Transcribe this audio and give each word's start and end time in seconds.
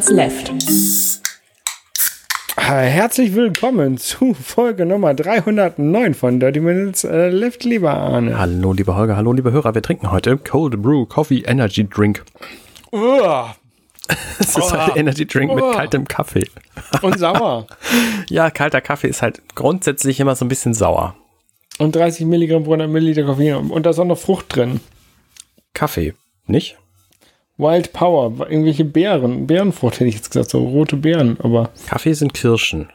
Minutes 0.00 0.10
Left. 0.12 0.50
Herzlich 2.56 3.34
willkommen 3.34 3.98
zu 3.98 4.32
Folge 4.32 4.86
Nummer 4.86 5.12
309 5.12 6.14
von 6.14 6.40
Dirty 6.40 6.60
Minutes 6.60 7.04
äh, 7.04 7.28
Left, 7.28 7.64
lieber 7.64 7.92
Arne. 7.92 8.38
Hallo, 8.38 8.72
lieber 8.72 8.96
Holger, 8.96 9.16
hallo, 9.16 9.34
liebe 9.34 9.52
Hörer. 9.52 9.74
Wir 9.74 9.82
trinken 9.82 10.10
heute 10.10 10.38
Cold 10.38 10.80
Brew 10.80 11.04
Coffee 11.04 11.40
Energy 11.42 11.86
Drink. 11.86 12.24
Uah, 12.92 13.54
Es 14.38 14.56
ist 14.56 14.72
ein 14.72 14.96
Energy 14.96 15.26
Drink 15.26 15.54
mit 15.54 15.62
Oh. 15.62 15.72
kaltem 15.72 16.08
Kaffee. 16.08 16.48
und 17.02 17.18
sauer. 17.18 17.66
Ja, 18.30 18.50
kalter 18.50 18.80
Kaffee 18.80 19.08
ist 19.08 19.20
halt 19.20 19.42
grundsätzlich 19.54 20.18
immer 20.18 20.34
so 20.34 20.46
ein 20.46 20.48
bisschen 20.48 20.72
sauer. 20.72 21.14
Und 21.78 21.94
30 21.94 22.24
Milligramm 22.24 22.64
pro 22.64 22.70
100 22.72 22.88
Milliliter 22.88 23.24
Koffein. 23.24 23.70
Und 23.70 23.84
da 23.84 23.90
ist 23.90 23.98
auch 23.98 24.06
noch 24.06 24.18
Frucht 24.18 24.56
drin. 24.56 24.80
Kaffee, 25.74 26.14
nicht? 26.46 26.78
Wild 27.60 27.92
Power, 27.92 28.32
irgendwelche 28.50 28.84
Beeren. 28.84 29.46
Beerenfrucht 29.46 29.94
hätte 29.94 30.06
ich 30.06 30.14
jetzt 30.16 30.30
gesagt, 30.30 30.50
so 30.50 30.64
rote 30.64 30.96
Beeren. 30.96 31.38
Aber 31.40 31.70
Kaffee 31.86 32.14
sind 32.14 32.34
Kirschen. 32.34 32.88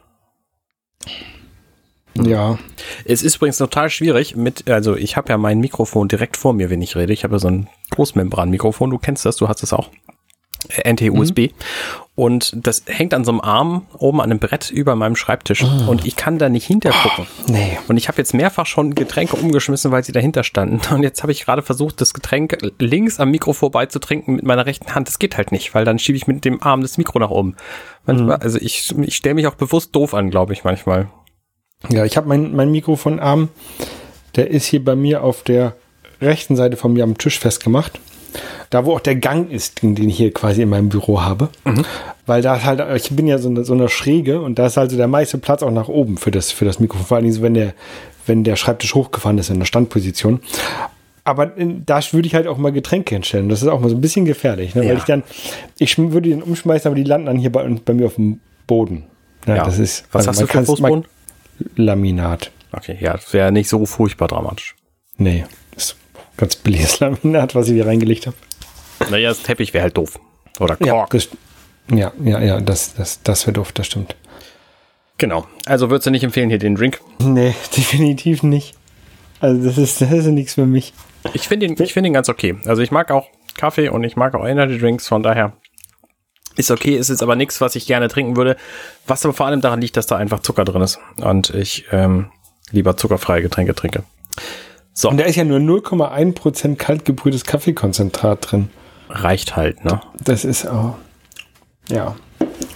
ja, 2.17 2.57
Es 3.05 3.23
ist 3.23 3.35
übrigens 3.35 3.57
total 3.57 3.89
schwierig 3.89 4.35
mit, 4.35 4.69
also 4.69 4.95
ich 4.95 5.17
habe 5.17 5.29
ja 5.29 5.37
mein 5.37 5.59
Mikrofon 5.59 6.07
direkt 6.07 6.37
vor 6.37 6.53
mir, 6.53 6.69
wenn 6.69 6.81
ich 6.81 6.95
rede. 6.95 7.13
Ich 7.13 7.23
habe 7.23 7.35
ja 7.35 7.39
so 7.39 7.49
ein 7.49 7.67
Großmembran-Mikrofon, 7.91 8.89
du 8.89 8.97
kennst 8.97 9.25
das, 9.25 9.35
du 9.35 9.47
hast 9.47 9.63
es 9.63 9.73
auch. 9.73 9.89
Äh, 10.69 10.91
NT-USB. 10.93 11.51
Und 12.15 12.65
das 12.65 12.83
hängt 12.85 13.13
an 13.13 13.25
so 13.25 13.31
einem 13.31 13.41
Arm 13.41 13.87
oben 13.97 14.21
an 14.21 14.31
einem 14.31 14.39
Brett 14.39 14.71
über 14.71 14.95
meinem 14.95 15.17
Schreibtisch. 15.17 15.63
Und 15.63 16.05
ich 16.05 16.15
kann 16.15 16.37
da 16.37 16.47
nicht 16.47 16.65
hintergucken. 16.65 17.27
nee. 17.47 17.77
Und 17.89 17.97
ich 17.97 18.07
habe 18.07 18.17
jetzt 18.19 18.33
mehrfach 18.33 18.65
schon 18.65 18.95
Getränke 18.95 19.35
umgeschmissen, 19.35 19.91
weil 19.91 20.03
sie 20.05 20.13
dahinter 20.13 20.45
standen. 20.45 20.79
Und 20.93 21.03
jetzt 21.03 21.23
habe 21.23 21.33
ich 21.33 21.43
gerade 21.43 21.61
versucht, 21.61 21.99
das 21.99 22.13
Getränk 22.13 22.57
links 22.79 23.19
am 23.19 23.31
Mikro 23.31 23.51
vorbeizutrinken 23.51 24.37
mit 24.37 24.45
meiner 24.45 24.65
rechten 24.65 24.95
Hand. 24.95 25.09
Das 25.09 25.19
geht 25.19 25.35
halt 25.35 25.51
nicht, 25.51 25.75
weil 25.75 25.83
dann 25.83 25.99
schiebe 25.99 26.15
ich 26.15 26.25
mit 26.25 26.45
dem 26.45 26.63
Arm 26.63 26.81
das 26.81 26.97
Mikro 26.97 27.19
nach 27.19 27.31
oben. 27.31 27.57
Manchmal, 28.05 28.37
also 28.37 28.59
ich, 28.61 28.95
ich 28.97 29.15
stelle 29.17 29.35
mich 29.35 29.47
auch 29.47 29.55
bewusst 29.55 29.93
doof 29.93 30.13
an, 30.13 30.29
glaube 30.29 30.53
ich, 30.53 30.63
manchmal. 30.63 31.09
Ja, 31.89 32.05
ich 32.05 32.15
habe 32.15 32.29
mein, 32.29 32.55
mein 32.55 32.71
Mikrofonarm, 32.71 33.49
der 34.37 34.49
ist 34.51 34.67
hier 34.67 34.83
bei 34.83 34.95
mir 34.95 35.21
auf 35.21 35.43
der 35.43 35.75
rechten 36.21 36.55
Seite 36.55 36.77
von 36.77 36.93
mir 36.93 37.03
am 37.03 37.17
Tisch 37.17 37.39
festgemacht. 37.39 37.99
Da, 38.69 38.85
wo 38.85 38.93
auch 38.93 38.99
der 38.99 39.15
Gang 39.15 39.51
ist, 39.51 39.81
den, 39.81 39.95
den 39.95 40.09
ich 40.09 40.17
hier 40.17 40.33
quasi 40.33 40.61
in 40.61 40.69
meinem 40.69 40.89
Büro 40.89 41.21
habe. 41.21 41.49
Weil 42.25 42.41
da 42.41 42.55
ist 42.55 42.65
halt, 42.65 42.81
ich 42.95 43.15
bin 43.15 43.27
ja 43.27 43.37
so 43.37 43.49
eine, 43.49 43.63
so 43.63 43.73
eine 43.73 43.89
Schräge 43.89 44.41
und 44.41 44.57
da 44.57 44.65
ist 44.65 44.77
also 44.77 44.97
der 44.97 45.07
meiste 45.07 45.37
Platz 45.37 45.63
auch 45.63 45.71
nach 45.71 45.87
oben 45.87 46.17
für 46.17 46.31
das, 46.31 46.51
für 46.51 46.65
das 46.65 46.79
Mikrofon. 46.79 47.05
Vor 47.05 47.17
allem, 47.17 47.31
so, 47.31 47.41
wenn 47.41 47.53
der, 47.53 47.73
wenn 48.25 48.43
der 48.43 48.55
Schreibtisch 48.55 48.95
hochgefahren 48.95 49.37
ist 49.37 49.49
in 49.49 49.59
der 49.59 49.65
Standposition. 49.65 50.39
Aber 51.23 51.57
in, 51.57 51.85
da 51.85 51.99
würde 52.11 52.27
ich 52.27 52.35
halt 52.35 52.47
auch 52.47 52.57
mal 52.57 52.71
Getränke 52.71 53.15
hinstellen. 53.15 53.49
Das 53.49 53.61
ist 53.61 53.67
auch 53.67 53.79
mal 53.79 53.89
so 53.89 53.95
ein 53.95 54.01
bisschen 54.01 54.25
gefährlich, 54.25 54.75
ne? 54.75 54.83
Ja. 54.83 54.89
weil 54.89 54.97
ich 54.97 55.03
dann, 55.03 55.23
ich 55.79 55.97
würde 55.97 56.29
dann 56.29 56.43
umschmeißen, 56.43 56.87
aber 56.87 56.95
die 56.95 57.03
landen 57.03 57.27
dann 57.27 57.37
hier 57.37 57.51
bei, 57.51 57.67
bei 57.83 57.93
mir 57.93 58.05
auf 58.05 58.15
dem 58.15 58.39
Boden. 58.67 59.05
Ja, 59.47 59.63
das 59.63 59.79
ist, 59.79 60.05
Was 60.11 60.27
also 60.27 60.41
hast 60.41 60.53
du 60.53 60.59
für 60.59 60.65
Fußboden? 60.65 61.05
Laminat. 61.75 62.51
Okay, 62.71 62.97
ja, 62.99 63.13
das 63.13 63.31
wäre 63.33 63.51
nicht 63.51 63.69
so 63.69 63.85
furchtbar 63.85 64.27
dramatisch. 64.27 64.75
Nee, 65.17 65.45
ganz 66.37 66.55
billiges 66.55 66.99
Laminat, 67.01 67.55
was 67.55 67.67
ich 67.67 67.73
hier 67.73 67.87
reingelegt 67.87 68.27
habe. 68.27 68.35
Naja, 69.09 69.29
das 69.29 69.43
Teppich 69.43 69.73
wäre 69.73 69.83
halt 69.83 69.97
doof. 69.97 70.19
Oder 70.59 70.77
Ja, 70.83 70.93
Kork. 70.93 71.09
das, 71.11 71.29
ja, 71.91 72.11
ja, 72.23 72.39
ja, 72.41 72.61
das, 72.61 72.93
das, 72.95 73.21
das 73.23 73.45
wäre 73.45 73.53
doof, 73.53 73.71
das 73.73 73.87
stimmt. 73.87 74.15
Genau. 75.17 75.45
Also 75.65 75.89
würdest 75.89 76.07
du 76.07 76.11
nicht 76.11 76.23
empfehlen 76.23 76.49
hier 76.49 76.59
den 76.59 76.75
Drink? 76.75 77.01
Nee, 77.19 77.53
definitiv 77.77 78.43
nicht. 78.43 78.75
Also 79.39 79.63
das 79.63 79.77
ist, 79.77 80.01
das 80.01 80.11
ist 80.11 80.25
nichts 80.27 80.53
für 80.55 80.65
mich. 80.65 80.93
Ich 81.33 81.47
finde 81.47 81.65
ihn, 81.65 81.75
ich 81.81 81.93
finde 81.93 82.07
ihn 82.07 82.13
ganz 82.13 82.29
okay. 82.29 82.57
Also 82.65 82.81
ich 82.81 82.91
mag 82.91 83.11
auch 83.11 83.27
Kaffee 83.57 83.89
und 83.89 84.03
ich 84.03 84.15
mag 84.15 84.33
auch 84.35 84.45
Energy 84.45 84.77
Drinks, 84.77 85.07
von 85.07 85.23
daher 85.23 85.53
ist 86.57 86.71
okay, 86.71 86.95
ist 86.95 87.09
jetzt 87.09 87.21
aber 87.23 87.35
nichts, 87.35 87.59
was 87.59 87.75
ich 87.75 87.85
gerne 87.85 88.07
trinken 88.07 88.37
würde. 88.37 88.55
Was 89.07 89.25
aber 89.25 89.33
vor 89.33 89.45
allem 89.45 89.61
daran 89.61 89.81
liegt, 89.81 89.97
dass 89.97 90.07
da 90.07 90.15
einfach 90.15 90.39
Zucker 90.39 90.63
drin 90.65 90.81
ist 90.81 90.99
und 91.17 91.49
ich 91.49 91.85
ähm, 91.91 92.31
lieber 92.71 92.95
zuckerfreie 92.97 93.41
Getränke 93.41 93.75
trinke. 93.75 94.03
So, 94.97 95.09
Und 95.09 95.17
da 95.19 95.25
ist 95.25 95.35
ja 95.35 95.43
nur 95.43 95.59
0,1% 95.59 96.77
kaltgebrühtes 96.77 97.43
Kaffeekonzentrat 97.43 98.51
drin. 98.51 98.69
reicht 99.09 99.55
halt, 99.57 99.83
ne? 99.83 99.99
Das 100.23 100.45
ist 100.45 100.65
auch. 100.67 100.95
Ja. 101.89 102.15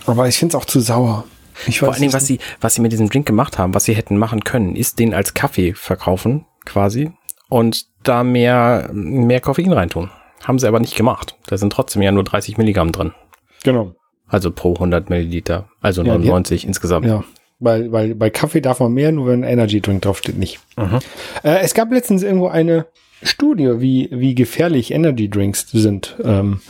Aber 0.05 0.27
ich 0.27 0.37
finde 0.37 0.55
es 0.55 0.61
auch 0.61 0.65
zu 0.65 0.79
sauer. 0.81 1.23
Ich 1.65 1.79
Vor 1.79 1.87
weiß 1.87 1.95
allen 1.95 2.01
Dingen, 2.01 2.07
nicht. 2.09 2.13
was 2.15 2.27
sie, 2.27 2.39
was 2.61 2.73
sie 2.75 2.81
mit 2.81 2.91
diesem 2.91 3.09
Drink 3.09 3.25
gemacht 3.25 3.57
haben, 3.57 3.73
was 3.73 3.85
sie 3.85 3.93
hätten 3.95 4.17
machen 4.17 4.43
können, 4.43 4.75
ist 4.75 4.99
den 4.99 5.13
als 5.13 5.33
Kaffee 5.33 5.73
verkaufen, 5.73 6.45
quasi, 6.65 7.11
und 7.49 7.85
da 8.03 8.23
mehr, 8.23 8.89
mehr 8.93 9.39
Koffein 9.41 9.71
reintun. 9.73 10.09
Haben 10.43 10.59
sie 10.59 10.67
aber 10.67 10.79
nicht 10.79 10.95
gemacht. 10.95 11.35
Da 11.47 11.57
sind 11.57 11.71
trotzdem 11.73 12.01
ja 12.01 12.11
nur 12.11 12.23
30 12.23 12.57
Milligramm 12.57 12.91
drin. 12.91 13.13
Genau. 13.63 13.93
Also 14.27 14.51
pro 14.51 14.73
100 14.75 15.09
Milliliter. 15.09 15.69
Also 15.81 16.01
Ja, 16.03 16.13
die- 16.17 16.25
99 16.27 16.65
insgesamt. 16.65 17.05
Ja. 17.05 17.23
Weil, 17.59 17.91
weil 17.91 18.15
bei 18.15 18.29
Kaffee 18.29 18.61
darf 18.61 18.79
man 18.79 18.93
mehr, 18.93 19.11
nur 19.11 19.27
wenn 19.27 19.43
ein 19.43 19.51
Energy 19.51 19.81
Drink 19.81 20.01
draufsteht, 20.01 20.37
nicht. 20.37 20.59
Äh, 21.43 21.59
es 21.59 21.73
gab 21.73 21.91
letztens 21.91 22.23
irgendwo 22.23 22.47
eine 22.47 22.85
Studie, 23.21 23.81
wie, 23.81 24.09
wie 24.11 24.33
gefährlich 24.33 24.91
Energy 24.91 25.29
Drinks 25.29 25.67
sind. 25.71 26.15
Ähm, 26.23 26.61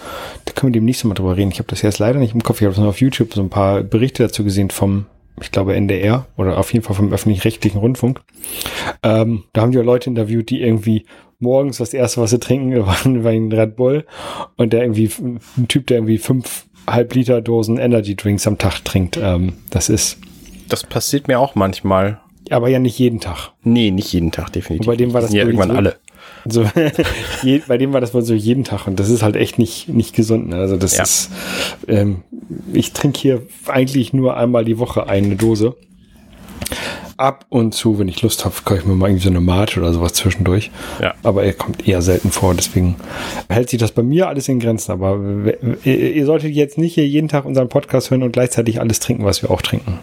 da 0.46 0.54
können 0.54 0.74
wir 0.74 0.80
demnächst 0.80 1.06
mal 1.06 1.14
drüber 1.14 1.38
reden. 1.38 1.52
Ich 1.52 1.60
habe 1.60 1.70
das 1.70 1.84
jetzt 1.84 2.00
leider 2.00 2.20
nicht 2.20 2.34
im 2.34 2.42
Kopf. 2.42 2.62
Ich 2.62 2.68
habe 2.68 2.80
nur 2.80 2.90
auf 2.90 3.02
YouTube 3.02 3.34
so 3.34 3.42
ein 3.42 3.50
paar 3.50 3.84
Berichte 3.84 4.24
dazu 4.24 4.44
gesehen 4.44 4.72
vom, 4.72 5.06
ich 5.40 5.52
glaube, 5.52 5.76
NDR 5.76 6.26
oder 6.38 6.58
auf 6.58 6.74
jeden 6.74 6.84
Fall 6.84 6.96
vom 6.96 7.14
öffentlich-rechtlichen 7.14 7.80
Rundfunk. 7.80 8.22
Ähm, 9.04 9.44
da 9.54 9.62
haben 9.62 9.72
die 9.72 9.78
Leute 9.78 10.10
interviewt, 10.10 10.50
die 10.50 10.62
irgendwie 10.62 11.06
morgens 11.38 11.78
das 11.78 11.94
erste, 11.94 12.20
was 12.22 12.32
sie 12.32 12.40
trinken, 12.40 12.76
war, 12.86 12.98
war 13.06 13.32
ein 13.32 13.52
Red 13.52 13.76
Bull. 13.76 14.06
Und 14.58 14.74
der 14.74 14.82
irgendwie, 14.82 15.12
ein 15.20 15.68
Typ, 15.68 15.86
der 15.86 15.98
irgendwie 15.98 16.18
fünf 16.18 16.66
halb 16.88 17.14
Liter 17.14 17.42
Dosen 17.42 17.78
Energy 17.78 18.16
Drinks 18.16 18.48
am 18.48 18.58
Tag 18.58 18.84
trinkt. 18.84 19.20
Ähm, 19.22 19.54
das 19.70 19.90
ist 19.90 20.18
Das 20.70 20.84
passiert 20.84 21.28
mir 21.28 21.40
auch 21.40 21.56
manchmal. 21.56 22.20
aber 22.52 22.70
ja 22.70 22.80
nicht 22.80 22.98
jeden 22.98 23.20
Tag. 23.20 23.52
Nee, 23.64 23.92
nicht 23.92 24.12
jeden 24.14 24.32
Tag, 24.32 24.52
definitiv. 24.54 24.88
Und 24.88 24.92
bei 24.94 24.96
dem 24.98 25.14
war 25.14 25.22
das 25.22 25.34
ja 25.34 25.44
irgendwann 25.46 25.70
so- 25.72 25.76
alle. 25.76 25.96
So, 26.48 26.64
je, 27.44 27.62
bei 27.68 27.78
dem 27.78 27.92
war 27.92 28.02
das 28.02 28.14
wohl 28.14 28.22
so 28.22 28.34
jeden 28.34 28.64
Tag 28.64 28.88
und 28.88 29.00
das 29.00 29.10
ist 29.10 29.24
halt 29.24 29.36
echt 29.36 29.60
nicht, 29.60 29.90
nicht 29.90 30.16
gesund. 30.16 30.48
Ne? 30.50 30.56
Also 30.56 30.78
das 30.78 30.96
Ja. 30.96 31.04
ist, 31.04 31.32
ähm, 31.88 32.24
ich 32.72 32.94
trinke 32.94 33.20
hier 33.20 33.42
eigentlich 33.68 34.14
nur 34.14 34.38
einmal 34.38 34.64
die 34.64 34.78
Woche 34.80 35.08
eine 35.08 35.36
Dose. 35.36 35.76
Ab 37.20 37.46
und 37.50 37.74
zu, 37.74 38.00
wenn 38.00 38.08
ich 38.08 38.22
Lust 38.22 38.46
habe, 38.46 38.56
kaufe 38.64 38.80
ich 38.80 38.86
mir 38.86 38.96
mal 38.96 39.08
irgendwie 39.10 39.26
so 39.26 39.30
eine 39.30 39.42
Mate 39.42 39.82
oder 39.82 39.92
sowas 39.92 40.14
zwischendurch. 40.14 40.72
Ja. 41.02 41.16
Aber 41.22 41.44
er 41.44 41.52
kommt 41.52 41.86
eher 41.86 42.02
selten 42.02 42.32
vor, 42.32 42.54
deswegen 42.54 42.96
hält 43.50 43.70
sich 43.70 43.78
das 43.78 43.92
bei 43.92 44.04
mir 44.04 44.30
alles 44.30 44.48
in 44.48 44.62
Grenzen. 44.62 44.94
Aber 44.94 45.20
ihr, 45.84 46.26
solltet 46.26 46.52
jetzt 46.54 46.78
nicht 46.78 46.94
hier 46.94 47.06
jeden 47.06 47.28
Tag 47.28 47.44
unseren 47.44 47.68
Podcast 47.68 48.10
hören 48.10 48.24
und 48.24 48.32
gleichzeitig 48.32 48.80
alles 48.80 49.02
trinken, 49.02 49.26
was 49.26 49.42
wir 49.42 49.52
auch 49.52 49.62
trinken. 49.62 50.00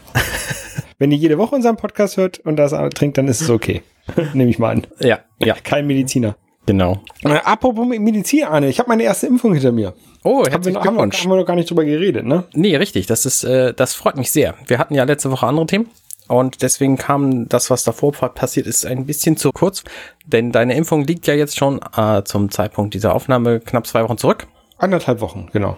wenn 0.99 1.11
ihr 1.11 1.17
jede 1.17 1.39
Woche 1.39 1.55
unseren 1.55 1.79
Podcast 1.79 2.19
hört 2.19 2.41
und 2.41 2.57
das 2.57 2.75
trinkt, 2.95 3.17
dann 3.17 3.29
ist 3.29 3.41
es 3.41 3.49
okay. 3.49 3.81
Nehme 4.35 4.51
ich 4.51 4.59
mal 4.59 4.73
an. 4.73 4.87
Ja, 5.01 5.21
ja, 5.39 5.55
Kein 5.55 5.87
Mediziner. 5.87 6.37
genau. 6.67 7.01
Äh, 7.25 7.39
apropos 7.45 7.87
Medizin, 7.87 8.45
Arne, 8.45 8.69
ich 8.69 8.79
habe 8.79 8.91
meine 8.91 9.05
erste 9.05 9.27
Impfung 9.27 9.55
hinter 9.55 9.73
mir. 9.73 9.95
Oh, 10.23 10.45
herzlichen 10.45 10.75
noch, 10.75 10.85
haben, 10.85 10.97
wir, 10.97 11.03
Glückwunsch. 11.03 11.23
haben 11.23 11.31
wir 11.31 11.37
noch 11.37 11.47
gar 11.47 11.57
nicht 11.57 11.71
drüber 11.71 11.87
geredet, 11.87 12.27
ne? 12.27 12.45
Nee, 12.53 12.77
richtig. 12.77 13.07
Das 13.07 13.25
ist, 13.25 13.43
äh, 13.45 13.73
das 13.73 13.95
freut 13.95 14.19
mich 14.19 14.31
sehr. 14.31 14.55
Wir 14.67 14.79
hatten 14.79 14.95
ja 14.95 15.05
letzte 15.05 15.31
Woche 15.31 15.47
andere 15.47 15.65
Themen. 15.67 15.89
Und 16.29 16.63
deswegen 16.63 16.97
kam 16.97 17.49
das, 17.49 17.71
was 17.71 17.85
davor 17.85 18.13
passiert 18.13 18.67
ist, 18.67 18.85
ein 18.87 19.07
bisschen 19.07 19.37
zu 19.37 19.51
kurz. 19.53 19.85
Denn 20.27 20.53
deine 20.53 20.75
Impfung 20.75 21.05
liegt 21.05 21.27
ja 21.27 21.35
jetzt 21.35 21.57
schon 21.57 21.81
äh, 21.97 22.23
zum 22.25 22.51
Zeitpunkt 22.51 22.95
dieser 22.95 23.15
Aufnahme 23.15 23.61
knapp 23.61 23.87
zwei 23.87 24.03
Wochen 24.03 24.19
zurück. 24.19 24.47
Anderthalb 24.79 25.21
Wochen, 25.21 25.49
genau. 25.53 25.77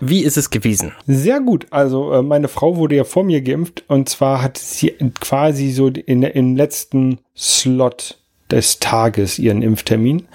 Wie 0.00 0.22
ist 0.22 0.36
es 0.36 0.50
gewesen? 0.50 0.92
Sehr 1.06 1.40
gut. 1.40 1.66
Also 1.70 2.12
äh, 2.12 2.22
meine 2.22 2.48
Frau 2.48 2.76
wurde 2.76 2.96
ja 2.96 3.04
vor 3.04 3.24
mir 3.24 3.40
geimpft 3.40 3.84
und 3.88 4.08
zwar 4.08 4.42
hat 4.42 4.58
sie 4.58 4.90
quasi 5.20 5.70
so 5.70 5.88
in, 5.88 6.22
im 6.22 6.56
letzten 6.56 7.18
Slot 7.36 8.18
des 8.50 8.80
Tages 8.80 9.38
ihren 9.38 9.62
Impftermin. 9.62 10.26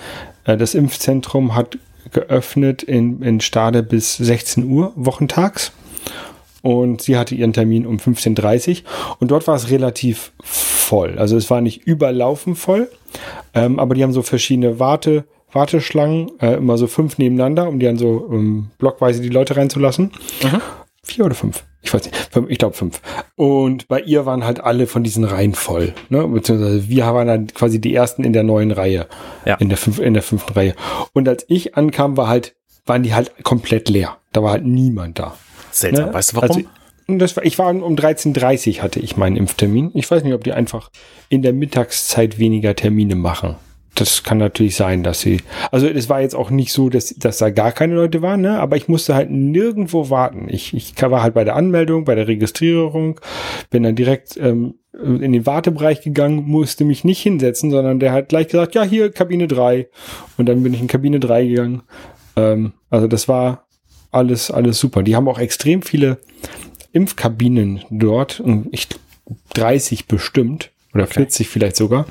Äh, 0.45 0.57
das 0.57 0.75
Impfzentrum 0.75 1.56
hat 1.56 1.77
geöffnet 2.11 2.83
in, 2.83 3.21
in 3.21 3.41
Stade 3.41 3.83
bis 3.83 4.17
16 4.17 4.69
Uhr 4.69 4.94
wochentags. 4.95 5.71
Und 6.61 7.01
sie 7.01 7.17
hatte 7.17 7.35
ihren 7.35 7.53
Termin 7.53 7.85
um 7.85 7.97
15.30 7.97 8.69
Uhr 8.83 8.89
und 9.19 9.31
dort 9.31 9.47
war 9.47 9.56
es 9.56 9.69
relativ 9.69 10.33
voll. 10.44 11.17
Also 11.17 11.38
es 11.38 11.50
war 11.50 11.61
nicht 11.61 11.85
überlaufen 11.85 12.56
voll, 12.56 12.89
ähm, 13.53 13.79
aber 13.79 13.95
die 13.95 14.03
haben 14.03 14.13
so 14.13 14.21
verschiedene 14.21 14.79
Warte, 14.79 15.25
Warteschlangen, 15.51 16.31
äh, 16.39 16.56
immer 16.56 16.77
so 16.77 16.88
fünf 16.88 17.17
nebeneinander, 17.17 17.67
um 17.67 17.79
die 17.79 17.85
dann 17.85 17.97
so 17.97 18.29
ähm, 18.31 18.71
blockweise 18.77 19.21
die 19.21 19.29
Leute 19.29 19.56
reinzulassen. 19.56 20.11
Vier 21.03 21.25
oder 21.25 21.35
fünf? 21.35 21.63
Ich 21.81 21.94
weiß 21.94 22.03
nicht. 22.03 22.29
Ich 22.50 22.57
glaube 22.57 22.75
fünf. 22.75 23.01
Und 23.35 23.88
bei 23.88 24.01
ihr 24.01 24.25
waren 24.25 24.44
halt 24.44 24.61
alle 24.61 24.85
von 24.85 25.03
diesen 25.03 25.23
Reihen 25.23 25.56
voll. 25.56 25.94
Ne? 26.09 26.27
Beziehungsweise 26.27 26.89
wir 26.89 27.06
waren 27.06 27.27
dann 27.27 27.47
quasi 27.47 27.79
die 27.79 27.95
ersten 27.95 28.23
in 28.23 28.33
der 28.33 28.44
neuen 28.44 28.71
Reihe. 28.71 29.07
Ja. 29.45 29.56
In 29.56 29.69
der, 29.69 29.77
fünf, 29.77 29.97
in 29.97 30.13
der 30.13 30.23
fünften 30.23 30.53
Reihe. 30.53 30.75
Und 31.13 31.27
als 31.27 31.45
ich 31.47 31.75
ankam, 31.75 32.17
war 32.17 32.27
halt, 32.27 32.56
waren 32.85 33.03
die 33.03 33.13
halt 33.13 33.44
komplett 33.44 33.89
leer. 33.89 34.17
Da 34.33 34.44
war 34.44 34.51
halt 34.51 34.65
niemand 34.65 35.19
da. 35.19 35.35
Seltsam. 35.71 36.07
Ne? 36.07 36.13
Weißt 36.13 36.31
du 36.31 36.38
warum? 36.38 36.50
Also, 36.50 36.69
das 37.18 37.36
war, 37.36 37.45
ich 37.45 37.57
war 37.57 37.69
um 37.69 37.95
13.30 37.95 38.77
Uhr 38.77 38.83
hatte 38.83 39.00
ich 39.00 39.18
meinen 39.18 39.36
Impftermin. 39.36 39.92
Ich 39.94 40.10
weiß 40.10 40.24
nicht, 40.24 40.33
ob 40.33 40.44
die 40.44 40.54
einfach 40.54 40.92
in 41.30 41.42
der 41.42 41.54
Mittagszeit 41.54 42.38
weniger 42.38 42.75
Termine 42.75 43.16
machen. 43.16 43.56
das 43.95 44.24
kann 44.24 44.38
natürlich 44.38 44.75
sein, 44.75 45.04
dass 45.04 45.21
sie, 45.21 45.42
also 45.71 45.88
es 45.88 46.07
war 46.07 46.21
jetzt 46.21 46.36
auch 46.36 46.51
nicht 46.51 46.71
so, 46.71 46.89
dass, 46.89 47.10
dass 47.16 47.39
da 47.39 47.50
gar 47.50 47.71
keine 47.71 47.95
Leute 47.95 48.21
waren, 48.21 48.42
ne? 48.42 48.60
aber 48.60 48.77
ich 48.77 48.88
musste 48.88 49.16
halt 49.16 49.31
nirgendwo 49.31 50.10
warten. 50.10 50.48
Ich, 50.50 50.74
ich 50.74 50.94
war 51.01 51.24
halt 51.24 51.33
bei 51.33 51.44
der 51.44 51.56
Anmeldung, 51.56 52.06
bei 52.06 52.16
der 52.16 52.27
Registrierung, 52.27 53.19
bin 53.71 53.83
dann 53.83 53.95
direkt 53.95 54.38
ähm, 54.38 54.75
in 54.94 55.33
den 55.33 55.45
Wartebereich 55.45 56.01
gegangen, 56.01 56.44
musste 56.45 56.86
mich 56.86 57.04
nicht 57.04 57.21
hinsetzen, 57.21 57.71
sondern 57.71 58.00
der 58.00 58.12
hat 58.12 58.30
gleich 58.30 58.48
gesagt, 58.48 58.75
ja, 58.75 58.83
hier 58.83 59.12
Kabine 59.12 59.48
3. 59.48 59.88
Und 60.38 60.48
dann 60.48 60.62
bin 60.63 60.74
ich 60.74 60.81
in 60.81 60.88
Kabine 60.88 61.19
3 61.19 61.48
gegangen. 61.48 61.83
Ähm, 62.36 62.74
also 62.89 63.07
das 63.07 63.27
war 63.27 63.69
alles, 64.11 64.51
alles 64.51 64.79
super. 64.79 65.03
Die 65.03 65.15
haben 65.15 65.27
auch 65.27 65.39
extrem 65.39 65.81
viele 65.81 66.17
Impfkabinen 66.91 67.81
dort, 67.89 68.41
ich 68.71 68.88
30 69.53 70.07
bestimmt 70.07 70.71
oder 70.94 71.03
okay. 71.03 71.13
40 71.13 71.47
vielleicht 71.47 71.75
sogar. 71.75 72.07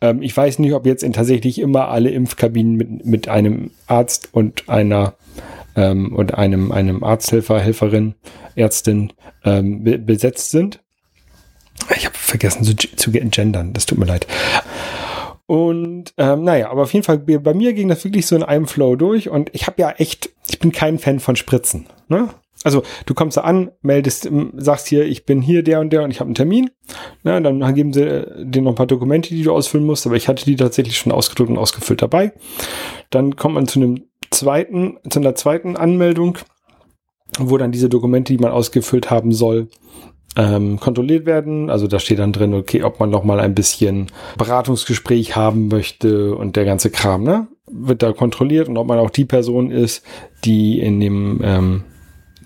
Ähm, 0.00 0.22
ich 0.22 0.36
weiß 0.36 0.58
nicht, 0.58 0.74
ob 0.74 0.86
jetzt 0.86 1.02
in 1.02 1.12
tatsächlich 1.12 1.58
immer 1.58 1.88
alle 1.88 2.10
Impfkabinen 2.10 2.76
mit, 2.76 3.06
mit 3.06 3.28
einem 3.28 3.70
Arzt 3.86 4.28
und 4.32 4.68
einer 4.68 5.14
ähm, 5.76 6.14
und 6.14 6.34
einem, 6.34 6.72
einem 6.72 7.02
Arzthelfer, 7.04 7.60
Helferin, 7.60 8.14
Ärztin 8.54 9.12
ähm, 9.44 9.84
be 9.84 9.98
besetzt 9.98 10.50
sind. 10.50 10.80
Ich 11.96 12.04
habe 12.04 12.18
vergessen 12.18 12.64
zu, 12.64 12.74
zu 12.74 13.10
gendern, 13.12 13.72
das 13.72 13.86
tut 13.86 13.98
mir 13.98 14.04
leid. 14.04 14.26
Und 15.48 16.12
ähm, 16.18 16.44
naja, 16.44 16.70
aber 16.70 16.82
auf 16.82 16.92
jeden 16.92 17.04
Fall, 17.04 17.16
bei 17.16 17.54
mir 17.54 17.72
ging 17.72 17.88
das 17.88 18.04
wirklich 18.04 18.26
so 18.26 18.36
in 18.36 18.42
einem 18.42 18.66
Flow 18.66 18.96
durch 18.96 19.30
und 19.30 19.48
ich 19.54 19.66
habe 19.66 19.80
ja 19.80 19.92
echt, 19.92 20.28
ich 20.46 20.58
bin 20.58 20.72
kein 20.72 20.98
Fan 20.98 21.20
von 21.20 21.36
Spritzen. 21.36 21.86
Ne? 22.08 22.28
Also 22.64 22.82
du 23.06 23.14
kommst 23.14 23.38
da 23.38 23.40
an, 23.40 23.70
meldest, 23.80 24.28
sagst 24.56 24.88
hier, 24.88 25.06
ich 25.06 25.24
bin 25.24 25.40
hier 25.40 25.62
der 25.62 25.80
und 25.80 25.90
der 25.90 26.02
und 26.02 26.10
ich 26.10 26.20
habe 26.20 26.28
einen 26.28 26.34
Termin. 26.34 26.70
Na, 27.22 27.40
dann 27.40 27.74
geben 27.74 27.94
sie 27.94 28.02
äh, 28.02 28.44
dir 28.44 28.60
noch 28.60 28.72
ein 28.72 28.74
paar 28.74 28.86
Dokumente, 28.86 29.30
die 29.30 29.42
du 29.42 29.52
ausfüllen 29.52 29.86
musst, 29.86 30.06
aber 30.06 30.16
ich 30.16 30.28
hatte 30.28 30.44
die 30.44 30.56
tatsächlich 30.56 30.98
schon 30.98 31.12
ausgedruckt 31.12 31.48
und 31.48 31.56
ausgefüllt 31.56 32.02
dabei. 32.02 32.34
Dann 33.08 33.36
kommt 33.36 33.54
man 33.54 33.66
zu 33.66 33.80
einem 33.80 34.04
zweiten, 34.30 34.98
zu 35.08 35.18
einer 35.18 35.34
zweiten 35.34 35.78
Anmeldung, 35.78 36.36
wo 37.38 37.56
dann 37.56 37.72
diese 37.72 37.88
Dokumente, 37.88 38.34
die 38.34 38.42
man 38.42 38.52
ausgefüllt 38.52 39.10
haben 39.10 39.32
soll, 39.32 39.68
ähm, 40.36 40.78
kontrolliert 40.78 41.26
werden. 41.26 41.70
Also 41.70 41.86
da 41.86 41.98
steht 41.98 42.18
dann 42.18 42.32
drin, 42.32 42.54
okay, 42.54 42.82
ob 42.82 43.00
man 43.00 43.10
noch 43.10 43.24
mal 43.24 43.40
ein 43.40 43.54
bisschen 43.54 44.06
Beratungsgespräch 44.36 45.36
haben 45.36 45.68
möchte 45.68 46.34
und 46.34 46.56
der 46.56 46.64
ganze 46.64 46.90
Kram, 46.90 47.24
ne? 47.24 47.48
Wird 47.70 48.02
da 48.02 48.12
kontrolliert 48.12 48.68
und 48.68 48.78
ob 48.78 48.86
man 48.86 48.98
auch 48.98 49.10
die 49.10 49.26
Person 49.26 49.70
ist, 49.70 50.02
die 50.44 50.80
in 50.80 51.00
dem 51.00 51.40
ähm, 51.44 51.84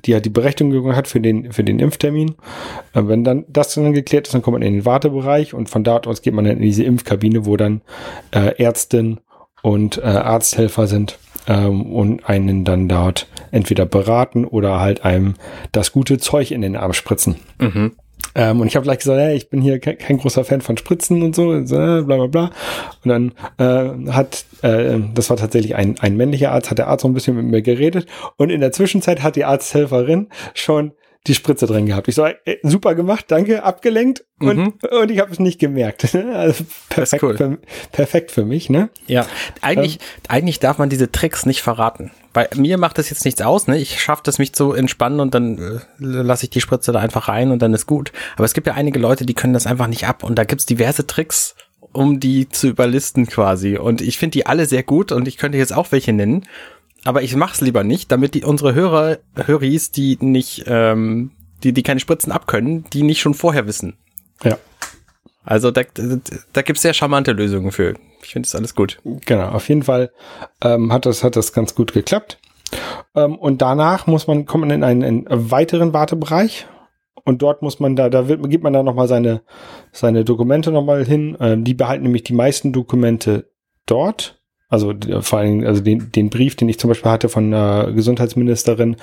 die 0.04 0.14
halt 0.14 0.24
die 0.24 0.30
Berechtigung 0.30 0.96
hat 0.96 1.08
für 1.08 1.20
den, 1.20 1.52
für 1.52 1.64
den 1.64 1.78
Impftermin. 1.78 2.34
Äh, 2.92 3.02
wenn 3.06 3.24
dann 3.24 3.44
das 3.48 3.74
dann 3.74 3.92
geklärt 3.92 4.26
ist, 4.26 4.34
dann 4.34 4.42
kommt 4.42 4.54
man 4.54 4.62
in 4.62 4.74
den 4.74 4.84
Wartebereich 4.84 5.54
und 5.54 5.68
von 5.68 5.84
dort 5.84 6.06
aus 6.06 6.22
geht 6.22 6.34
man 6.34 6.44
dann 6.44 6.56
in 6.56 6.62
diese 6.62 6.84
Impfkabine, 6.84 7.46
wo 7.46 7.56
dann 7.56 7.82
äh, 8.32 8.60
Ärztin 8.62 9.20
und 9.62 9.98
äh, 9.98 10.02
Arzthelfer 10.02 10.86
sind 10.86 11.18
ähm, 11.46 11.92
und 11.92 12.28
einen 12.28 12.64
dann 12.64 12.88
dort 12.88 13.28
entweder 13.52 13.86
beraten 13.86 14.44
oder 14.44 14.80
halt 14.80 15.04
einem 15.04 15.34
das 15.70 15.92
gute 15.92 16.18
Zeug 16.18 16.50
in 16.50 16.62
den 16.62 16.74
Arm 16.74 16.92
spritzen. 16.92 17.36
Mhm. 17.60 17.92
Ähm, 18.34 18.60
und 18.60 18.66
ich 18.66 18.76
habe 18.76 18.84
gleich 18.84 18.98
gesagt, 18.98 19.18
hey, 19.18 19.36
ich 19.36 19.50
bin 19.50 19.60
hier 19.60 19.78
kein, 19.78 19.98
kein, 19.98 20.18
großer 20.18 20.44
Fan 20.44 20.60
von 20.60 20.76
Spritzen 20.76 21.22
und 21.22 21.34
so, 21.34 21.48
und 21.48 21.66
so 21.66 21.76
bla 21.76 22.02
bla 22.02 22.26
bla. 22.26 22.50
Und 23.04 23.08
dann 23.08 23.32
äh, 23.58 24.10
hat, 24.10 24.44
äh, 24.62 24.98
das 25.14 25.28
war 25.28 25.36
tatsächlich 25.36 25.74
ein, 25.76 25.98
ein 26.00 26.16
männlicher 26.16 26.52
Arzt, 26.52 26.70
hat 26.70 26.78
der 26.78 26.88
Arzt 26.88 27.02
so 27.02 27.08
ein 27.08 27.14
bisschen 27.14 27.36
mit 27.36 27.44
mir 27.44 27.62
geredet. 27.62 28.06
Und 28.36 28.50
in 28.50 28.60
der 28.60 28.72
Zwischenzeit 28.72 29.22
hat 29.22 29.36
die 29.36 29.44
Arzthelferin 29.44 30.28
schon 30.54 30.92
die 31.26 31.34
Spritze 31.34 31.66
drin 31.66 31.86
gehabt. 31.86 32.08
Ich 32.08 32.14
so, 32.14 32.24
äh, 32.24 32.56
super 32.62 32.94
gemacht, 32.94 33.26
danke, 33.28 33.62
abgelenkt 33.62 34.24
und, 34.40 34.56
mhm. 34.56 34.74
und 34.90 35.10
ich 35.10 35.20
habe 35.20 35.30
es 35.30 35.38
nicht 35.38 35.60
gemerkt. 35.60 36.14
also 36.34 36.64
perfekt, 36.88 37.22
cool. 37.22 37.36
für, 37.36 37.58
perfekt 37.92 38.30
für 38.32 38.44
mich, 38.44 38.70
ne? 38.70 38.90
Ja, 39.06 39.26
eigentlich, 39.60 39.96
ähm, 39.96 40.00
eigentlich 40.28 40.58
darf 40.58 40.78
man 40.78 40.88
diese 40.88 41.12
Tricks 41.12 41.46
nicht 41.46 41.62
verraten. 41.62 42.10
Bei 42.32 42.48
mir 42.56 42.78
macht 42.78 42.98
das 42.98 43.10
jetzt 43.10 43.24
nichts 43.24 43.42
aus, 43.42 43.66
ne? 43.66 43.78
Ich 43.78 44.00
schaffe 44.00 44.22
das, 44.24 44.38
mich 44.38 44.54
zu 44.54 44.72
entspannen 44.72 45.20
und 45.20 45.34
dann 45.34 45.58
äh, 45.58 45.80
lasse 45.98 46.44
ich 46.44 46.50
die 46.50 46.60
Spritze 46.60 46.92
da 46.92 47.00
einfach 47.00 47.28
rein 47.28 47.50
und 47.50 47.60
dann 47.60 47.74
ist 47.74 47.86
gut. 47.86 48.12
Aber 48.36 48.44
es 48.44 48.54
gibt 48.54 48.66
ja 48.66 48.74
einige 48.74 48.98
Leute, 48.98 49.26
die 49.26 49.34
können 49.34 49.52
das 49.52 49.66
einfach 49.66 49.86
nicht 49.86 50.06
ab 50.06 50.24
und 50.24 50.36
da 50.38 50.44
gibt's 50.44 50.66
diverse 50.66 51.06
Tricks, 51.06 51.54
um 51.92 52.20
die 52.20 52.48
zu 52.48 52.68
überlisten 52.68 53.26
quasi. 53.26 53.76
Und 53.76 54.00
ich 54.00 54.18
finde 54.18 54.32
die 54.32 54.46
alle 54.46 54.66
sehr 54.66 54.82
gut 54.82 55.12
und 55.12 55.28
ich 55.28 55.36
könnte 55.36 55.58
jetzt 55.58 55.74
auch 55.74 55.92
welche 55.92 56.12
nennen 56.12 56.46
aber 57.04 57.22
ich 57.22 57.34
mach's 57.34 57.60
lieber 57.60 57.84
nicht, 57.84 58.12
damit 58.12 58.34
die 58.34 58.44
unsere 58.44 58.74
Hörer, 58.74 59.18
Höris, 59.34 59.90
die 59.90 60.18
nicht, 60.20 60.64
ähm, 60.66 61.32
die, 61.62 61.72
die 61.72 61.82
keine 61.82 62.00
Spritzen 62.00 62.32
abkönnen, 62.32 62.84
die 62.92 63.02
nicht 63.02 63.20
schon 63.20 63.34
vorher 63.34 63.66
wissen. 63.66 63.94
Ja. 64.44 64.58
Also 65.44 65.70
da, 65.70 65.82
da, 65.94 66.18
da 66.52 66.62
gibt's 66.62 66.82
sehr 66.82 66.94
charmante 66.94 67.32
Lösungen 67.32 67.72
für. 67.72 67.94
Ich 68.22 68.32
finde 68.32 68.46
das 68.46 68.54
alles 68.54 68.74
gut. 68.74 69.00
Genau, 69.04 69.48
auf 69.48 69.68
jeden 69.68 69.82
Fall 69.82 70.10
ähm, 70.62 70.92
hat 70.92 71.06
das 71.06 71.24
hat 71.24 71.36
das 71.36 71.52
ganz 71.52 71.74
gut 71.74 71.92
geklappt. 71.92 72.38
Ähm, 73.14 73.36
und 73.36 73.62
danach 73.62 74.06
muss 74.06 74.26
man 74.26 74.46
kommt 74.46 74.62
man 74.62 74.70
in 74.70 74.84
einen, 74.84 75.02
einen 75.02 75.50
weiteren 75.50 75.92
Wartebereich 75.92 76.66
und 77.24 77.42
dort 77.42 77.62
muss 77.62 77.80
man 77.80 77.96
da 77.96 78.08
da 78.08 78.28
wird, 78.28 78.48
gibt 78.50 78.64
man 78.64 78.72
da 78.72 78.82
noch 78.82 78.94
mal 78.94 79.08
seine 79.08 79.42
seine 79.92 80.24
Dokumente 80.24 80.72
noch 80.72 80.84
mal 80.84 81.04
hin. 81.04 81.36
Ähm, 81.40 81.64
die 81.64 81.74
behalten 81.74 82.04
nämlich 82.04 82.24
die 82.24 82.34
meisten 82.34 82.72
Dokumente 82.72 83.50
dort 83.86 84.42
also 84.72 84.94
vor 85.20 85.40
allem, 85.40 85.66
also 85.66 85.82
den, 85.82 86.10
den 86.12 86.30
Brief, 86.30 86.56
den 86.56 86.66
ich 86.70 86.78
zum 86.78 86.88
Beispiel 86.88 87.10
hatte 87.10 87.28
von 87.28 87.50
der 87.50 87.92
Gesundheitsministerin, 87.94 88.96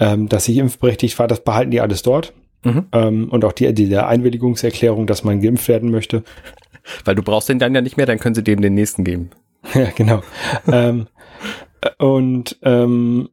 ähm, 0.00 0.26
dass 0.30 0.48
ich 0.48 0.56
impfberechtigt 0.56 1.18
war, 1.18 1.28
das 1.28 1.44
behalten 1.44 1.70
die 1.70 1.82
alles 1.82 2.00
dort. 2.00 2.32
Mhm. 2.64 2.86
Ähm, 2.92 3.28
und 3.28 3.44
auch 3.44 3.52
die, 3.52 3.74
die 3.74 3.94
Einwilligungserklärung, 3.94 5.06
dass 5.06 5.22
man 5.22 5.42
geimpft 5.42 5.68
werden 5.68 5.90
möchte. 5.90 6.22
Weil 7.04 7.14
du 7.14 7.22
brauchst 7.22 7.48
den 7.48 7.58
dann 7.58 7.74
ja 7.74 7.80
nicht 7.80 7.96
mehr, 7.96 8.06
dann 8.06 8.18
können 8.18 8.34
sie 8.34 8.44
dem 8.44 8.60
den 8.60 8.74
nächsten 8.74 9.04
geben. 9.04 9.30
ja, 9.74 9.88
genau. 9.94 10.22
ähm, 10.66 11.06
und 11.98 12.58
ähm, 12.62 13.28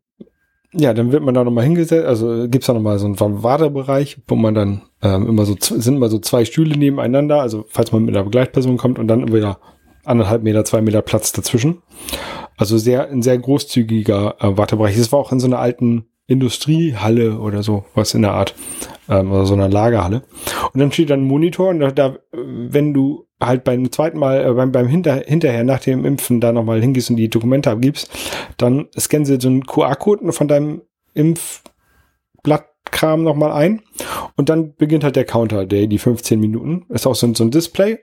ja, 0.71 0.93
dann 0.93 1.11
wird 1.11 1.23
man 1.23 1.33
da 1.33 1.43
nochmal 1.43 1.63
hingesetzt, 1.63 2.05
also 2.05 2.47
gibt's 2.47 2.67
da 2.67 2.73
nochmal 2.73 2.99
so 2.99 3.07
einen 3.07 3.43
Wartebereich, 3.43 4.19
wo 4.27 4.35
man 4.35 4.53
dann 4.53 4.81
ähm, 5.01 5.27
immer 5.27 5.45
so, 5.45 5.55
sind 5.59 5.95
immer 5.95 6.09
so 6.09 6.19
zwei 6.19 6.45
Stühle 6.45 6.77
nebeneinander, 6.77 7.41
also 7.41 7.65
falls 7.69 7.91
man 7.91 8.05
mit 8.05 8.15
einer 8.15 8.25
Begleitperson 8.25 8.77
kommt 8.77 8.99
und 8.99 9.07
dann 9.07 9.33
wieder 9.33 9.59
anderthalb 10.05 10.43
Meter, 10.43 10.65
zwei 10.65 10.81
Meter 10.81 11.01
Platz 11.01 11.31
dazwischen. 11.31 11.81
Also 12.57 12.77
sehr, 12.77 13.09
ein 13.09 13.21
sehr 13.21 13.37
großzügiger 13.37 14.35
äh, 14.39 14.57
Wartebereich. 14.57 14.97
Es 14.97 15.11
war 15.11 15.19
auch 15.19 15.31
in 15.31 15.39
so 15.39 15.47
einer 15.47 15.59
alten 15.59 16.05
Industriehalle 16.27 17.39
oder 17.39 17.63
so, 17.63 17.85
was 17.95 18.13
in 18.13 18.21
der 18.21 18.33
Art, 18.33 18.53
ähm, 19.07 19.31
oder 19.31 19.45
so 19.45 19.55
einer 19.55 19.69
Lagerhalle. 19.69 20.23
Und 20.73 20.79
dann 20.79 20.91
steht 20.91 21.09
dann 21.09 21.21
ein 21.21 21.27
Monitor 21.27 21.69
und 21.69 21.79
da, 21.79 21.91
da 21.91 22.17
wenn 22.31 22.93
du 22.93 23.25
halt 23.41 23.63
beim 23.63 23.91
zweiten 23.91 24.19
Mal, 24.19 24.45
äh, 24.45 24.53
beim, 24.53 24.71
beim 24.71 24.87
hinter, 24.87 25.23
hinterher 25.25 25.63
nach 25.63 25.79
dem 25.79 26.05
Impfen 26.05 26.41
da 26.41 26.51
nochmal 26.51 26.81
hingehst 26.81 27.09
und 27.09 27.15
die 27.15 27.29
Dokumente 27.29 27.71
abgibst, 27.71 28.09
dann 28.57 28.87
scannen 28.97 29.25
sie 29.25 29.39
so 29.39 29.47
einen 29.47 29.65
QR-Code 29.65 30.31
von 30.31 30.47
deinem 30.47 30.81
Impfblatt 31.13 32.69
Kram 32.91 33.23
nochmal 33.23 33.51
ein 33.51 33.81
und 34.35 34.49
dann 34.49 34.73
beginnt 34.75 35.03
halt 35.03 35.15
der 35.15 35.25
Counter, 35.25 35.65
der 35.65 35.87
die 35.87 35.99
15 35.99 36.39
Minuten. 36.39 36.85
Ist 36.89 37.05
auch 37.05 37.15
so 37.15 37.27
ein, 37.27 37.35
so 37.35 37.43
ein 37.43 37.51
Display 37.51 37.99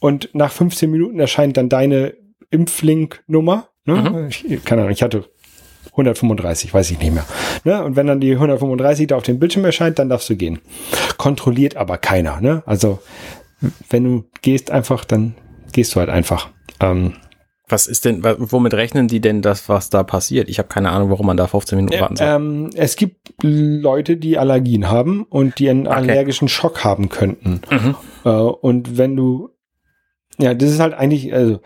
und 0.00 0.30
nach 0.32 0.52
15 0.52 0.90
Minuten 0.90 1.18
erscheint 1.18 1.56
dann 1.56 1.68
deine 1.68 2.14
Impflink-Nummer. 2.50 3.68
Ne? 3.84 3.94
Mhm. 3.94 4.28
Ich, 4.28 4.64
keine 4.64 4.82
Ahnung, 4.82 4.92
ich 4.92 5.02
hatte 5.02 5.24
135, 5.92 6.72
weiß 6.72 6.90
ich 6.90 6.98
nicht 6.98 7.12
mehr. 7.12 7.26
Ne? 7.64 7.82
Und 7.82 7.96
wenn 7.96 8.06
dann 8.06 8.20
die 8.20 8.32
135 8.32 9.08
da 9.08 9.16
auf 9.16 9.22
dem 9.22 9.38
Bildschirm 9.38 9.64
erscheint, 9.64 9.98
dann 9.98 10.08
darfst 10.08 10.30
du 10.30 10.36
gehen. 10.36 10.60
Kontrolliert 11.16 11.76
aber 11.76 11.98
keiner. 11.98 12.40
Ne? 12.40 12.62
Also 12.66 13.00
wenn 13.90 14.04
du 14.04 14.24
gehst 14.42 14.70
einfach, 14.70 15.04
dann 15.04 15.34
gehst 15.72 15.94
du 15.94 16.00
halt 16.00 16.10
einfach. 16.10 16.50
Ähm, 16.80 17.14
was 17.68 17.86
ist 17.86 18.06
denn, 18.06 18.24
womit 18.24 18.72
rechnen 18.74 19.08
die 19.08 19.20
denn 19.20 19.42
das, 19.42 19.68
was 19.68 19.90
da 19.90 20.02
passiert? 20.02 20.48
Ich 20.48 20.58
habe 20.58 20.68
keine 20.68 20.90
Ahnung, 20.90 21.10
warum 21.10 21.26
man 21.26 21.36
da 21.36 21.46
15 21.46 21.76
Minuten 21.76 22.00
warten 22.00 22.16
soll. 22.16 22.26
Ähm, 22.26 22.70
es 22.74 22.96
gibt 22.96 23.34
Leute, 23.42 24.16
die 24.16 24.38
Allergien 24.38 24.88
haben 24.88 25.24
und 25.24 25.58
die 25.58 25.68
einen 25.68 25.86
okay. 25.86 25.96
allergischen 25.96 26.48
Schock 26.48 26.82
haben 26.84 27.10
könnten. 27.10 27.60
Mhm. 27.70 27.94
Äh, 28.24 28.30
und 28.30 28.96
wenn 28.96 29.16
du 29.16 29.50
ja, 30.38 30.54
das 30.54 30.70
ist 30.70 30.80
halt 30.80 30.94
eigentlich, 30.94 31.34
also 31.34 31.60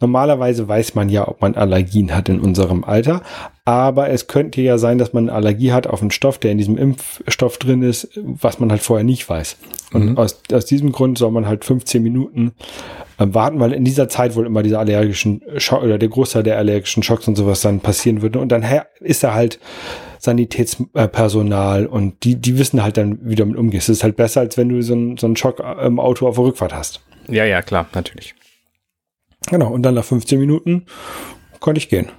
normalerweise 0.00 0.66
weiß 0.66 0.94
man 0.96 1.08
ja, 1.08 1.28
ob 1.28 1.40
man 1.40 1.54
Allergien 1.54 2.14
hat 2.14 2.28
in 2.28 2.40
unserem 2.40 2.82
Alter, 2.82 3.22
aber 3.64 4.10
es 4.10 4.26
könnte 4.26 4.60
ja 4.62 4.78
sein, 4.78 4.98
dass 4.98 5.12
man 5.12 5.28
eine 5.28 5.36
Allergie 5.36 5.72
hat 5.72 5.86
auf 5.86 6.00
einen 6.00 6.10
Stoff, 6.10 6.38
der 6.38 6.52
in 6.52 6.58
diesem 6.58 6.76
Impfstoff 6.76 7.58
drin 7.58 7.82
ist, 7.82 8.10
was 8.16 8.58
man 8.58 8.70
halt 8.70 8.82
vorher 8.82 9.04
nicht 9.04 9.28
weiß. 9.28 9.56
Und 9.92 10.10
mhm. 10.10 10.18
aus, 10.18 10.42
aus 10.52 10.66
diesem 10.66 10.90
Grund 10.90 11.18
soll 11.18 11.30
man 11.30 11.46
halt 11.46 11.64
15 11.64 12.02
Minuten 12.02 12.52
äh, 13.18 13.26
warten, 13.28 13.60
weil 13.60 13.72
in 13.72 13.84
dieser 13.84 14.08
Zeit 14.08 14.34
wohl 14.34 14.46
immer 14.46 14.62
diese 14.62 14.78
allergischen 14.78 15.42
Schock 15.56 15.82
oder 15.82 15.98
der 15.98 16.08
Großteil 16.08 16.42
der 16.42 16.58
allergischen 16.58 17.02
Schocks 17.02 17.28
und 17.28 17.36
sowas 17.36 17.60
dann 17.60 17.80
passieren 17.80 18.22
würde. 18.22 18.40
Und 18.40 18.50
dann 18.50 18.64
ist 19.00 19.22
er 19.22 19.34
halt 19.34 19.60
Sanitätspersonal 20.18 21.86
und 21.86 22.24
die, 22.24 22.34
die 22.36 22.58
wissen 22.58 22.82
halt 22.82 22.96
dann, 22.96 23.18
wie 23.22 23.36
du 23.36 23.44
damit 23.44 23.56
umgehst. 23.56 23.88
Es 23.88 23.98
ist 23.98 24.04
halt 24.04 24.16
besser, 24.16 24.40
als 24.40 24.56
wenn 24.56 24.68
du 24.68 24.82
so 24.82 24.94
einen, 24.94 25.16
so 25.16 25.26
einen 25.26 25.36
Schock 25.36 25.62
im 25.82 26.00
Auto 26.00 26.26
auf 26.26 26.34
der 26.36 26.44
Rückfahrt 26.44 26.74
hast. 26.74 27.00
Ja, 27.28 27.44
ja, 27.44 27.62
klar, 27.62 27.88
natürlich. 27.94 28.34
Genau, 29.48 29.72
und 29.72 29.82
dann 29.82 29.94
nach 29.94 30.04
15 30.04 30.38
Minuten 30.38 30.86
konnte 31.60 31.78
ich 31.78 31.88
gehen. 31.88 32.10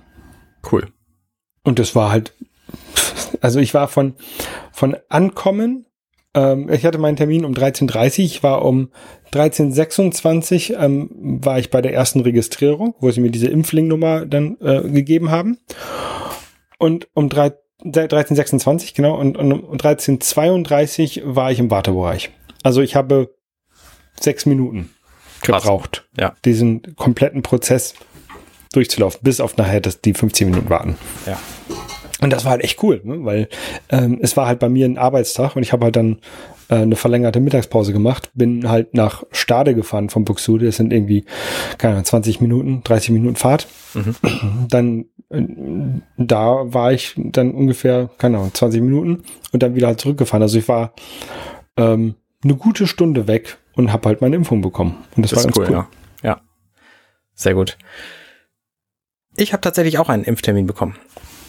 Cool. 0.71 0.87
Und 1.63 1.79
das 1.79 1.95
war 1.95 2.11
halt, 2.11 2.33
also 3.41 3.59
ich 3.59 3.73
war 3.73 3.87
von, 3.87 4.15
von 4.71 4.97
Ankommen 5.09 5.87
ähm, 6.37 6.69
ich 6.71 6.85
hatte 6.85 6.99
meinen 6.99 7.17
Termin 7.17 7.45
um 7.45 7.53
13.30 7.53 8.19
ich 8.19 8.43
war 8.43 8.63
um 8.63 8.91
13.26 9.33 10.79
ähm, 10.79 11.09
war 11.43 11.59
ich 11.59 11.69
bei 11.71 11.81
der 11.81 11.93
ersten 11.93 12.21
Registrierung, 12.21 12.95
wo 12.99 13.09
sie 13.11 13.21
mir 13.21 13.31
diese 13.31 13.47
Impflingnummer 13.47 14.25
dann 14.25 14.57
äh, 14.61 14.81
gegeben 14.89 15.31
haben. 15.31 15.57
Und 16.77 17.07
um 17.13 17.27
3, 17.27 17.53
13.26, 17.83 18.95
genau, 18.95 19.19
und, 19.19 19.35
und 19.35 19.51
um 19.51 19.75
13.32 19.75 21.21
war 21.23 21.51
ich 21.51 21.59
im 21.59 21.71
Wartebereich. 21.71 22.29
Also 22.63 22.81
ich 22.81 22.95
habe 22.95 23.35
sechs 24.19 24.45
Minuten. 24.45 24.91
Gebraucht, 25.41 26.07
Ja. 26.19 26.33
diesen 26.45 26.95
kompletten 26.95 27.41
Prozess 27.43 27.93
durchzulaufen, 28.73 29.19
bis 29.23 29.39
auf 29.39 29.57
nachher 29.57 29.81
dass 29.81 30.01
die 30.01 30.13
15 30.13 30.49
Minuten 30.49 30.69
warten. 30.69 30.95
Ja. 31.25 31.39
Und 32.19 32.33
das 32.33 32.45
war 32.45 32.51
halt 32.51 32.63
echt 32.63 32.81
cool, 32.83 32.99
ne? 33.03 33.23
weil 33.23 33.47
ähm, 33.89 34.19
es 34.21 34.35
war 34.35 34.47
halt 34.47 34.59
bei 34.59 34.69
mir 34.69 34.85
ein 34.85 34.97
Arbeitstag 34.97 35.55
und 35.55 35.61
ich 35.61 35.71
habe 35.71 35.85
halt 35.85 35.95
dann 35.95 36.17
äh, 36.69 36.75
eine 36.75 36.95
verlängerte 36.95 37.39
Mittagspause 37.39 37.93
gemacht, 37.93 38.31
bin 38.33 38.67
halt 38.67 38.95
nach 38.95 39.23
Stade 39.31 39.75
gefahren 39.75 40.09
vom 40.09 40.25
Buxtehude, 40.25 40.65
das 40.65 40.77
sind 40.77 40.91
irgendwie, 40.91 41.25
keine 41.77 41.93
Ahnung, 41.93 42.05
20 42.05 42.41
Minuten, 42.41 42.81
30 42.83 43.11
Minuten 43.11 43.35
Fahrt. 43.35 43.67
Dann 44.69 45.05
äh, 45.29 45.43
da 46.17 46.73
war 46.73 46.91
ich 46.91 47.13
dann 47.17 47.51
ungefähr, 47.51 48.09
keine 48.17 48.37
Ahnung, 48.37 48.53
20 48.53 48.81
Minuten 48.81 49.23
und 49.51 49.61
dann 49.61 49.75
wieder 49.75 49.87
halt 49.87 49.99
zurückgefahren. 50.01 50.41
Also 50.41 50.57
ich 50.57 50.67
war 50.67 50.93
ähm, 51.77 52.15
eine 52.43 52.55
gute 52.55 52.87
Stunde 52.87 53.27
weg 53.27 53.57
und 53.77 53.93
habe 53.93 54.09
halt 54.09 54.21
meine 54.21 54.35
Impfung 54.35 54.61
bekommen. 54.61 55.05
Und 55.15 55.23
das, 55.23 55.31
Das 55.31 55.37
war 55.39 55.43
ganz 55.45 55.57
cool, 55.57 55.65
cool. 55.67 55.73
ja. 55.73 55.87
Ja. 56.29 56.41
Sehr 57.35 57.53
gut. 57.53 57.77
Ich 59.35 59.53
habe 59.53 59.61
tatsächlich 59.61 59.99
auch 59.99 60.09
einen 60.09 60.23
Impftermin 60.23 60.67
bekommen. 60.67 60.95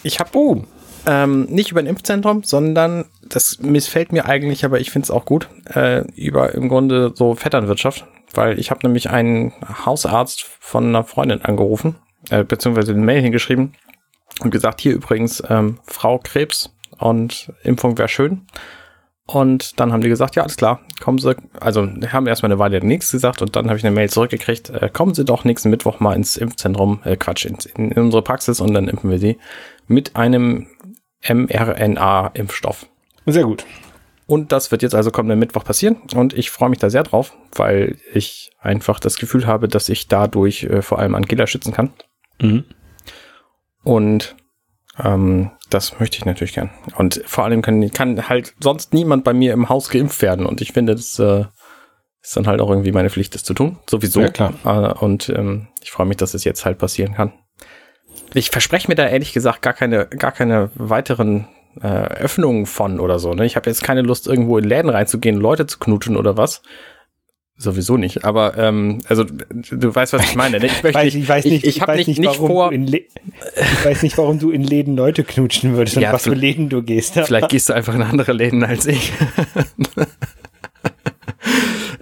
Ich 0.02 0.20
habe 0.20 0.30
Oh, 0.34 0.62
ähm, 1.06 1.46
nicht 1.46 1.70
über 1.70 1.80
ein 1.80 1.86
Impfzentrum, 1.86 2.44
sondern 2.44 3.06
das 3.22 3.60
missfällt 3.60 4.12
mir 4.12 4.26
eigentlich, 4.26 4.64
aber 4.64 4.78
ich 4.78 4.90
finde 4.90 5.06
es 5.06 5.10
auch 5.10 5.24
gut, 5.24 5.48
äh, 5.74 6.00
über 6.12 6.54
im 6.54 6.68
Grunde 6.68 7.12
so 7.14 7.34
Vetternwirtschaft, 7.34 8.06
weil 8.34 8.58
ich 8.58 8.70
habe 8.70 8.86
nämlich 8.86 9.08
einen 9.08 9.52
Hausarzt 9.86 10.42
von 10.60 10.84
einer 10.86 11.04
Freundin 11.04 11.42
angerufen, 11.42 11.96
äh, 12.30 12.44
beziehungsweise 12.44 12.92
eine 12.92 13.00
Mail 13.00 13.22
hingeschrieben 13.22 13.74
und 14.40 14.50
gesagt, 14.50 14.80
hier 14.82 14.92
übrigens 14.92 15.42
ähm, 15.48 15.78
Frau 15.86 16.18
Krebs 16.18 16.74
und 16.98 17.52
Impfung 17.62 17.96
wäre 17.96 18.08
schön. 18.08 18.46
Und 19.30 19.78
dann 19.78 19.92
haben 19.92 20.00
die 20.00 20.08
gesagt, 20.08 20.36
ja, 20.36 20.42
alles 20.42 20.56
klar, 20.56 20.80
kommen 21.00 21.18
Sie, 21.18 21.36
also 21.60 21.82
haben 21.82 22.26
erstmal 22.26 22.50
eine 22.50 22.58
Weile 22.58 22.82
nichts 22.82 23.12
gesagt 23.12 23.42
und 23.42 23.54
dann 23.56 23.66
habe 23.68 23.76
ich 23.76 23.84
eine 23.84 23.94
Mail 23.94 24.08
zurückgekriegt, 24.08 24.70
äh, 24.70 24.88
kommen 24.90 25.12
Sie 25.12 25.26
doch 25.26 25.44
nächsten 25.44 25.68
Mittwoch 25.68 26.00
mal 26.00 26.16
ins 26.16 26.38
Impfzentrum, 26.38 27.00
äh, 27.04 27.14
Quatsch, 27.16 27.44
ins, 27.44 27.66
in, 27.66 27.90
in 27.90 28.04
unsere 28.04 28.22
Praxis 28.22 28.58
und 28.62 28.72
dann 28.72 28.88
impfen 28.88 29.10
wir 29.10 29.18
Sie 29.18 29.36
mit 29.86 30.16
einem 30.16 30.68
mRNA-Impfstoff. 31.28 32.86
sehr 33.26 33.44
gut. 33.44 33.66
Und 34.26 34.50
das 34.50 34.70
wird 34.70 34.80
jetzt 34.80 34.94
also 34.94 35.10
kommenden 35.10 35.38
Mittwoch 35.38 35.64
passieren 35.64 35.98
und 36.14 36.32
ich 36.32 36.50
freue 36.50 36.70
mich 36.70 36.78
da 36.78 36.88
sehr 36.88 37.02
drauf, 37.02 37.34
weil 37.54 37.98
ich 38.14 38.50
einfach 38.60 38.98
das 38.98 39.18
Gefühl 39.18 39.46
habe, 39.46 39.68
dass 39.68 39.90
ich 39.90 40.08
dadurch 40.08 40.64
äh, 40.64 40.80
vor 40.80 41.00
allem 41.00 41.14
Angela 41.14 41.46
schützen 41.46 41.74
kann. 41.74 41.92
Mhm. 42.40 42.64
Und 43.84 44.36
ähm, 45.02 45.50
das 45.70 45.98
möchte 46.00 46.18
ich 46.18 46.24
natürlich 46.24 46.54
gern. 46.54 46.70
Und 46.96 47.22
vor 47.26 47.44
allem 47.44 47.62
kann, 47.62 47.90
kann 47.90 48.28
halt 48.28 48.54
sonst 48.60 48.94
niemand 48.94 49.24
bei 49.24 49.32
mir 49.32 49.52
im 49.52 49.68
Haus 49.68 49.90
geimpft 49.90 50.22
werden. 50.22 50.46
Und 50.46 50.60
ich 50.60 50.72
finde, 50.72 50.94
das 50.94 51.18
äh, 51.18 51.44
ist 52.22 52.36
dann 52.36 52.46
halt 52.46 52.60
auch 52.60 52.70
irgendwie 52.70 52.92
meine 52.92 53.10
Pflicht, 53.10 53.34
das 53.34 53.44
zu 53.44 53.54
tun. 53.54 53.78
Sowieso. 53.88 54.20
Ja, 54.20 54.28
klar. 54.28 54.54
Äh, 54.64 55.04
und 55.04 55.28
ähm, 55.28 55.68
ich 55.82 55.90
freue 55.90 56.06
mich, 56.06 56.16
dass 56.16 56.34
es 56.34 56.44
jetzt 56.44 56.64
halt 56.64 56.78
passieren 56.78 57.14
kann. 57.14 57.32
Ich 58.34 58.50
verspreche 58.50 58.88
mir 58.88 58.94
da 58.94 59.06
ehrlich 59.06 59.32
gesagt 59.32 59.62
gar 59.62 59.72
keine, 59.72 60.06
gar 60.06 60.32
keine 60.32 60.70
weiteren 60.74 61.48
äh, 61.80 61.86
Öffnungen 61.86 62.66
von 62.66 63.00
oder 63.00 63.18
so. 63.18 63.32
Ne? 63.34 63.46
Ich 63.46 63.56
habe 63.56 63.70
jetzt 63.70 63.82
keine 63.82 64.02
Lust, 64.02 64.26
irgendwo 64.26 64.58
in 64.58 64.64
Läden 64.64 64.90
reinzugehen, 64.90 65.36
Leute 65.36 65.66
zu 65.66 65.78
knutschen 65.78 66.16
oder 66.16 66.36
was. 66.36 66.62
Sowieso 67.60 67.96
nicht, 67.96 68.24
aber 68.24 68.56
ähm, 68.56 69.00
also 69.08 69.24
du 69.24 69.92
weißt, 69.92 70.12
was 70.12 70.22
ich 70.22 70.36
meine. 70.36 70.60
Ne? 70.60 70.66
Ich, 70.66 70.82
möchte 70.84 70.96
Weiß, 70.96 71.12
ich 71.12 71.28
weiß 71.28 71.44
nicht, 71.44 71.64
ich, 71.64 71.76
ich 71.76 71.82
habe 71.82 71.98
weiß 71.98 72.06
nicht, 72.06 72.20
nicht 72.20 72.36
vor, 72.36 72.72
ich 72.72 73.84
weiß 73.84 74.04
nicht, 74.04 74.16
warum 74.16 74.38
du 74.38 74.52
in 74.52 74.62
Läden 74.62 74.94
Leute 74.94 75.24
knutschen 75.24 75.76
würdest 75.76 75.96
und 75.96 76.02
Ja, 76.02 76.12
was 76.12 76.22
für 76.22 76.34
Läden 76.34 76.68
du 76.68 76.82
gehst. 76.82 77.14
Vielleicht 77.14 77.48
gehst 77.48 77.68
du 77.68 77.72
einfach 77.72 77.96
in 77.96 78.02
andere 78.02 78.32
Läden 78.32 78.62
als 78.62 78.86
ich. 78.86 79.12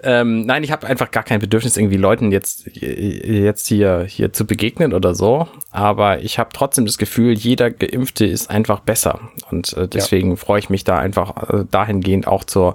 ähm, 0.03 0.45
nein, 0.45 0.63
ich 0.63 0.73
habe 0.73 0.87
einfach 0.87 1.11
gar 1.11 1.23
kein 1.23 1.41
Bedürfnis, 1.41 1.77
irgendwie 1.79 1.97
Leuten 1.97 2.33
jetzt, 2.33 2.67
jetzt 2.75 3.67
hier, 3.67 4.05
hier 4.07 4.35
zu 4.35 4.47
begegnen 4.47 4.93
oder 4.93 5.15
so. 5.15 5.49
Aber 5.71 6.21
ich 6.21 6.39
habe 6.39 6.51
trotzdem 6.53 6.85
das 6.85 6.99
Gefühl, 6.99 7.33
jeder 7.33 7.71
Geimpfte 7.71 8.27
ist 8.27 8.51
einfach 8.51 8.81
besser. 8.81 9.21
Und 9.51 9.73
äh, 9.73 9.89
deswegen 9.89 10.37
freue 10.37 10.59
ich 10.59 10.69
mich 10.69 10.85
da 10.85 10.99
einfach 10.99 11.49
äh, 11.49 11.65
dahingehend 11.71 12.27
auch 12.27 12.45
zur, 12.45 12.75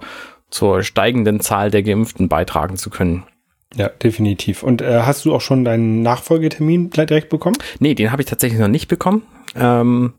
zur 0.51 0.84
steigenden 0.84 1.39
Zahl 1.39 1.72
der 1.72 1.81
Geimpften 1.84 2.29
beitragen 2.29 2.77
zu 2.77 2.89
können. 2.89 3.24
Ja, 3.74 3.88
definitiv. 3.89 4.63
Und 4.63 4.81
äh, 4.81 5.01
hast 5.03 5.24
du 5.25 5.34
auch 5.34 5.39
schon 5.41 5.63
deinen 5.63 6.01
Nachfolgetermin 6.01 6.89
gleich 6.89 7.08
direkt 7.08 7.29
bekommen? 7.29 7.55
Nee, 7.79 7.96
den 7.96 8.12
habe 8.12 8.22
ich 8.22 8.27
tatsächlich 8.27 8.60
noch 8.60 8.67
nicht 8.67 8.88
bekommen. 8.89 9.24
Ähm, 9.55 10.13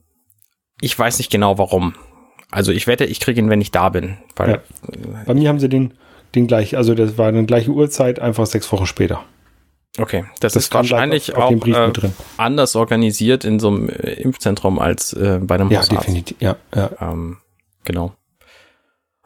ich 0.81 0.99
weiß 0.99 1.19
nicht 1.19 1.31
genau 1.31 1.59
warum. 1.59 1.95
Also 2.51 2.73
ich 2.73 2.87
wette, 2.87 3.05
ich 3.05 3.21
kriege 3.21 3.41
ihn, 3.41 3.51
wenn 3.51 3.61
ich 3.61 3.71
da 3.71 3.91
bin. 3.91 4.17
Ja. 4.39 4.59
Bei 5.27 5.35
mir 5.35 5.49
haben 5.51 5.61
sie 5.61 5.69
den, 5.69 5.95
den 6.35 6.47
gleich, 6.47 6.77
also 6.77 6.95
das 6.95 7.19
war 7.19 7.29
eine 7.29 7.45
gleiche 7.45 7.71
Uhrzeit, 7.71 8.19
einfach 8.21 8.47
sechs 8.47 8.71
Wochen 8.73 8.87
später. 8.87 9.23
Okay, 9.99 10.25
das, 10.41 10.55
Das 10.55 10.65
ist 10.65 10.75
wahrscheinlich 10.75 11.35
auf- 11.37 11.53
auf 11.53 11.63
auch 11.63 11.67
äh, 11.67 12.11
anders 12.39 12.75
organisiert 12.77 13.45
in 13.45 13.61
so 13.61 13.69
einem 13.69 13.89
Impfzentrum 13.91 14.79
als 14.79 15.13
äh, 15.13 15.39
bei 15.43 15.57
einem 15.57 15.71
Ja, 15.71 15.81
Hausarzt. 15.81 16.07
definitiv. 16.09 16.37
Ja, 16.41 16.57
ja. 16.75 16.91
Ähm, 17.03 17.37
genau. 17.85 18.15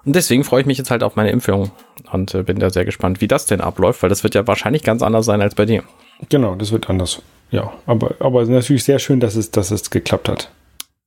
Und 0.06 0.14
deswegen 0.14 0.44
freue 0.44 0.60
ich 0.60 0.66
mich 0.66 0.78
jetzt 0.78 0.92
halt 0.92 1.02
auf 1.02 1.16
meine 1.16 1.30
Impfung 1.30 1.72
und 2.12 2.32
äh, 2.32 2.44
bin 2.44 2.60
da 2.60 2.70
sehr 2.70 2.84
gespannt, 2.84 3.20
wie 3.20 3.26
das 3.26 3.46
denn 3.46 3.60
abläuft, 3.60 4.02
weil 4.02 4.08
das 4.08 4.22
wird 4.22 4.36
ja 4.36 4.46
wahrscheinlich 4.46 4.84
ganz 4.84 5.02
anders 5.02 5.26
sein 5.26 5.42
als 5.42 5.56
bei 5.56 5.66
dir. 5.66 5.82
Genau, 6.28 6.54
das 6.54 6.70
wird 6.70 6.88
anders. 6.88 7.20
Ja, 7.50 7.72
aber, 7.86 8.14
aber 8.20 8.44
natürlich 8.46 8.84
sehr 8.84 9.00
schön, 9.00 9.18
dass 9.18 9.34
es, 9.34 9.50
dass 9.50 9.72
es 9.72 9.90
geklappt 9.90 10.28
hat. 10.28 10.50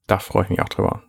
Da 0.08 0.20
freue 0.20 0.44
ich 0.44 0.50
mich 0.50 0.62
auch 0.62 0.70
drüber. 0.70 1.02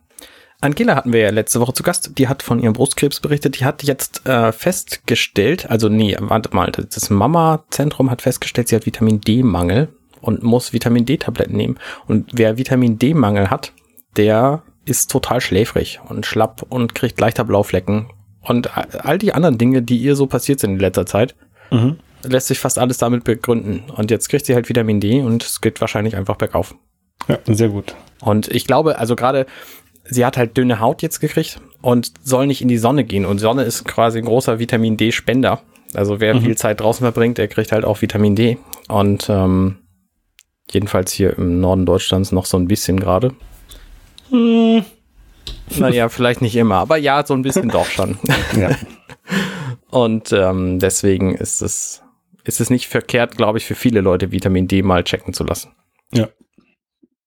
Angela 0.61 0.95
hatten 0.95 1.11
wir 1.11 1.19
ja 1.19 1.31
letzte 1.31 1.59
Woche 1.59 1.73
zu 1.73 1.83
Gast. 1.83 2.17
Die 2.17 2.27
hat 2.29 2.43
von 2.43 2.59
ihrem 2.59 2.73
Brustkrebs 2.73 3.19
berichtet. 3.19 3.59
Die 3.59 3.65
hat 3.65 3.83
jetzt 3.83 4.25
äh, 4.25 4.51
festgestellt, 4.51 5.69
also 5.69 5.89
nee, 5.89 6.15
warte 6.19 6.55
mal, 6.55 6.71
das 6.71 7.09
Mama-Zentrum 7.09 8.09
hat 8.09 8.21
festgestellt, 8.21 8.69
sie 8.69 8.75
hat 8.75 8.85
Vitamin 8.85 9.19
D-Mangel 9.19 9.89
und 10.21 10.43
muss 10.43 10.71
Vitamin 10.71 11.05
D-Tabletten 11.05 11.57
nehmen. 11.57 11.77
Und 12.07 12.29
wer 12.33 12.57
Vitamin 12.57 12.99
D-Mangel 12.99 13.49
hat, 13.49 13.73
der 14.15 14.61
ist 14.85 15.11
total 15.11 15.41
schläfrig 15.41 15.99
und 16.07 16.25
schlapp 16.25 16.65
und 16.69 16.95
kriegt 16.95 17.19
leichter 17.19 17.43
Blauflecken. 17.43 18.07
Und 18.41 18.69
all 19.05 19.17
die 19.17 19.33
anderen 19.33 19.57
Dinge, 19.57 19.81
die 19.83 19.97
ihr 19.97 20.15
so 20.15 20.25
passiert 20.27 20.59
sind 20.59 20.71
in 20.73 20.79
letzter 20.79 21.05
Zeit, 21.05 21.35
Mhm. 21.69 21.97
lässt 22.23 22.47
sich 22.47 22.59
fast 22.59 22.77
alles 22.79 22.97
damit 22.97 23.23
begründen. 23.23 23.83
Und 23.95 24.11
jetzt 24.11 24.29
kriegt 24.29 24.45
sie 24.45 24.55
halt 24.55 24.67
Vitamin 24.67 24.99
D 24.99 25.21
und 25.21 25.43
es 25.43 25.61
geht 25.61 25.79
wahrscheinlich 25.81 26.15
einfach 26.15 26.35
bergauf. 26.35 26.75
Ja, 27.27 27.37
sehr 27.45 27.69
gut. 27.69 27.95
Und 28.19 28.47
ich 28.49 28.65
glaube, 28.65 28.97
also 28.99 29.15
gerade, 29.15 29.45
sie 30.03 30.25
hat 30.25 30.37
halt 30.37 30.57
dünne 30.57 30.79
Haut 30.79 31.01
jetzt 31.03 31.19
gekriegt 31.19 31.61
und 31.81 32.11
soll 32.23 32.47
nicht 32.47 32.61
in 32.61 32.67
die 32.67 32.77
Sonne 32.79 33.03
gehen. 33.03 33.25
Und 33.25 33.37
Sonne 33.39 33.63
ist 33.63 33.85
quasi 33.85 34.19
ein 34.19 34.25
großer 34.25 34.57
Vitamin 34.59 34.97
D-Spender. 34.97 35.61
Also 35.93 36.19
wer 36.19 36.39
viel 36.41 36.57
Zeit 36.57 36.79
draußen 36.79 37.03
verbringt, 37.03 37.37
der 37.37 37.47
kriegt 37.47 37.71
halt 37.71 37.85
auch 37.85 38.01
Vitamin 38.01 38.35
D. 38.35 38.57
Und 38.87 39.29
ähm, 39.29 39.77
jedenfalls 40.71 41.11
hier 41.11 41.37
im 41.37 41.59
Norden 41.59 41.85
Deutschlands 41.85 42.31
noch 42.31 42.45
so 42.45 42.57
ein 42.57 42.67
bisschen 42.67 42.99
gerade. 42.99 43.33
Naja, 44.31 46.09
vielleicht 46.09 46.41
nicht 46.41 46.55
immer, 46.55 46.75
aber 46.75 46.97
ja, 46.97 47.25
so 47.25 47.33
ein 47.33 47.41
bisschen 47.41 47.69
doch 47.69 47.85
schon. 47.85 48.17
Ja. 48.59 48.71
Und 49.89 50.31
ähm, 50.33 50.79
deswegen 50.79 51.35
ist 51.35 51.61
es, 51.61 52.01
ist 52.43 52.59
es 52.61 52.69
nicht 52.69 52.87
verkehrt, 52.87 53.37
glaube 53.37 53.57
ich, 53.57 53.65
für 53.65 53.75
viele 53.75 54.01
Leute 54.01 54.31
Vitamin 54.31 54.67
D 54.67 54.81
mal 54.81 55.03
checken 55.03 55.33
zu 55.33 55.43
lassen. 55.43 55.71
ja. 56.13 56.27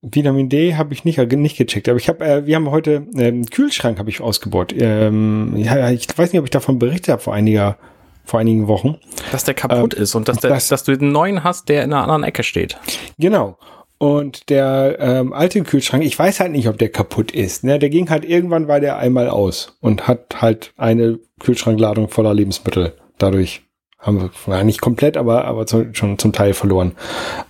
Vitamin 0.07 0.51
D 0.51 0.75
habe 0.77 0.93
ich 0.93 1.05
nicht, 1.07 1.17
nicht 1.33 1.57
gecheckt, 1.57 1.89
aber 1.89 1.97
ich 1.97 2.11
habe, 2.11 2.23
äh, 2.23 2.45
wir 2.47 2.57
haben 2.57 2.71
heute 2.71 3.07
ähm, 3.17 3.47
Kühlschrank 3.47 3.99
habe 3.99 4.11
ich 4.11 4.21
ausgebaut. 4.21 4.75
Ähm, 4.77 5.57
ja, 5.57 5.91
ich 5.91 6.07
weiß 6.15 6.31
nicht, 6.31 6.39
ob 6.41 6.45
ich 6.45 6.51
davon 6.51 6.79
berichtet 6.79 7.09
habe 7.09 7.23
vor 7.23 7.33
einiger, 7.33 7.79
vor 8.27 8.39
einigen 8.39 8.67
Wochen. 8.69 8.99
Dass 9.33 9.45
der 9.45 9.55
kaputt 9.55 9.95
ist 9.95 10.15
und 10.15 10.29
dass, 10.29 10.41
der, 10.41 10.51
das- 10.51 10.69
dass 10.69 10.85
du 10.85 10.95
den 10.95 11.11
neuen 11.11 11.43
hast, 11.43 11.71
der 11.71 11.85
in 11.85 11.93
einer 11.95 12.03
anderen 12.03 12.23
Ecke 12.23 12.43
steht. 12.43 12.77
Genau. 13.19 13.57
Und 13.99 14.51
der 14.51 14.97
ähm, 14.99 15.33
alte 15.33 15.63
Kühlschrank, 15.63 16.05
ich 16.05 16.19
weiß 16.19 16.41
halt 16.41 16.53
nicht, 16.53 16.69
ob 16.69 16.79
der 16.79 16.91
kaputt 16.91 17.31
ist. 17.31 17.65
Ne? 17.65 17.79
Der 17.79 17.91
ging 17.91 18.11
halt 18.11 18.25
irgendwann 18.25 18.69
war 18.69 18.81
der 18.81 18.99
einmal 18.99 19.29
aus 19.29 19.77
und 19.81 20.09
hat 20.09 20.43
halt 20.43 20.73
eine 20.77 21.19
Kühlschrankladung 21.41 22.09
voller 22.09 22.35
Lebensmittel 22.35 22.95
dadurch 23.19 23.63
haben 23.99 24.31
wir 24.47 24.65
nicht 24.65 24.83
komplett, 24.83 25.17
aber 25.17 25.47
aber 25.47 25.67
zu, 25.67 25.87
schon 25.93 26.19
zum 26.19 26.33
Teil 26.33 26.53
verloren. 26.53 26.93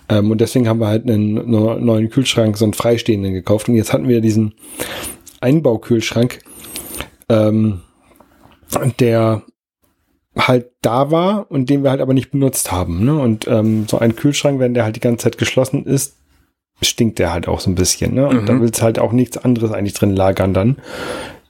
Ähm, 0.07 0.31
und 0.31 0.39
deswegen 0.39 0.69
haben 0.69 0.79
wir 0.79 0.87
halt 0.87 1.03
einen 1.03 1.33
ne- 1.33 1.79
neuen 1.79 2.09
Kühlschrank, 2.09 2.57
so 2.57 2.63
einen 2.63 2.73
freistehenden 2.73 3.33
gekauft. 3.33 3.67
Und 3.67 3.75
jetzt 3.75 3.91
hatten 3.91 4.07
wir 4.07 4.21
diesen 4.21 4.53
Einbaukühlschrank, 5.41 6.39
ähm, 7.27 7.81
der 8.99 9.43
halt 10.37 10.71
da 10.81 11.11
war 11.11 11.49
und 11.49 11.69
den 11.69 11.83
wir 11.83 11.91
halt 11.91 12.01
aber 12.01 12.13
nicht 12.13 12.31
benutzt 12.31 12.71
haben. 12.71 13.03
Ne? 13.03 13.19
Und 13.19 13.47
ähm, 13.47 13.85
so 13.89 13.99
ein 13.99 14.15
Kühlschrank, 14.15 14.59
wenn 14.59 14.73
der 14.73 14.85
halt 14.85 14.95
die 14.95 15.01
ganze 15.01 15.25
Zeit 15.25 15.37
geschlossen 15.37 15.85
ist, 15.85 16.15
stinkt 16.81 17.19
der 17.19 17.31
halt 17.33 17.47
auch 17.47 17.59
so 17.59 17.69
ein 17.69 17.75
bisschen. 17.75 18.13
Ne? 18.13 18.27
Und 18.27 18.41
Mhm. 18.43 18.45
da 18.45 18.61
willst 18.61 18.81
halt 18.81 18.99
auch 18.99 19.11
nichts 19.11 19.37
anderes 19.37 19.71
eigentlich 19.71 19.93
drin 19.93 20.15
lagern 20.15 20.53
dann. 20.53 20.77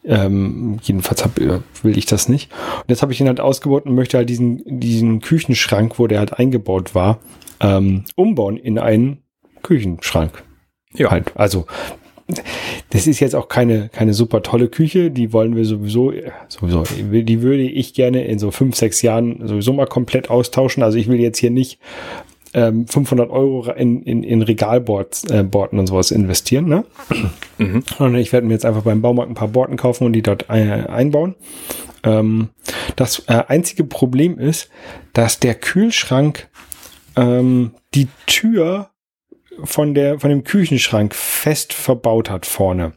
Ähm, 0.08 0.78
jedenfalls 0.84 1.24
hab, 1.24 1.40
äh, 1.40 1.60
will 1.82 1.98
ich 1.98 2.06
das 2.06 2.30
nicht. 2.30 2.52
Und 2.82 2.90
jetzt 2.90 3.02
habe 3.02 3.12
ich 3.12 3.20
ihn 3.22 3.28
halt 3.28 3.40
ausgebaut 3.40 3.86
und 3.86 3.96
möchte 3.96 4.18
halt 4.18 4.30
diesen, 4.30 4.62
diesen 4.66 5.20
Küchenschrank, 5.20 5.98
wo 5.98 6.06
der 6.06 6.20
halt 6.20 6.34
eingebaut 6.38 6.94
war, 6.94 7.20
ähm, 7.60 8.04
umbauen 8.16 8.58
in 8.58 8.78
einen 8.78 9.24
Küchenschrank. 9.64 10.44
Ja. 10.94 11.10
Halt, 11.10 11.32
also 11.36 11.66
das 12.92 13.08
ist 13.08 13.20
jetzt 13.20 13.36
auch 13.36 13.48
keine, 13.48 13.90
keine 13.90 14.14
super 14.14 14.42
tolle 14.44 14.68
Küche. 14.68 15.10
Die 15.12 15.34
wollen 15.34 15.56
wir 15.56 15.66
sowieso, 15.66 16.14
sowieso, 16.50 16.84
die 17.00 17.42
würde 17.42 17.64
ich 17.64 17.94
gerne 17.94 18.26
in 18.26 18.38
so 18.40 18.52
fünf, 18.52 18.76
sechs 18.76 19.02
Jahren 19.02 19.48
sowieso 19.48 19.74
mal 19.74 19.88
komplett 19.88 20.30
austauschen. 20.30 20.84
Also 20.84 20.98
ich 20.98 21.08
will 21.08 21.20
jetzt 21.20 21.38
hier 21.40 21.52
nicht 21.52 21.80
ähm, 22.56 22.88
500 22.88 23.30
Euro 23.30 23.70
in, 23.74 24.02
in, 24.04 24.24
in 24.24 24.42
Regalbords 24.42 25.26
äh, 25.26 25.44
Borten 25.44 25.78
und 25.78 25.88
sowas 25.88 26.10
investieren. 26.10 26.66
Ne? 26.66 26.86
Mhm. 27.58 27.84
Und 28.00 28.16
ich 28.16 28.34
werde 28.34 28.46
mir 28.46 28.52
jetzt 28.52 28.66
einfach 28.66 28.82
beim 28.82 29.02
Baumarkt 29.02 29.32
ein 29.32 29.36
paar 29.36 29.48
Borten 29.48 29.78
kaufen 29.78 30.04
und 30.04 30.12
die 30.12 30.22
dort 30.22 30.50
äh, 30.50 30.84
einbauen. 30.90 31.36
Ähm, 32.04 32.50
das 32.98 33.20
äh, 33.28 33.44
einzige 33.48 33.86
Problem 33.86 34.38
ist, 34.38 34.70
dass 35.14 35.40
der 35.40 35.56
Kühlschrank 35.56 36.50
ähm, 37.16 37.72
die 37.94 38.10
Tür 38.26 38.90
von 39.64 39.94
der 39.94 40.20
von 40.20 40.32
dem 40.32 40.44
Küchenschrank 40.44 41.16
fest 41.16 41.72
verbaut 41.72 42.30
hat 42.30 42.46
vorne. 42.46 42.92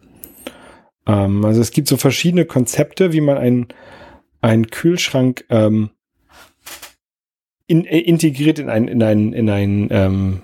Ähm, 1.07 1.45
also 1.45 1.61
es 1.61 1.71
gibt 1.71 1.87
so 1.87 1.97
verschiedene 1.97 2.45
Konzepte, 2.45 3.13
wie 3.13 3.21
man 3.21 3.39
einen 3.39 3.69
einen 4.41 4.71
Kühlschrank 4.71 5.45
ähm, 5.51 5.91
in, 7.69 7.85
äh, 7.85 8.01
integriert 8.01 8.59
in 8.59 8.69
einen 8.69 8.89
in 8.89 9.03
einen 9.03 9.33
in 9.33 9.49
einen 9.49 9.89
ähm, 9.93 10.43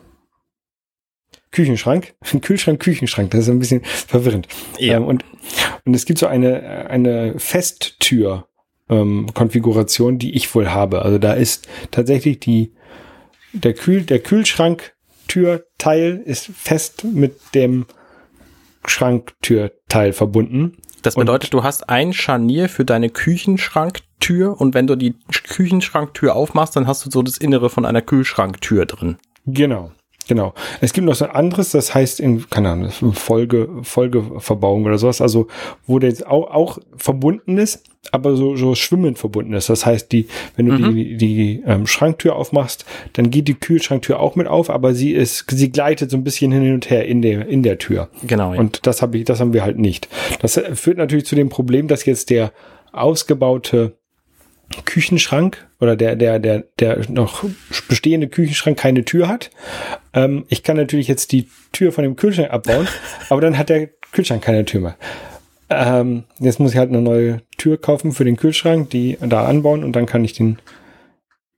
Küchenschrank, 1.51 2.15
Kühlschrank, 2.43 2.81
Küchenschrank. 2.81 3.33
Das 3.33 3.41
ist 3.41 3.49
ein 3.49 3.59
bisschen 3.59 3.83
verwirrend. 3.85 4.47
Ja. 4.79 4.99
Ähm, 4.99 5.05
und 5.05 5.25
und 5.85 5.95
es 5.95 6.05
gibt 6.05 6.21
so 6.21 6.27
eine 6.27 6.89
eine 6.89 7.39
Festtür 7.39 8.47
ähm, 8.89 9.27
Konfiguration, 9.35 10.19
die 10.19 10.37
ich 10.37 10.55
wohl 10.55 10.71
habe. 10.71 11.03
Also 11.03 11.19
da 11.19 11.33
ist 11.33 11.67
tatsächlich 11.91 12.39
die 12.39 12.75
der 13.53 13.75
Kühl 13.75 14.03
der 14.03 14.21
Kühlschrank 14.21 14.93
Türteil 15.27 16.23
ist 16.25 16.47
fest 16.47 17.05
mit 17.05 17.55
dem 17.55 17.87
Schranktürteil 18.85 20.13
verbunden. 20.13 20.77
Das 21.01 21.15
bedeutet, 21.15 21.55
und 21.55 21.61
du 21.61 21.65
hast 21.65 21.89
ein 21.89 22.13
Scharnier 22.13 22.69
für 22.69 22.85
deine 22.85 23.09
Küchenschranktür 23.09 24.05
und 24.33 24.75
wenn 24.75 24.87
du 24.87 24.97
die 24.97 25.15
Küchenschranktür 25.49 26.35
aufmachst, 26.35 26.77
dann 26.77 26.87
hast 26.87 27.05
du 27.05 27.11
so 27.11 27.23
das 27.23 27.39
Innere 27.39 27.71
von 27.71 27.85
einer 27.85 28.03
Kühlschranktür 28.03 28.87
drin. 28.87 29.17
Genau. 29.47 29.93
Genau. 30.27 30.55
Es 30.81 30.93
gibt 30.93 31.07
noch 31.07 31.15
so 31.15 31.27
ein 31.27 31.33
anderes, 31.33 31.71
das 31.71 31.95
heißt 31.95 32.21
in, 32.21 32.49
keine 32.49 32.71
Ahnung, 32.71 32.91
Folge, 33.13 33.69
Folgeverbauung 33.83 34.85
oder 34.85 34.99
sowas, 34.99 35.21
also 35.21 35.49
wo 35.87 35.99
der 35.99 36.11
jetzt 36.11 36.27
auch, 36.27 36.51
auch 36.51 36.79
verbunden 36.97 37.59
ist, 37.59 37.83
aber 38.11 38.37
so, 38.37 38.57
so 38.57 38.75
schwimmend 38.75 39.19
verbunden 39.19 39.53
ist. 39.53 39.69
Das 39.69 39.85
heißt, 39.85 40.11
die, 40.13 40.29
wenn 40.57 40.67
du 40.67 40.73
mhm. 40.73 40.95
die, 40.95 41.17
die 41.17 41.63
ähm, 41.67 41.87
Schranktür 41.87 42.37
aufmachst, 42.37 42.85
dann 43.13 43.31
geht 43.31 43.49
die 43.49 43.55
Kühlschranktür 43.55 44.19
auch 44.21 44.35
mit 44.37 44.47
auf, 44.47 44.71
aber 44.71 44.95
sie 44.95 45.13
ist, 45.13 45.45
sie 45.51 45.71
gleitet 45.71 46.11
so 46.11 46.17
ein 46.17 46.25
bisschen 46.25 46.53
hin 46.53 46.73
und 46.73 46.89
her 46.89 47.07
in 47.07 47.21
der, 47.21 47.47
in 47.47 47.63
der 47.63 47.79
Tür. 47.79 48.09
Genau. 48.27 48.55
Ja. 48.55 48.61
Und 48.61 48.87
das 48.87 49.03
habe 49.03 49.19
ich, 49.19 49.25
das 49.25 49.41
haben 49.41 49.53
wir 49.53 49.63
halt 49.63 49.79
nicht. 49.79 50.09
Das 50.41 50.61
führt 50.75 50.97
natürlich 50.97 51.27
zu 51.27 51.35
dem 51.35 51.49
Problem, 51.51 51.89
dass 51.89 52.07
jetzt 52.07 52.31
der 52.31 52.53
ausgebaute 52.93 53.97
Küchenschrank 54.85 55.67
oder 55.81 55.97
der, 55.97 56.17
der, 56.17 56.39
der, 56.39 56.65
der 56.79 57.11
noch 57.11 57.45
bestehende 57.89 58.29
Küchenschrank 58.29 58.79
keine 58.79 59.05
Tür 59.05 59.29
hat. 59.29 59.51
Ähm, 60.13 60.45
ich 60.49 60.63
kann 60.63 60.77
natürlich 60.77 61.09
jetzt 61.09 61.33
die 61.33 61.49
Tür 61.73 61.93
von 61.93 62.05
dem 62.05 62.17
Kühlschrank 62.17 62.51
abbauen, 62.51 62.89
aber 63.29 63.41
dann 63.41 63.59
hat 63.59 63.69
der 63.69 63.89
Kühlschrank 64.13 64.43
keine 64.43 64.65
Tür 64.65 64.81
mehr. 64.81 64.97
Ähm, 65.71 66.25
jetzt 66.39 66.61
muss 66.61 66.73
ich 66.73 66.79
halt 66.79 66.91
eine 66.91 67.01
neue 67.01 67.41
Tür 67.57 67.81
kaufen 67.81 68.13
für 68.13 68.25
den 68.25 68.37
Kühlschrank, 68.37 68.91
die 68.91 69.17
da 69.21 69.47
anbauen 69.47 69.83
und 69.83 69.93
dann 69.93 70.07
kann 70.07 70.25
ich 70.25 70.35
den 70.35 70.59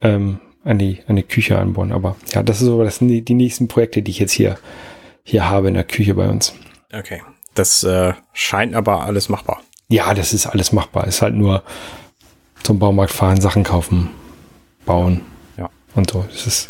ähm, 0.01 0.41
an, 0.65 0.79
die, 0.79 0.99
an 1.07 1.17
die 1.17 1.23
Küche 1.23 1.59
anbauen. 1.59 1.93
Aber 1.93 2.17
ja, 2.33 2.43
das 2.43 2.61
ist 2.61 2.67
so 2.67 2.83
das 2.83 2.97
sind 2.97 3.09
die, 3.09 3.23
die 3.23 3.35
nächsten 3.35 3.69
Projekte, 3.69 4.03
die 4.03 4.11
ich 4.11 4.19
jetzt 4.19 4.33
hier, 4.33 4.59
hier 5.23 5.49
habe 5.49 5.69
in 5.69 5.75
der 5.75 5.85
Küche 5.85 6.15
bei 6.15 6.29
uns. 6.29 6.55
Okay. 6.93 7.23
Das 7.55 7.85
äh, 7.85 8.13
scheint 8.33 8.75
aber 8.75 9.03
alles 9.03 9.29
machbar. 9.29 9.63
Ja, 9.89 10.15
das 10.15 10.33
ist 10.33 10.47
alles 10.47 10.73
machbar. 10.73 11.07
Ist 11.07 11.23
halt 11.23 11.35
nur 11.35 11.63
zum 12.67 12.81
Baumarkt 12.81 13.13
fahren, 13.13 13.41
Sachen 13.41 13.63
kaufen, 13.63 14.11
bauen. 14.85 15.23
Ja. 15.57 15.71
Und 15.95 16.11
so. 16.11 16.25
Das 16.29 16.47
ist, 16.47 16.69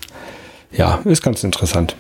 ja, 0.71 1.01
ist 1.05 1.23
ganz 1.23 1.43
interessant. 1.43 1.97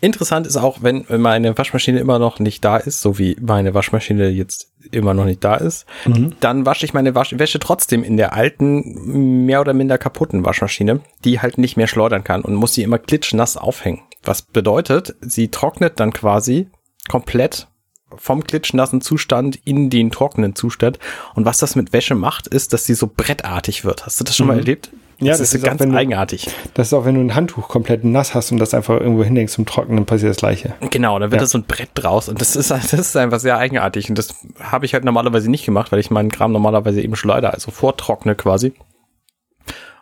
Interessant 0.00 0.46
ist 0.46 0.56
auch, 0.56 0.82
wenn 0.82 1.06
meine 1.08 1.58
Waschmaschine 1.58 1.98
immer 1.98 2.20
noch 2.20 2.38
nicht 2.38 2.64
da 2.64 2.76
ist, 2.76 3.00
so 3.00 3.18
wie 3.18 3.36
meine 3.40 3.74
Waschmaschine 3.74 4.28
jetzt 4.28 4.70
immer 4.92 5.12
noch 5.12 5.24
nicht 5.24 5.42
da 5.42 5.56
ist, 5.56 5.86
mhm. 6.04 6.34
dann 6.38 6.66
wasche 6.66 6.84
ich 6.84 6.94
meine 6.94 7.16
Wasch 7.16 7.36
Wäsche 7.36 7.58
trotzdem 7.58 8.04
in 8.04 8.16
der 8.16 8.32
alten, 8.34 9.44
mehr 9.44 9.60
oder 9.60 9.72
minder 9.72 9.98
kaputten 9.98 10.44
Waschmaschine, 10.44 11.00
die 11.24 11.40
halt 11.40 11.58
nicht 11.58 11.76
mehr 11.76 11.88
schleudern 11.88 12.22
kann 12.22 12.42
und 12.42 12.54
muss 12.54 12.74
sie 12.74 12.84
immer 12.84 12.98
klitschnass 12.98 13.56
aufhängen. 13.56 14.02
Was 14.22 14.42
bedeutet, 14.42 15.16
sie 15.20 15.48
trocknet 15.48 15.98
dann 15.98 16.12
quasi 16.12 16.68
komplett 17.08 17.66
vom 18.16 18.44
klitschnassen 18.44 19.00
Zustand 19.00 19.58
in 19.64 19.90
den 19.90 20.10
trockenen 20.10 20.54
Zustand. 20.54 20.98
Und 21.34 21.44
was 21.44 21.58
das 21.58 21.76
mit 21.76 21.92
Wäsche 21.92 22.14
macht, 22.14 22.46
ist, 22.46 22.72
dass 22.72 22.86
sie 22.86 22.94
so 22.94 23.10
brettartig 23.14 23.84
wird. 23.84 24.06
Hast 24.06 24.20
du 24.20 24.24
das 24.24 24.36
schon 24.36 24.46
mhm. 24.46 24.52
mal 24.52 24.58
erlebt? 24.58 24.90
Ja, 25.20 25.32
das, 25.32 25.38
das 25.38 25.48
ist, 25.48 25.54
ist 25.56 25.64
ganz 25.64 25.82
auch, 25.82 25.92
eigenartig. 25.92 26.44
Du, 26.44 26.50
das 26.74 26.88
ist 26.88 26.92
auch, 26.92 27.04
wenn 27.04 27.16
du 27.16 27.20
ein 27.20 27.34
Handtuch 27.34 27.68
komplett 27.68 28.04
nass 28.04 28.34
hast 28.34 28.52
und 28.52 28.58
das 28.58 28.72
einfach 28.72 29.00
irgendwo 29.00 29.24
hinlegst 29.24 29.54
zum 29.54 29.66
Trocknen, 29.66 29.96
dann 29.96 30.06
passiert 30.06 30.30
das 30.30 30.36
Gleiche. 30.36 30.74
Genau, 30.90 31.18
dann 31.18 31.32
wird 31.32 31.40
ja. 31.40 31.44
das 31.44 31.50
so 31.50 31.58
ein 31.58 31.64
Brett 31.64 31.90
draus 31.94 32.28
und 32.28 32.40
das 32.40 32.54
ist, 32.54 32.70
das 32.70 32.92
ist 32.92 33.16
einfach 33.16 33.40
sehr 33.40 33.58
eigenartig 33.58 34.08
und 34.08 34.16
das 34.16 34.34
habe 34.60 34.86
ich 34.86 34.94
halt 34.94 35.04
normalerweise 35.04 35.50
nicht 35.50 35.64
gemacht, 35.64 35.90
weil 35.90 35.98
ich 35.98 36.10
meinen 36.10 36.30
Kram 36.30 36.52
normalerweise 36.52 37.02
eben 37.02 37.16
schleudere, 37.16 37.52
also 37.52 37.72
vortrockne 37.72 38.36
quasi. 38.36 38.74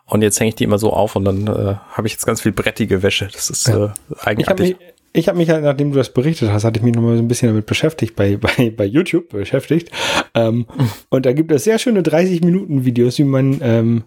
Und 0.05 0.21
jetzt 0.21 0.39
hänge 0.39 0.49
ich 0.49 0.55
die 0.55 0.63
immer 0.63 0.77
so 0.77 0.93
auf 0.93 1.15
und 1.15 1.25
dann 1.25 1.47
äh, 1.47 1.75
habe 1.91 2.07
ich 2.07 2.13
jetzt 2.13 2.25
ganz 2.25 2.41
viel 2.41 2.53
brettige 2.53 3.03
Wäsche. 3.03 3.27
Das 3.33 3.49
ist 3.49 3.67
ja. 3.67 3.85
äh, 3.85 3.89
eigenartig. 4.21 4.77
Ich 4.79 4.96
ich 5.17 5.27
habe 5.27 5.37
mich 5.37 5.49
halt, 5.49 5.63
nachdem 5.63 5.91
du 5.91 5.97
das 5.97 6.13
berichtet 6.13 6.51
hast, 6.51 6.63
hatte 6.63 6.79
ich 6.79 6.83
mich 6.83 6.93
nochmal 6.93 7.17
so 7.17 7.23
ein 7.23 7.27
bisschen 7.27 7.49
damit 7.49 7.65
beschäftigt, 7.65 8.15
bei, 8.15 8.37
bei, 8.57 8.69
bei 8.69 8.85
YouTube 8.85 9.29
beschäftigt. 9.29 9.91
Ähm, 10.33 10.65
und 11.09 11.25
da 11.25 11.33
gibt 11.33 11.51
es 11.51 11.63
sehr 11.63 11.79
schöne 11.79 12.01
30-Minuten-Videos, 12.01 13.17
wie 13.19 13.23
man 13.23 13.59
ähm, 13.61 14.03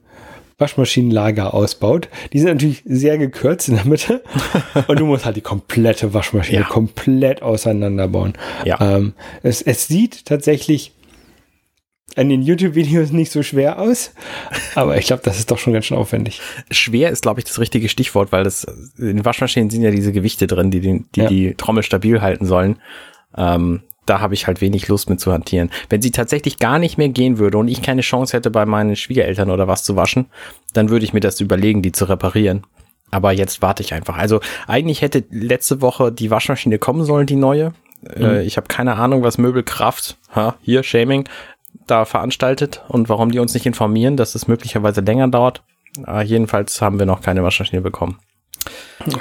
Waschmaschinenlager 0.59 1.55
ausbaut. 1.55 2.09
Die 2.33 2.39
sind 2.39 2.49
natürlich 2.49 2.83
sehr 2.85 3.19
gekürzt 3.19 3.69
in 3.69 3.77
der 3.77 3.87
Mitte. 3.87 4.23
und 4.89 5.01
du 5.01 5.07
musst 5.07 5.25
halt 5.25 5.37
die 5.37 5.41
komplette 5.41 6.15
Waschmaschine 6.15 6.61
ja. 6.61 6.67
komplett 6.67 7.43
auseinanderbauen. 7.43 8.35
Ja. 8.65 8.79
Ähm, 8.81 9.15
es, 9.43 9.63
es 9.63 9.89
sieht 9.89 10.27
tatsächlich 10.27 10.93
an 12.17 12.29
den 12.29 12.43
YouTube-Videos 12.43 13.13
nicht 13.13 13.31
so 13.33 13.43
schwer 13.43 13.79
aus, 13.79 14.13
aber 14.75 14.99
ich 14.99 15.07
glaube, 15.07 15.23
das 15.25 15.39
ist 15.39 15.51
doch 15.51 15.59
schon 15.59 15.73
ganz 15.73 15.87
schön 15.87 15.97
aufwendig. 15.97 16.41
Schwer 16.71 17.11
ist, 17.11 17.23
glaube 17.23 17.41
ich, 17.41 17.45
das 17.45 17.59
richtige 17.59 17.89
Stichwort, 17.89 18.33
weil 18.33 18.45
das 18.45 18.67
in 18.99 19.25
Waschmaschinen 19.25 19.71
sind 19.71 19.83
ja 19.83 19.91
diese 19.91 20.13
Gewichte 20.13 20.47
drin, 20.47 20.71
die 20.71 20.81
den, 20.81 21.07
die, 21.15 21.21
ja. 21.21 21.29
die 21.29 21.55
Trommel 21.55 21.83
stabil 21.83 22.21
halten 22.21 22.47
sollen. 22.47 22.81
Ähm, 23.37 23.83
da 24.07 24.21
habe 24.21 24.35
ich 24.35 24.47
halt 24.47 24.61
wenig 24.61 24.89
Lust 24.89 25.09
mit 25.09 25.21
zu 25.21 25.33
hantieren. 25.33 25.71
Wenn 25.89 26.03
sie 26.03 26.11
tatsächlich 26.11 26.59
gar 26.59 26.79
nicht 26.79 26.99
mehr 26.99 27.09
gehen 27.09 27.39
würde 27.39 27.59
und 27.59 27.69
ich 27.69 27.81
keine 27.81 28.01
Chance 28.01 28.37
hätte, 28.37 28.51
bei 28.51 28.67
meinen 28.67 28.97
Schwiegereltern 28.97 29.51
oder 29.51 29.69
was 29.69 29.85
zu 29.85 29.95
waschen, 29.95 30.27
dann 30.73 30.89
würde 30.89 31.05
ich 31.05 31.13
mir 31.13 31.21
das 31.21 31.41
überlegen, 31.41 31.81
die 31.83 31.93
zu 31.93 32.07
reparieren. 32.07 32.65
Aber 33.13 33.33
jetzt 33.33 33.63
warte 33.63 33.83
ich 33.83 33.95
einfach. 33.95 34.17
Also 34.17 34.41
eigentlich 34.67 35.03
hätte 35.03 35.25
letzte 35.31 35.81
Woche 35.81 36.11
die 36.11 36.31
Waschmaschine 36.31 36.79
kommen 36.79 37.05
sollen, 37.05 37.27
die 37.27 37.37
neue. 37.37 37.73
Äh, 38.05 38.41
mhm. 38.41 38.41
ich 38.41 38.57
habe 38.57 38.67
keine 38.69 38.97
Ahnung, 38.97 39.23
was 39.23 39.39
Möbelkraft, 39.39 40.17
ha, 40.35 40.57
hier 40.63 40.83
Shaming, 40.83 41.29
da 41.91 42.05
veranstaltet 42.05 42.83
und 42.89 43.09
warum 43.09 43.31
die 43.31 43.39
uns 43.39 43.55
nicht 43.55 43.67
informieren, 43.67 44.17
dass 44.17 44.35
es 44.35 44.49
möglicherweise 44.49 45.01
länger 45.01 45.29
dauert. 45.29 45.63
Aber 46.05 46.23
jedenfalls 46.23 46.81
haben 46.81 46.99
wir 46.99 47.07
noch 47.07 47.21
keine 47.21 47.43
Waschmaschine 47.43 47.83
bekommen. 47.83 48.19
Ja. 49.07 49.21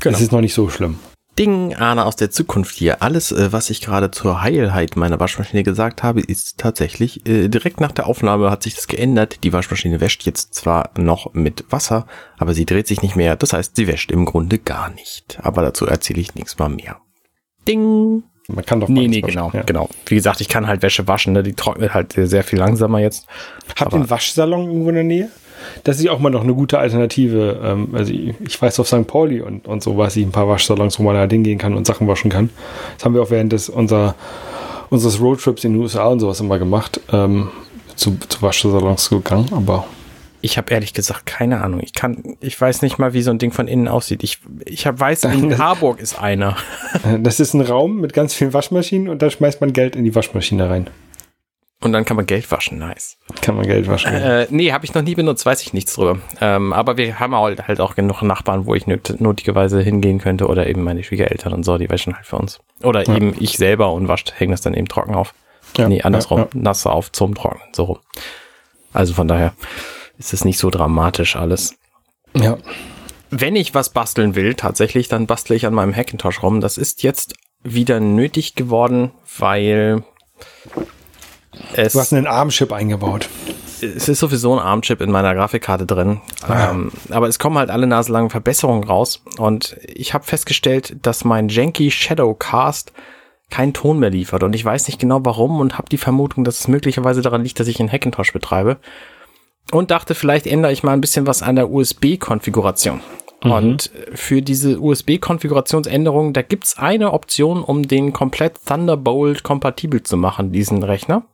Genau. 0.00 0.12
Das 0.12 0.20
ist 0.20 0.32
noch 0.32 0.40
nicht 0.40 0.54
so 0.54 0.68
schlimm. 0.68 0.98
Ding, 1.38 1.74
Arne 1.74 2.04
aus 2.04 2.16
der 2.16 2.30
Zukunft 2.30 2.74
hier. 2.74 3.02
Alles, 3.02 3.32
äh, 3.32 3.52
was 3.52 3.70
ich 3.70 3.80
gerade 3.80 4.10
zur 4.10 4.42
Heilheit 4.42 4.96
meiner 4.96 5.18
Waschmaschine 5.18 5.62
gesagt 5.62 6.02
habe, 6.02 6.20
ist 6.20 6.58
tatsächlich, 6.58 7.26
äh, 7.26 7.48
direkt 7.48 7.80
nach 7.80 7.92
der 7.92 8.06
Aufnahme 8.06 8.50
hat 8.50 8.62
sich 8.62 8.74
das 8.74 8.86
geändert. 8.86 9.42
Die 9.42 9.52
Waschmaschine 9.52 10.00
wäscht 10.00 10.24
jetzt 10.24 10.54
zwar 10.54 10.90
noch 10.98 11.32
mit 11.32 11.64
Wasser, 11.70 12.06
aber 12.36 12.52
sie 12.52 12.66
dreht 12.66 12.86
sich 12.86 13.00
nicht 13.00 13.16
mehr. 13.16 13.36
Das 13.36 13.54
heißt, 13.54 13.76
sie 13.76 13.86
wäscht 13.86 14.10
im 14.10 14.26
Grunde 14.26 14.58
gar 14.58 14.90
nicht. 14.90 15.38
Aber 15.42 15.62
dazu 15.62 15.86
erzähle 15.86 16.20
ich 16.20 16.34
nächstes 16.34 16.58
Mal 16.58 16.68
mehr. 16.68 17.00
Ding. 17.66 18.24
Man 18.48 18.64
kann 18.66 18.80
doch 18.80 18.88
Nee, 18.88 19.08
nee, 19.08 19.20
genau, 19.20 19.50
ja. 19.52 19.62
genau. 19.62 19.88
Wie 20.06 20.16
gesagt, 20.16 20.40
ich 20.40 20.48
kann 20.48 20.66
halt 20.66 20.82
Wäsche 20.82 21.06
waschen, 21.06 21.32
ne? 21.32 21.42
die 21.42 21.52
trocknet 21.52 21.94
halt 21.94 22.12
sehr 22.14 22.42
viel 22.42 22.58
langsamer 22.58 22.98
jetzt. 22.98 23.26
Habt 23.78 23.92
ihr 23.92 23.96
einen 23.96 24.10
Waschsalon 24.10 24.66
irgendwo 24.66 24.88
in 24.88 24.94
der 24.96 25.04
Nähe? 25.04 25.30
Das 25.84 25.98
ist 25.98 26.04
ja 26.04 26.12
auch 26.12 26.18
mal 26.18 26.30
noch 26.30 26.42
eine 26.42 26.54
gute 26.54 26.78
Alternative. 26.78 27.60
Ähm, 27.62 27.90
also 27.94 28.12
ich, 28.12 28.34
ich 28.40 28.60
weiß 28.60 28.80
auf 28.80 28.88
St. 28.88 29.06
Pauli 29.06 29.40
und, 29.40 29.66
und 29.68 29.82
so 29.82 29.96
weiß 29.96 30.16
ich 30.16 30.26
ein 30.26 30.32
paar 30.32 30.48
Waschsalons, 30.48 30.98
wo 30.98 31.04
man 31.04 31.16
halt 31.16 31.30
hingehen 31.32 31.58
kann 31.58 31.74
und 31.74 31.86
Sachen 31.86 32.08
waschen 32.08 32.30
kann. 32.30 32.50
Das 32.96 33.04
haben 33.04 33.14
wir 33.14 33.22
auch 33.22 33.30
während 33.30 33.52
des 33.52 33.68
unser, 33.68 34.16
unseres 34.90 35.20
Roadtrips 35.20 35.62
in 35.64 35.74
den 35.74 35.80
USA 35.80 36.06
und 36.06 36.18
sowas 36.18 36.40
immer 36.40 36.58
gemacht. 36.58 37.00
Ähm, 37.12 37.48
zu, 37.94 38.16
zu 38.28 38.42
Waschsalons 38.42 39.10
gegangen, 39.10 39.46
aber 39.52 39.86
Ich 40.42 40.58
habe 40.58 40.72
ehrlich 40.74 40.92
gesagt 40.92 41.24
keine 41.24 41.62
Ahnung. 41.62 41.80
Ich 41.80 41.94
kann, 41.94 42.36
ich 42.40 42.60
weiß 42.60 42.82
nicht 42.82 42.98
mal, 42.98 43.14
wie 43.14 43.22
so 43.22 43.30
ein 43.30 43.38
Ding 43.38 43.52
von 43.52 43.68
innen 43.68 43.88
aussieht. 43.88 44.22
Ich, 44.24 44.40
ich 44.64 44.86
hab, 44.86 44.98
weiß, 44.98 45.24
in 45.24 45.56
Harburg 45.58 46.00
ist 46.00 46.18
einer. 46.20 46.56
Das 47.20 47.40
ist 47.40 47.54
ein 47.54 47.60
Raum 47.60 48.00
mit 48.00 48.12
ganz 48.12 48.34
vielen 48.34 48.52
Waschmaschinen 48.52 49.08
und 49.08 49.22
da 49.22 49.30
schmeißt 49.30 49.60
man 49.60 49.72
Geld 49.72 49.96
in 49.96 50.04
die 50.04 50.14
Waschmaschine 50.14 50.68
rein. 50.68 50.90
Und 51.82 51.92
dann 51.92 52.04
kann 52.04 52.16
man 52.16 52.26
Geld 52.26 52.48
waschen, 52.52 52.78
nice. 52.78 53.18
Kann 53.40 53.56
man 53.56 53.66
Geld 53.66 53.88
waschen. 53.88 54.12
Äh, 54.12 54.46
nee, 54.50 54.72
habe 54.72 54.84
ich 54.84 54.94
noch 54.94 55.02
nie 55.02 55.16
benutzt, 55.16 55.44
weiß 55.44 55.62
ich 55.62 55.72
nichts 55.72 55.94
drüber. 55.94 56.18
Ähm, 56.40 56.72
aber 56.72 56.96
wir 56.96 57.18
haben 57.18 57.34
halt, 57.34 57.66
halt 57.66 57.80
auch 57.80 57.96
genug 57.96 58.22
Nachbarn, 58.22 58.66
wo 58.66 58.74
ich 58.76 58.86
not 58.86 59.20
nötigerweise 59.20 59.80
hingehen 59.80 60.18
könnte 60.18 60.46
oder 60.46 60.68
eben 60.68 60.84
meine 60.84 61.02
Schwiegereltern 61.02 61.52
und 61.52 61.64
so, 61.64 61.78
die 61.78 61.90
waschen 61.90 62.14
halt 62.14 62.26
für 62.26 62.36
uns. 62.36 62.60
Oder 62.84 63.04
ja. 63.04 63.16
eben 63.16 63.34
ich 63.38 63.56
selber 63.56 63.92
und 63.92 64.06
wascht, 64.06 64.32
hängt 64.36 64.52
das 64.52 64.60
dann 64.60 64.74
eben 64.74 64.86
trocken 64.86 65.14
auf. 65.14 65.34
Ja, 65.76 65.88
nee, 65.88 66.02
andersrum, 66.02 66.38
ja, 66.38 66.44
ja. 66.44 66.60
nass 66.60 66.86
auf 66.86 67.10
zum 67.10 67.34
Trocknen, 67.34 67.68
so 67.72 67.84
rum. 67.84 67.98
Also 68.92 69.14
von 69.14 69.26
daher 69.26 69.52
ist 70.18 70.32
es 70.32 70.44
nicht 70.44 70.58
so 70.58 70.70
dramatisch 70.70 71.36
alles. 71.36 71.74
Ja. 72.34 72.58
Wenn 73.30 73.56
ich 73.56 73.74
was 73.74 73.90
basteln 73.90 74.34
will, 74.34 74.54
tatsächlich, 74.54 75.08
dann 75.08 75.26
bastle 75.26 75.56
ich 75.56 75.66
an 75.66 75.74
meinem 75.74 75.94
Hackintosh 75.94 76.42
rum. 76.42 76.60
Das 76.60 76.76
ist 76.76 77.02
jetzt 77.02 77.34
wieder 77.62 78.00
nötig 78.00 78.54
geworden, 78.54 79.12
weil 79.38 80.04
es, 81.74 81.92
du 81.92 82.00
hast 82.00 82.12
einen 82.12 82.26
ARM-Chip 82.26 82.72
eingebaut. 82.72 83.28
Es 83.80 84.08
ist 84.08 84.20
sowieso 84.20 84.52
ein 84.52 84.60
ARM-Chip 84.60 85.00
in 85.00 85.10
meiner 85.10 85.34
Grafikkarte 85.34 85.86
drin. 85.86 86.20
Ah. 86.46 86.70
Ähm, 86.70 86.92
aber 87.10 87.26
es 87.28 87.38
kommen 87.38 87.58
halt 87.58 87.70
alle 87.70 87.86
naselangen 87.86 88.30
Verbesserungen 88.30 88.84
raus. 88.84 89.22
Und 89.38 89.76
ich 89.82 90.14
habe 90.14 90.24
festgestellt, 90.24 90.96
dass 91.02 91.24
mein 91.24 91.48
Janky 91.48 91.90
Shadowcast 91.90 92.92
keinen 93.50 93.72
Ton 93.72 93.98
mehr 93.98 94.10
liefert. 94.10 94.42
Und 94.42 94.54
ich 94.54 94.64
weiß 94.64 94.86
nicht 94.86 94.98
genau 94.98 95.20
warum 95.24 95.60
und 95.60 95.78
habe 95.78 95.88
die 95.88 95.98
Vermutung, 95.98 96.44
dass 96.44 96.60
es 96.60 96.68
möglicherweise 96.68 97.22
daran 97.22 97.42
liegt, 97.42 97.60
dass 97.60 97.68
ich 97.68 97.80
einen 97.80 97.90
Hackintosh 97.90 98.32
betreibe. 98.32 98.78
Und 99.72 99.90
dachte, 99.90 100.14
vielleicht 100.14 100.46
ändere 100.46 100.70
ich 100.70 100.84
mal 100.84 100.92
ein 100.92 101.00
bisschen 101.00 101.26
was 101.26 101.42
an 101.42 101.56
der 101.56 101.70
USB-Konfiguration. 101.70 103.00
Mhm. 103.42 103.50
Und 103.50 103.90
für 104.14 104.42
diese 104.42 104.80
USB-Konfigurationsänderung, 104.80 106.32
da 106.32 106.42
gibt's 106.42 106.78
eine 106.78 107.12
Option, 107.12 107.64
um 107.64 107.88
den 107.88 108.12
komplett 108.12 108.64
Thunderbolt 108.64 109.42
kompatibel 109.42 110.02
zu 110.02 110.16
machen, 110.16 110.52
diesen 110.52 110.82
Rechner. 110.82 111.24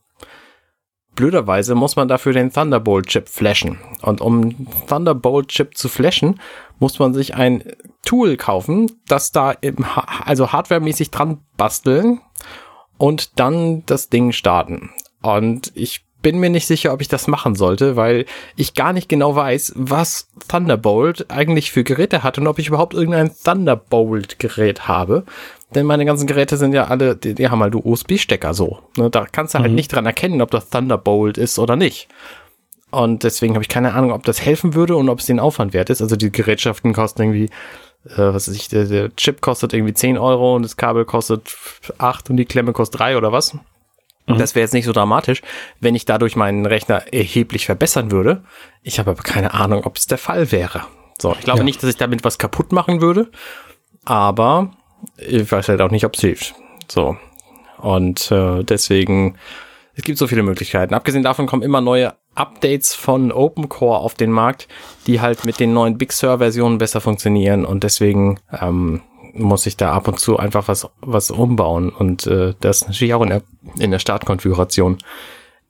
Blöderweise 1.14 1.74
muss 1.74 1.96
man 1.96 2.06
dafür 2.06 2.32
den 2.32 2.52
Thunderbolt-Chip 2.52 3.28
flashen. 3.28 3.78
Und 4.02 4.20
um 4.20 4.68
Thunderbolt-Chip 4.86 5.76
zu 5.76 5.88
flashen, 5.88 6.40
muss 6.78 7.00
man 7.00 7.12
sich 7.12 7.34
ein 7.34 7.64
Tool 8.04 8.36
kaufen, 8.36 8.90
das 9.08 9.32
da 9.32 9.50
im, 9.50 9.84
also 10.24 10.52
hardwaremäßig 10.52 11.10
dran 11.10 11.40
basteln 11.56 12.20
und 12.98 13.40
dann 13.40 13.84
das 13.86 14.08
Ding 14.08 14.30
starten. 14.30 14.90
Und 15.20 15.72
ich 15.74 16.07
bin 16.28 16.40
mir 16.40 16.50
nicht 16.50 16.66
sicher, 16.66 16.92
ob 16.92 17.00
ich 17.00 17.08
das 17.08 17.26
machen 17.26 17.54
sollte, 17.54 17.96
weil 17.96 18.26
ich 18.54 18.74
gar 18.74 18.92
nicht 18.92 19.08
genau 19.08 19.34
weiß, 19.34 19.72
was 19.76 20.28
Thunderbolt 20.46 21.30
eigentlich 21.30 21.72
für 21.72 21.84
Geräte 21.84 22.22
hat 22.22 22.36
und 22.36 22.46
ob 22.46 22.58
ich 22.58 22.68
überhaupt 22.68 22.92
irgendein 22.92 23.30
Thunderbolt-Gerät 23.44 24.86
habe. 24.86 25.24
Denn 25.74 25.86
meine 25.86 26.04
ganzen 26.04 26.26
Geräte 26.26 26.58
sind 26.58 26.74
ja 26.74 26.88
alle, 26.88 27.16
die, 27.16 27.34
die 27.34 27.48
haben 27.48 27.62
halt 27.62 27.74
USB-Stecker 27.74 28.52
so. 28.52 28.80
Ne, 28.98 29.08
da 29.08 29.24
kannst 29.24 29.54
du 29.54 29.58
halt 29.58 29.70
mhm. 29.70 29.76
nicht 29.76 29.90
dran 29.90 30.04
erkennen, 30.04 30.42
ob 30.42 30.50
das 30.50 30.68
Thunderbolt 30.68 31.38
ist 31.38 31.58
oder 31.58 31.76
nicht. 31.76 32.08
Und 32.90 33.24
deswegen 33.24 33.54
habe 33.54 33.62
ich 33.62 33.70
keine 33.70 33.94
Ahnung, 33.94 34.12
ob 34.12 34.24
das 34.24 34.42
helfen 34.42 34.74
würde 34.74 34.96
und 34.96 35.08
ob 35.08 35.20
es 35.20 35.26
den 35.26 35.40
Aufwand 35.40 35.72
wert 35.72 35.88
ist. 35.88 36.02
Also 36.02 36.14
die 36.14 36.30
Gerätschaften 36.30 36.92
kosten 36.92 37.22
irgendwie, 37.22 37.50
äh, 38.04 38.18
was 38.34 38.48
weiß 38.48 38.54
ich, 38.54 38.68
der, 38.68 38.84
der 38.84 39.16
Chip 39.16 39.40
kostet 39.40 39.72
irgendwie 39.72 39.94
10 39.94 40.18
Euro 40.18 40.56
und 40.56 40.62
das 40.62 40.76
Kabel 40.76 41.06
kostet 41.06 41.56
8 41.96 42.28
und 42.28 42.36
die 42.36 42.44
Klemme 42.44 42.74
kostet 42.74 43.00
3 43.00 43.16
oder 43.16 43.32
was. 43.32 43.56
Mhm. 44.28 44.38
Das 44.38 44.54
wäre 44.54 44.62
jetzt 44.62 44.74
nicht 44.74 44.84
so 44.84 44.92
dramatisch, 44.92 45.42
wenn 45.80 45.94
ich 45.94 46.04
dadurch 46.04 46.36
meinen 46.36 46.66
Rechner 46.66 47.12
erheblich 47.12 47.66
verbessern 47.66 48.10
würde. 48.10 48.44
Ich 48.82 48.98
habe 48.98 49.10
aber 49.10 49.22
keine 49.22 49.54
Ahnung, 49.54 49.84
ob 49.84 49.96
es 49.96 50.06
der 50.06 50.18
Fall 50.18 50.52
wäre. 50.52 50.84
So, 51.18 51.32
ich 51.32 51.40
glaube 51.40 51.60
ja. 51.60 51.64
nicht, 51.64 51.82
dass 51.82 51.90
ich 51.90 51.96
damit 51.96 52.24
was 52.24 52.38
kaputt 52.38 52.72
machen 52.72 53.00
würde, 53.00 53.30
aber 54.04 54.70
ich 55.16 55.50
weiß 55.50 55.68
halt 55.68 55.80
auch 55.80 55.90
nicht, 55.90 56.04
ob 56.04 56.14
es 56.14 56.20
hilft. 56.20 56.54
So. 56.86 57.16
Und 57.78 58.30
äh, 58.30 58.62
deswegen, 58.64 59.36
es 59.94 60.04
gibt 60.04 60.18
so 60.18 60.26
viele 60.26 60.42
Möglichkeiten. 60.42 60.94
Abgesehen 60.94 61.22
davon 61.22 61.46
kommen 61.46 61.62
immer 61.62 61.80
neue 61.80 62.14
Updates 62.34 62.94
von 62.94 63.32
OpenCore 63.32 63.98
auf 63.98 64.14
den 64.14 64.30
Markt, 64.30 64.68
die 65.06 65.20
halt 65.20 65.44
mit 65.44 65.58
den 65.58 65.72
neuen 65.72 65.98
Big 65.98 66.12
Sur-Versionen 66.12 66.78
besser 66.78 67.00
funktionieren 67.00 67.64
und 67.64 67.82
deswegen 67.82 68.38
ähm, 68.60 69.02
muss 69.34 69.66
ich 69.66 69.76
da 69.76 69.92
ab 69.92 70.08
und 70.08 70.18
zu 70.18 70.38
einfach 70.38 70.68
was, 70.68 70.88
was 71.00 71.30
umbauen 71.30 71.90
und 71.90 72.26
äh, 72.26 72.54
das 72.60 72.86
natürlich 72.86 73.14
auch 73.14 73.22
in 73.22 73.30
der, 73.30 73.42
in 73.78 73.90
der 73.90 73.98
Startkonfiguration 73.98 74.98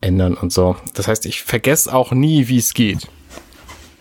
ändern 0.00 0.34
und 0.34 0.52
so. 0.52 0.76
Das 0.94 1.08
heißt, 1.08 1.26
ich 1.26 1.42
vergesse 1.42 1.92
auch 1.94 2.12
nie, 2.12 2.48
wie 2.48 2.58
es 2.58 2.74
geht. 2.74 3.08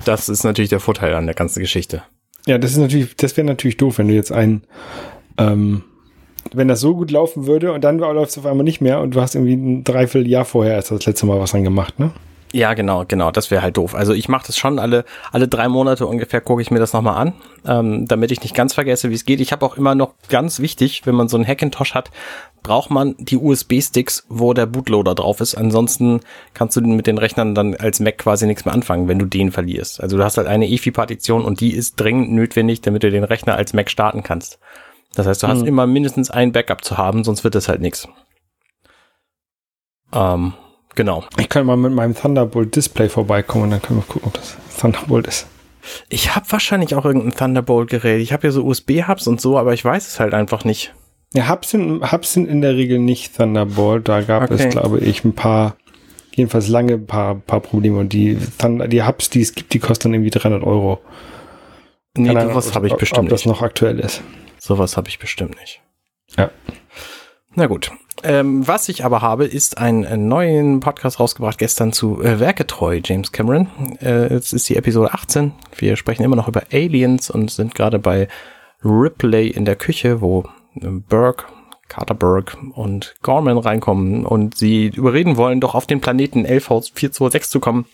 Das 0.06 0.30
ist 0.30 0.44
natürlich 0.44 0.70
der 0.70 0.80
Vorteil 0.80 1.14
an 1.16 1.26
der 1.26 1.36
ganzen 1.36 1.60
Geschichte. 1.60 2.04
Ja, 2.46 2.58
das 2.58 2.72
ist 2.72 2.78
natürlich, 2.78 3.16
das 3.16 3.36
wäre 3.36 3.46
natürlich 3.46 3.78
doof, 3.78 3.98
wenn 3.98 4.08
du 4.08 4.14
jetzt 4.14 4.32
ein, 4.32 4.62
ähm, 5.38 5.84
wenn 6.54 6.68
das 6.68 6.80
so 6.80 6.96
gut 6.96 7.12
laufen 7.12 7.46
würde 7.46 7.74
und 7.74 7.84
dann 7.84 7.98
läuft 7.98 8.32
es 8.32 8.38
auf 8.38 8.46
einmal 8.46 8.64
nicht 8.64 8.80
mehr 8.80 9.02
und 9.02 9.16
du 9.16 9.22
hast 9.22 9.36
irgendwie 9.36 9.56
ein 9.56 9.84
Dreivierteljahr 9.84 10.46
vorher 10.46 10.76
erst 10.76 10.92
das 10.92 11.06
letzte 11.06 11.26
Mal 11.26 11.40
was 11.40 11.52
dran 11.52 11.64
gemacht, 11.64 12.00
ne? 12.00 12.12
Ja, 12.54 12.74
genau, 12.74 13.04
genau. 13.06 13.32
Das 13.32 13.52
wäre 13.52 13.62
halt 13.62 13.76
doof. 13.76 13.94
Also 13.94 14.14
ich 14.14 14.30
mache 14.30 14.48
das 14.48 14.58
schon 14.58 14.80
alle 14.80 15.04
alle 15.32 15.48
drei 15.48 15.68
Monate 15.68 16.08
ungefähr 16.08 16.40
gucke 16.40 16.62
ich 16.62 16.72
mir 16.72 16.80
das 16.80 16.94
nochmal 16.94 17.18
an, 17.18 17.34
ähm, 17.66 18.08
damit 18.08 18.32
ich 18.32 18.42
nicht 18.42 18.56
ganz 18.56 18.74
vergesse, 18.74 19.10
wie 19.10 19.16
es 19.16 19.26
geht. 19.26 19.42
Ich 19.42 19.52
habe 19.52 19.66
auch 19.66 19.76
immer 19.76 19.96
noch 19.96 20.14
ganz 20.30 20.60
wichtig, 20.60 21.06
wenn 21.06 21.16
man 21.16 21.28
so 21.28 21.36
einen 21.36 21.46
Hackintosh 21.46 21.94
hat, 21.94 22.10
braucht 22.64 22.90
man 22.90 23.16
die 23.18 23.38
USB-Sticks, 23.38 24.26
wo 24.30 24.54
der 24.54 24.66
Bootloader 24.66 25.16
drauf 25.16 25.42
ist. 25.42 25.56
Ansonsten 25.56 26.22
kannst 26.54 26.78
du 26.78 26.82
mit 26.82 27.08
den 27.08 27.18
Rechnern 27.18 27.54
dann 27.54 27.76
als 27.76 28.00
Mac 28.00 28.18
quasi 28.18 28.46
nichts 28.46 28.66
mehr 28.66 28.74
anfangen, 28.74 29.08
wenn 29.08 29.20
du 29.20 29.26
den 29.26 29.52
verlierst. 29.52 30.02
Also 30.02 30.18
du 30.18 30.24
hast 30.24 30.38
halt 30.38 30.48
eine 30.48 30.70
EFI-Partition 30.70 31.44
und 31.44 31.60
die 31.60 31.74
ist 31.74 32.00
dringend 32.00 32.32
notwendig, 32.32 32.82
damit 32.82 33.04
du 33.04 33.12
den 33.12 33.24
Rechner 33.24 33.56
als 33.56 33.74
Mac 33.74 33.90
starten 33.90 34.24
kannst. 34.24 34.60
Das 35.16 35.28
heißt, 35.28 35.44
du 35.44 35.48
hast 35.48 35.62
hm. 35.62 35.68
immer 35.68 35.88
mindestens 35.88 36.30
ein 36.30 36.52
Backup 36.52 36.84
zu 36.84 36.98
haben, 36.98 37.24
sonst 37.24 37.44
wird 37.44 37.56
das 37.56 37.68
halt 37.68 37.82
nichts. 37.82 38.08
Ähm, 40.14 40.54
Genau. 40.98 41.24
Ich 41.38 41.48
kann 41.48 41.68
mal 41.68 41.78
mit 41.78 41.94
meinem 41.94 42.16
Thunderbolt 42.16 42.76
Display 42.76 43.08
vorbeikommen 43.08 43.66
und 43.66 43.70
dann 43.70 43.82
können 43.84 44.00
wir 44.00 44.06
gucken, 44.06 44.30
ob 44.30 44.34
das 44.34 44.58
Thunderbolt 44.80 45.28
ist. 45.28 45.46
Ich 46.10 46.36
habe 46.36 46.48
wahrscheinlich 46.50 46.96
auch 46.96 47.06
irgendein 47.06 47.36
Thunderbolt-Gerät. 47.36 48.20
Ich 48.20 48.34
habe 48.34 48.48
ja 48.48 48.52
so 48.52 48.66
USB-Hubs 48.66 49.28
und 49.28 49.40
so, 49.40 49.60
aber 49.60 49.76
ich 49.76 49.86
weiß 49.86 50.08
es 50.08 50.20
halt 50.20 50.34
einfach 50.34 50.66
nicht. 50.66 50.96
Ja, 51.36 51.50
Hubs 51.50 51.70
sind, 51.70 52.12
Hubs 52.12 52.34
sind 52.34 52.50
in 52.50 52.62
der 52.62 52.76
Regel 52.76 52.98
nicht 52.98 53.38
Thunderbolt. 53.38 54.10
Da 54.10 54.22
gab 54.22 54.50
okay. 54.50 54.56
es, 54.56 54.70
glaube 54.70 55.00
ich, 55.00 55.24
ein 55.24 55.36
paar, 55.36 55.76
jedenfalls 56.34 56.68
lange 56.68 56.98
paar, 56.98 57.36
paar 57.36 57.60
Probleme. 57.60 58.00
Und 58.00 58.12
die, 58.12 58.36
Thunder, 58.58 58.88
die 58.88 59.04
Hubs, 59.04 59.30
die 59.30 59.42
es 59.42 59.54
gibt, 59.54 59.76
die 59.76 59.80
kosten 59.80 60.12
irgendwie 60.16 60.32
300 60.32 60.64
Euro. 60.64 61.00
Nee, 62.18 62.32
sowas 62.32 62.74
habe 62.74 62.88
ich 62.88 62.96
bestimmt 62.96 63.20
ob, 63.20 63.26
ob 63.26 63.30
das 63.30 63.46
noch 63.46 63.62
aktuell 63.62 64.00
ist. 64.00 64.24
Sowas 64.58 64.98
habe 64.98 65.10
ich 65.10 65.20
bestimmt 65.20 65.60
nicht. 65.60 65.80
Ja. 66.36 66.50
Na 67.54 67.68
gut. 67.68 67.92
Ähm, 68.24 68.68
was 68.68 68.90
ich 68.90 69.06
aber 69.06 69.22
habe, 69.22 69.46
ist 69.46 69.78
einen 69.78 70.28
neuen 70.28 70.80
Podcast 70.80 71.20
rausgebracht 71.20 71.58
gestern 71.58 71.94
zu 71.94 72.22
äh, 72.22 72.40
Werketreu, 72.40 73.00
James 73.04 73.32
Cameron. 73.32 73.68
Äh, 74.02 74.34
es 74.34 74.54
ist 74.54 74.68
die 74.70 74.76
Episode 74.76 75.14
18. 75.14 75.54
Wir 75.78 75.96
sprechen 75.96 76.24
immer 76.24 76.36
noch 76.36 76.48
über 76.48 76.64
Aliens 76.72 77.30
und 77.30 77.52
sind 77.52 77.76
gerade 77.76 78.00
bei 78.00 78.28
Ripley 78.84 79.50
in 79.50 79.66
der 79.66 79.76
Küche, 79.76 80.22
wo 80.22 80.46
äh, 80.76 80.88
Burke, 80.88 81.46
Carter 81.90 82.16
Burke 82.16 82.58
und 82.74 83.16
Gorman 83.22 83.58
reinkommen 83.58 84.26
und 84.26 84.58
sie 84.58 84.88
überreden 84.88 85.38
wollen, 85.38 85.62
doch 85.62 85.76
auf 85.76 85.86
den 85.86 86.02
Planeten 86.02 86.40
11426 86.40 87.50
zu 87.50 87.60
kommen, 87.60 87.86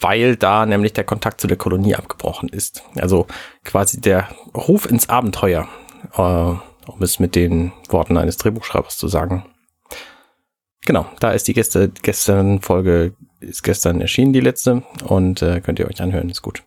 weil 0.00 0.36
da 0.36 0.66
nämlich 0.66 0.92
der 0.92 1.04
Kontakt 1.04 1.40
zu 1.40 1.46
der 1.46 1.56
Kolonie 1.56 1.94
abgebrochen 1.94 2.48
ist. 2.48 2.82
Also 2.96 3.26
quasi 3.64 4.00
der 4.00 4.28
Ruf 4.54 4.90
ins 4.90 5.08
Abenteuer. 5.08 5.68
Äh, 6.16 6.54
um 6.86 7.02
es 7.02 7.18
mit 7.18 7.34
den 7.34 7.72
Worten 7.88 8.16
eines 8.16 8.36
Drehbuchschreibers 8.36 8.96
zu 8.98 9.08
sagen. 9.08 9.44
Genau, 10.84 11.06
da 11.20 11.30
ist 11.30 11.46
die 11.46 11.54
gestern, 11.54 11.92
gestern 12.02 12.60
Folge, 12.60 13.14
ist 13.40 13.62
gestern 13.62 14.00
erschienen, 14.00 14.32
die 14.32 14.40
letzte, 14.40 14.82
und 15.04 15.40
äh, 15.42 15.60
könnt 15.60 15.78
ihr 15.78 15.86
euch 15.86 16.02
anhören, 16.02 16.28
ist 16.28 16.42
gut. 16.42 16.64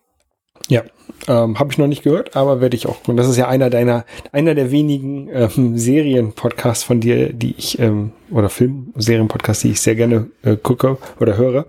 Ja, 0.68 0.82
ähm, 1.28 1.58
habe 1.58 1.70
ich 1.70 1.78
noch 1.78 1.86
nicht 1.86 2.02
gehört, 2.02 2.34
aber 2.34 2.60
werde 2.60 2.76
ich 2.76 2.86
auch. 2.86 2.96
Und 3.06 3.16
das 3.16 3.28
ist 3.28 3.36
ja 3.36 3.46
einer 3.48 3.70
deiner, 3.70 4.04
einer 4.32 4.54
der 4.54 4.70
wenigen 4.70 5.28
ähm, 5.32 5.78
Serienpodcasts 5.78 6.82
von 6.82 7.00
dir, 7.00 7.32
die 7.32 7.54
ich 7.56 7.78
ähm, 7.78 8.12
oder 8.30 8.48
Film-Serienpodcasts, 8.48 9.62
die 9.62 9.70
ich 9.70 9.80
sehr 9.80 9.94
gerne 9.94 10.28
äh, 10.42 10.56
gucke 10.56 10.98
oder 11.20 11.36
höre, 11.36 11.66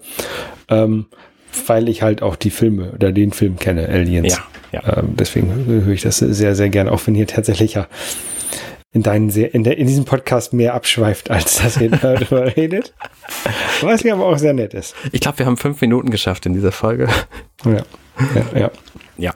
ähm, 0.70 1.06
weil 1.68 1.90
ich 1.90 2.02
halt 2.02 2.22
auch 2.22 2.36
die 2.36 2.50
Filme 2.50 2.92
oder 2.94 3.12
den 3.12 3.34
Film 3.34 3.58
kenne, 3.58 3.88
Aliens. 3.88 4.40
Ja, 4.72 4.82
ja. 4.82 4.98
Ähm, 4.98 5.16
deswegen 5.18 5.66
höre 5.66 5.90
ich 5.90 6.02
das 6.02 6.18
sehr, 6.18 6.56
sehr 6.56 6.70
gerne, 6.70 6.92
auch 6.92 7.02
wenn 7.06 7.14
hier 7.14 7.28
tatsächlich 7.28 7.76
ja 7.76 7.88
in, 8.94 9.04
deinen, 9.04 9.30
in, 9.30 9.64
der, 9.64 9.78
in 9.78 9.88
diesem 9.88 10.06
Podcast 10.06 10.54
mehr 10.54 10.74
abschweift, 10.74 11.30
als 11.32 11.58
dass 11.58 11.78
ihr 11.78 11.90
darüber 11.90 12.46
redet. 12.58 12.94
Was 13.82 14.04
ja 14.04 14.14
aber 14.14 14.26
auch 14.28 14.38
sehr 14.38 14.54
nett 14.54 14.74
ist. 14.74 14.96
Ich 15.12 15.22
glaube, 15.22 15.40
wir 15.40 15.46
haben 15.46 15.58
fünf 15.58 15.82
Minuten 15.82 16.10
geschafft 16.10 16.46
in 16.46 16.54
dieser 16.54 16.72
Folge. 16.72 17.08
Ja, 17.66 17.84
ja, 18.54 18.60
ja. 18.60 18.72
ja. 19.18 19.34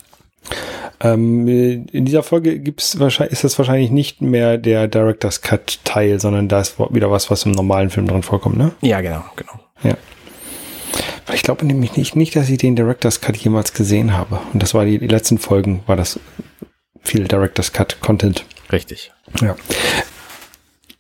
Ähm, 1.04 1.48
in 1.48 2.06
dieser 2.06 2.22
Folge 2.22 2.60
gibt's 2.60 3.00
wahrscheinlich, 3.00 3.34
ist 3.34 3.44
das 3.44 3.58
wahrscheinlich 3.58 3.90
nicht 3.90 4.22
mehr 4.22 4.58
der 4.58 4.88
Director's 4.88 5.42
Cut 5.42 5.80
Teil, 5.84 6.20
sondern 6.20 6.48
da 6.48 6.62
ist 6.62 6.80
wieder 6.80 7.10
was, 7.10 7.32
was 7.32 7.46
im 7.46 7.52
normalen 7.52 7.90
Film 7.90 8.08
drin 8.08 8.24
vorkommt, 8.24 8.58
ne? 8.58 8.72
Ja, 8.82 9.02
genau, 9.02 9.24
genau. 9.36 9.54
Ja. 9.84 9.98
Ich 11.34 11.44
glaube 11.44 11.66
nämlich 11.66 11.96
nicht, 11.96 12.16
nicht, 12.16 12.36
dass 12.36 12.50
ich 12.50 12.58
den 12.58 12.76
Director's 12.76 13.22
Cut 13.22 13.38
jemals 13.38 13.74
gesehen 13.74 14.16
habe. 14.16 14.40
Und 14.54 14.62
das 14.62 14.74
war 14.74 14.86
die, 14.86 15.00
die 15.00 15.08
letzten 15.08 15.38
Folgen, 15.38 15.82
war 15.88 15.96
das 15.96 16.20
viel 17.02 17.28
Director's 17.28 17.74
Cut 17.74 18.00
Content. 18.02 18.46
Richtig. 18.72 19.12
Ja. 19.42 19.56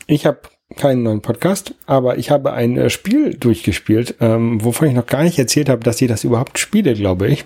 Ich 0.07 0.25
habe 0.25 0.41
keinen 0.77 1.03
neuen 1.03 1.21
Podcast, 1.21 1.73
aber 1.85 2.17
ich 2.17 2.31
habe 2.31 2.53
ein 2.53 2.77
äh, 2.77 2.89
Spiel 2.89 3.35
durchgespielt, 3.35 4.15
ähm, 4.19 4.63
wovon 4.63 4.87
ich 4.87 4.93
noch 4.93 5.05
gar 5.05 5.23
nicht 5.23 5.37
erzählt 5.37 5.69
habe, 5.69 5.83
dass 5.83 6.01
ich 6.01 6.07
das 6.07 6.23
überhaupt 6.23 6.59
spiele, 6.59 6.93
glaube 6.93 7.27
ich. 7.27 7.45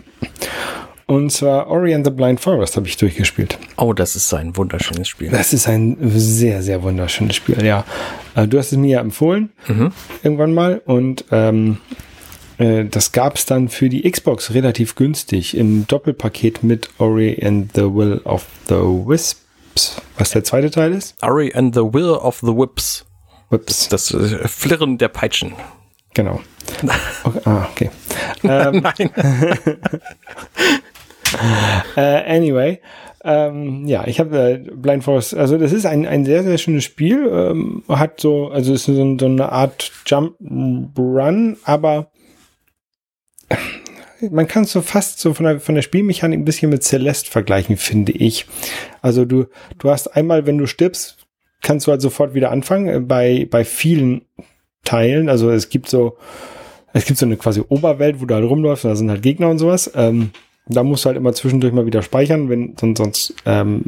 Und 1.07 1.31
zwar 1.31 1.67
Ori 1.67 1.93
and 1.93 2.05
the 2.05 2.11
Blind 2.11 2.39
Forest 2.39 2.77
habe 2.77 2.88
ich 2.88 2.97
durchgespielt. 2.97 3.59
Oh, 3.77 3.93
das 3.93 4.15
ist 4.15 4.33
ein 4.33 4.57
wunderschönes 4.57 5.07
Spiel. 5.07 5.29
Das 5.29 5.53
ist 5.53 5.67
ein 5.67 5.97
sehr, 6.01 6.63
sehr 6.63 6.81
wunderschönes 6.81 7.35
Spiel, 7.35 7.63
ja. 7.63 7.85
Äh, 8.35 8.47
du 8.47 8.57
hast 8.57 8.71
es 8.71 8.77
mir 8.77 8.89
ja 8.89 9.01
empfohlen, 9.01 9.51
mhm. 9.67 9.91
irgendwann 10.23 10.53
mal. 10.53 10.81
Und 10.85 11.25
ähm, 11.31 11.77
äh, 12.57 12.85
das 12.85 13.11
gab 13.11 13.35
es 13.35 13.45
dann 13.45 13.69
für 13.69 13.89
die 13.89 14.09
Xbox 14.09 14.53
relativ 14.53 14.95
günstig 14.95 15.55
im 15.55 15.85
Doppelpaket 15.88 16.63
mit 16.63 16.89
Ori 16.97 17.39
and 17.43 17.71
the 17.75 17.83
Will 17.83 18.21
of 18.23 18.47
the 18.67 18.75
Wisps, 19.75 20.01
was 20.17 20.31
der 20.31 20.43
zweite 20.43 20.71
Teil 20.71 20.93
ist. 20.93 21.15
Ori 21.21 21.53
and 21.53 21.75
the 21.75 21.81
Will 21.81 22.11
of 22.11 22.39
the 22.41 22.55
Whips. 22.55 23.05
Whips. 23.49 23.89
Das, 23.89 24.09
das 24.09 24.31
äh, 24.31 24.47
Flirren 24.47 24.97
der 24.97 25.09
Peitschen. 25.09 25.53
Genau. 26.13 26.41
Okay, 27.23 27.41
ah, 27.45 27.67
okay. 27.71 27.89
ähm, 28.43 28.81
Nein. 28.83 29.11
äh, 31.95 32.35
anyway, 32.35 32.79
ähm, 33.23 33.85
ja, 33.85 34.05
ich 34.07 34.19
habe 34.19 34.38
äh, 34.38 34.57
Blind 34.57 35.03
Forest, 35.03 35.35
also 35.35 35.57
das 35.57 35.71
ist 35.71 35.85
ein, 35.85 36.05
ein 36.05 36.25
sehr, 36.25 36.43
sehr 36.43 36.57
schönes 36.57 36.83
Spiel. 36.83 37.27
Ähm, 37.31 37.83
hat 37.88 38.19
so, 38.19 38.49
also 38.49 38.73
ist 38.73 38.85
so, 38.85 38.93
so 38.93 39.25
eine 39.25 39.51
Art 39.51 39.91
Jump 40.05 40.35
Run, 40.97 41.57
aber 41.63 42.11
man 44.32 44.47
kann 44.47 44.63
es 44.63 44.71
so 44.71 44.82
fast 44.82 45.19
so 45.19 45.34
von 45.34 45.45
der, 45.45 45.60
von 45.60 45.75
der 45.75 45.82
Spielmechanik 45.82 46.39
ein 46.39 46.45
bisschen 46.45 46.69
mit 46.69 46.84
Celeste 46.84 47.30
vergleichen, 47.30 47.78
finde 47.78 48.12
ich. 48.12 48.45
Also 49.01 49.25
du, 49.25 49.45
du 49.80 49.89
hast 49.89 50.08
einmal, 50.15 50.45
wenn 50.45 50.58
du 50.58 50.67
stirbst, 50.67 51.17
kannst 51.62 51.88
du 51.88 51.91
halt 51.91 52.01
sofort 52.01 52.34
wieder 52.34 52.51
anfangen. 52.51 52.88
Äh, 52.88 52.99
bei, 52.99 53.47
bei 53.49 53.65
vielen 53.65 54.21
Teilen, 54.84 55.30
also 55.30 55.49
es 55.49 55.69
gibt 55.69 55.89
so, 55.89 56.17
es 56.93 57.06
gibt 57.06 57.19
so 57.19 57.25
eine 57.25 57.38
quasi 57.38 57.62
Oberwelt, 57.67 58.21
wo 58.21 58.25
du 58.25 58.36
halt 58.36 58.45
rumläufst 58.45 58.86
und 58.86 58.91
da 58.91 58.95
sind 58.95 59.10
halt 59.10 59.21
Gegner 59.21 59.49
und 59.49 59.58
sowas. 59.58 59.91
Ähm, 59.95 60.32
da 60.67 60.84
musst 60.84 61.06
du 61.06 61.08
halt 61.08 61.17
immer 61.17 61.34
zwischendurch 61.34 61.73
mal 61.73 61.86
wieder 61.86 62.01
speichern, 62.01 62.49
wenn 62.49 62.75
sonst, 62.80 62.97
sonst 62.97 63.36
ähm, 63.45 63.84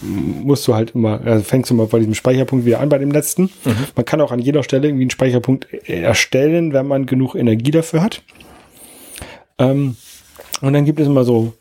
musst 0.00 0.66
du 0.66 0.74
halt 0.74 0.94
immer, 0.94 1.20
also 1.24 1.44
fängst 1.44 1.70
du 1.70 1.74
mal 1.74 1.86
bei 1.86 1.98
diesem 1.98 2.14
Speicherpunkt 2.14 2.64
wieder 2.64 2.80
an 2.80 2.88
bei 2.88 2.98
dem 2.98 3.10
letzten. 3.10 3.44
Mhm. 3.64 3.86
Man 3.94 4.04
kann 4.04 4.20
auch 4.20 4.32
an 4.32 4.38
jeder 4.38 4.62
Stelle 4.62 4.88
irgendwie 4.88 5.04
einen 5.04 5.10
Speicherpunkt 5.10 5.72
erstellen, 5.88 6.72
wenn 6.72 6.86
man 6.86 7.06
genug 7.06 7.34
Energie 7.34 7.70
dafür 7.70 8.02
hat. 8.02 8.22
Ähm, 9.62 9.96
und 10.60 10.72
dann 10.72 10.84
gibt 10.84 11.00
es 11.00 11.06
immer 11.06 11.24
so 11.24 11.54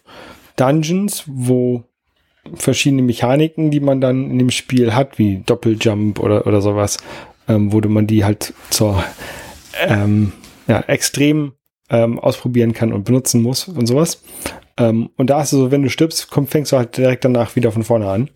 Dungeons, 0.55 1.23
wo 1.27 1.83
verschiedene 2.55 3.03
Mechaniken, 3.03 3.71
die 3.71 3.79
man 3.79 4.01
dann 4.01 4.29
in 4.31 4.39
dem 4.39 4.49
Spiel 4.49 4.93
hat, 4.93 5.19
wie 5.19 5.43
Doppeljump 5.45 6.19
oder, 6.19 6.47
oder 6.47 6.61
sowas, 6.61 6.97
ähm, 7.47 7.71
wo 7.71 7.79
man 7.87 8.07
die 8.07 8.25
halt 8.25 8.53
zur 8.69 9.03
ähm, 9.87 10.33
ja, 10.67 10.81
extrem 10.81 11.53
ähm, 11.89 12.19
ausprobieren 12.19 12.73
kann 12.73 12.93
und 12.93 13.03
benutzen 13.03 13.41
muss 13.41 13.67
und 13.67 13.85
sowas. 13.85 14.23
Ähm, 14.77 15.09
und 15.17 15.29
da 15.29 15.41
ist 15.41 15.53
es 15.53 15.59
so, 15.59 15.71
wenn 15.71 15.83
du 15.83 15.89
stirbst, 15.89 16.29
komm, 16.31 16.47
fängst 16.47 16.71
du 16.71 16.77
halt 16.77 16.97
direkt 16.97 17.25
danach 17.25 17.55
wieder 17.55 17.71
von 17.71 17.83
vorne 17.83 18.09
an. 18.09 18.29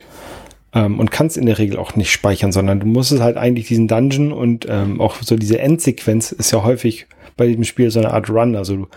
Ähm, 0.74 1.00
und 1.00 1.10
kannst 1.10 1.38
in 1.38 1.46
der 1.46 1.58
Regel 1.58 1.78
auch 1.78 1.96
nicht 1.96 2.12
speichern, 2.12 2.52
sondern 2.52 2.82
du 2.82 2.86
musst 2.86 3.12
es 3.12 3.22
halt 3.22 3.38
eigentlich 3.38 3.68
diesen 3.68 3.88
Dungeon 3.88 4.34
und 4.34 4.68
ähm, 4.70 5.00
auch 5.00 5.16
so 5.22 5.38
diese 5.38 5.60
Endsequenz 5.60 6.34
ist 6.34 6.52
ja 6.52 6.64
häufig 6.64 7.08
bei 7.38 7.48
diesem 7.48 7.64
Spiel 7.64 7.90
so 7.92 8.00
eine 8.00 8.14
Art 8.14 8.30
Run. 8.30 8.56
Also 8.56 8.76
du, 8.76 8.88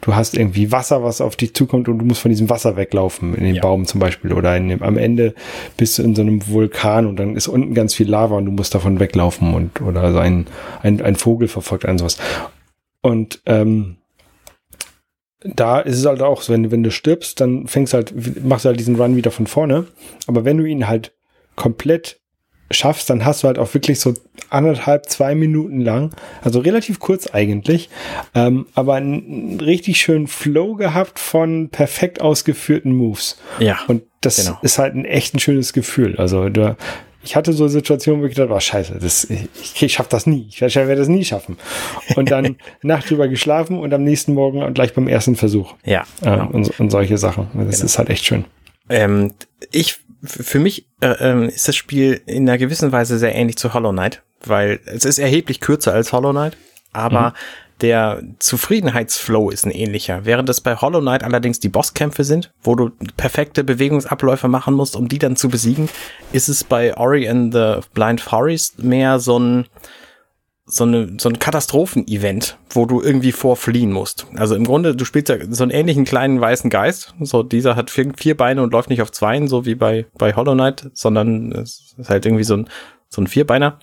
du 0.00 0.14
hast 0.14 0.36
irgendwie 0.36 0.72
Wasser, 0.72 1.02
was 1.02 1.20
auf 1.20 1.36
dich 1.36 1.54
zukommt 1.54 1.88
und 1.88 1.98
du 1.98 2.04
musst 2.04 2.20
von 2.20 2.30
diesem 2.30 2.50
Wasser 2.50 2.76
weglaufen, 2.76 3.34
in 3.34 3.44
den 3.44 3.54
ja. 3.56 3.62
Baum 3.62 3.86
zum 3.86 4.00
Beispiel. 4.00 4.32
Oder 4.32 4.56
in 4.56 4.68
dem, 4.68 4.82
am 4.82 4.96
Ende 4.96 5.34
bist 5.76 5.98
du 5.98 6.02
in 6.02 6.14
so 6.14 6.22
einem 6.22 6.46
Vulkan 6.48 7.06
und 7.06 7.16
dann 7.16 7.36
ist 7.36 7.48
unten 7.48 7.74
ganz 7.74 7.94
viel 7.94 8.08
Lava 8.08 8.36
und 8.36 8.46
du 8.46 8.52
musst 8.52 8.74
davon 8.74 9.00
weglaufen 9.00 9.54
und 9.54 9.80
oder 9.80 10.12
so 10.12 10.18
ein, 10.18 10.46
ein, 10.82 11.02
ein 11.02 11.16
Vogel 11.16 11.48
verfolgt 11.48 11.86
einen 11.86 11.98
sowas. 11.98 12.18
Und 13.00 13.40
ähm, 13.46 13.96
da 15.40 15.80
ist 15.80 15.98
es 15.98 16.06
halt 16.06 16.22
auch 16.22 16.42
so, 16.42 16.52
wenn, 16.52 16.70
wenn 16.70 16.82
du 16.82 16.90
stirbst, 16.90 17.40
dann 17.40 17.66
fängst 17.66 17.94
halt, 17.94 18.12
machst 18.44 18.64
du 18.64 18.70
halt 18.70 18.80
diesen 18.80 18.96
Run 18.96 19.16
wieder 19.16 19.30
von 19.30 19.46
vorne. 19.46 19.86
Aber 20.26 20.44
wenn 20.44 20.58
du 20.58 20.64
ihn 20.64 20.88
halt 20.88 21.12
komplett 21.54 22.20
schaffst, 22.70 23.10
dann 23.10 23.24
hast 23.24 23.42
du 23.42 23.48
halt 23.48 23.58
auch 23.58 23.72
wirklich 23.74 24.00
so 24.00 24.14
anderthalb, 24.50 25.06
zwei 25.06 25.34
Minuten 25.34 25.80
lang, 25.80 26.10
also 26.42 26.60
relativ 26.60 27.00
kurz 27.00 27.28
eigentlich, 27.28 27.88
ähm, 28.34 28.66
aber 28.74 28.94
einen 28.94 29.60
richtig 29.60 30.00
schönen 30.00 30.26
Flow 30.26 30.74
gehabt 30.74 31.18
von 31.18 31.68
perfekt 31.70 32.20
ausgeführten 32.20 32.92
Moves. 32.92 33.38
Ja. 33.58 33.78
Und 33.88 34.02
das 34.20 34.36
genau. 34.36 34.58
ist 34.62 34.78
halt 34.78 34.94
ein 34.94 35.04
echt 35.04 35.34
ein 35.34 35.38
schönes 35.38 35.72
Gefühl. 35.72 36.16
Also 36.16 36.48
du, 36.48 36.76
ich 37.22 37.36
hatte 37.36 37.52
so 37.52 37.68
Situationen, 37.68 38.22
wo 38.22 38.26
ich 38.26 38.34
gedacht, 38.34 38.48
war 38.48 38.56
oh, 38.56 38.60
scheiße, 38.60 38.98
das, 39.00 39.24
ich, 39.24 39.82
ich 39.82 39.92
schaff 39.92 40.08
das 40.08 40.26
nie. 40.26 40.46
Ich 40.50 40.60
werde 40.60 40.96
das 40.96 41.08
nie 41.08 41.24
schaffen. 41.24 41.58
Und 42.16 42.30
dann 42.30 42.56
Nacht 42.82 43.10
drüber 43.10 43.28
geschlafen 43.28 43.78
und 43.78 43.92
am 43.92 44.04
nächsten 44.04 44.34
Morgen 44.34 44.72
gleich 44.72 44.94
beim 44.94 45.08
ersten 45.08 45.36
Versuch. 45.36 45.74
Ja. 45.84 46.04
Genau. 46.22 46.44
Ähm, 46.44 46.48
und, 46.48 46.80
und, 46.80 46.90
solche 46.90 47.18
Sachen. 47.18 47.48
Das 47.54 47.76
genau. 47.76 47.84
ist 47.84 47.98
halt 47.98 48.10
echt 48.10 48.24
schön. 48.24 48.44
Ähm, 48.88 49.34
ich, 49.70 49.98
für 50.22 50.58
mich 50.58 50.86
äh, 51.00 51.08
ähm, 51.20 51.48
ist 51.48 51.68
das 51.68 51.76
Spiel 51.76 52.20
in 52.26 52.48
einer 52.48 52.58
gewissen 52.58 52.92
Weise 52.92 53.18
sehr 53.18 53.34
ähnlich 53.34 53.56
zu 53.56 53.74
Hollow 53.74 53.92
Knight, 53.92 54.22
weil 54.44 54.80
es 54.86 55.04
ist 55.04 55.18
erheblich 55.18 55.60
kürzer 55.60 55.92
als 55.92 56.12
Hollow 56.12 56.30
Knight, 56.30 56.56
aber 56.92 57.30
mhm 57.30 57.32
der 57.80 58.22
Zufriedenheitsflow 58.38 59.50
ist 59.50 59.64
ein 59.64 59.70
ähnlicher. 59.70 60.24
Während 60.24 60.48
es 60.48 60.60
bei 60.60 60.76
Hollow 60.76 61.00
Knight 61.00 61.22
allerdings 61.22 61.60
die 61.60 61.68
Bosskämpfe 61.68 62.24
sind, 62.24 62.52
wo 62.62 62.74
du 62.74 62.90
perfekte 63.16 63.62
Bewegungsabläufe 63.62 64.48
machen 64.48 64.74
musst, 64.74 64.96
um 64.96 65.08
die 65.08 65.18
dann 65.18 65.36
zu 65.36 65.48
besiegen, 65.48 65.88
ist 66.32 66.48
es 66.48 66.64
bei 66.64 66.96
Ori 66.96 67.28
and 67.28 67.54
the 67.54 67.76
Blind 67.94 68.20
Forest 68.20 68.82
mehr 68.82 69.20
so 69.20 69.38
ein 69.38 69.66
so, 70.68 70.84
eine, 70.84 71.14
so 71.18 71.28
ein 71.28 71.38
Katastrophen-Event, 71.38 72.58
wo 72.70 72.86
du 72.86 73.00
irgendwie 73.02 73.32
vorfliehen 73.32 73.90
musst. 73.90 74.26
Also 74.36 74.54
im 74.54 74.64
Grunde, 74.64 74.94
du 74.94 75.04
spielst 75.04 75.28
ja 75.28 75.36
so 75.48 75.62
einen 75.62 75.72
ähnlichen 75.72 76.04
kleinen 76.04 76.40
weißen 76.40 76.70
Geist. 76.70 77.14
So, 77.20 77.42
dieser 77.42 77.74
hat 77.74 77.90
vier, 77.90 78.12
vier 78.16 78.36
Beine 78.36 78.62
und 78.62 78.72
läuft 78.72 78.90
nicht 78.90 79.02
auf 79.02 79.10
zweien, 79.10 79.48
so 79.48 79.64
wie 79.64 79.74
bei, 79.74 80.06
bei 80.18 80.34
Hollow 80.34 80.52
Knight, 80.52 80.90
sondern 80.92 81.52
es 81.52 81.94
ist 81.96 82.10
halt 82.10 82.26
irgendwie 82.26 82.44
so 82.44 82.58
ein, 82.58 82.68
so 83.08 83.22
ein 83.22 83.26
Vierbeiner. 83.26 83.78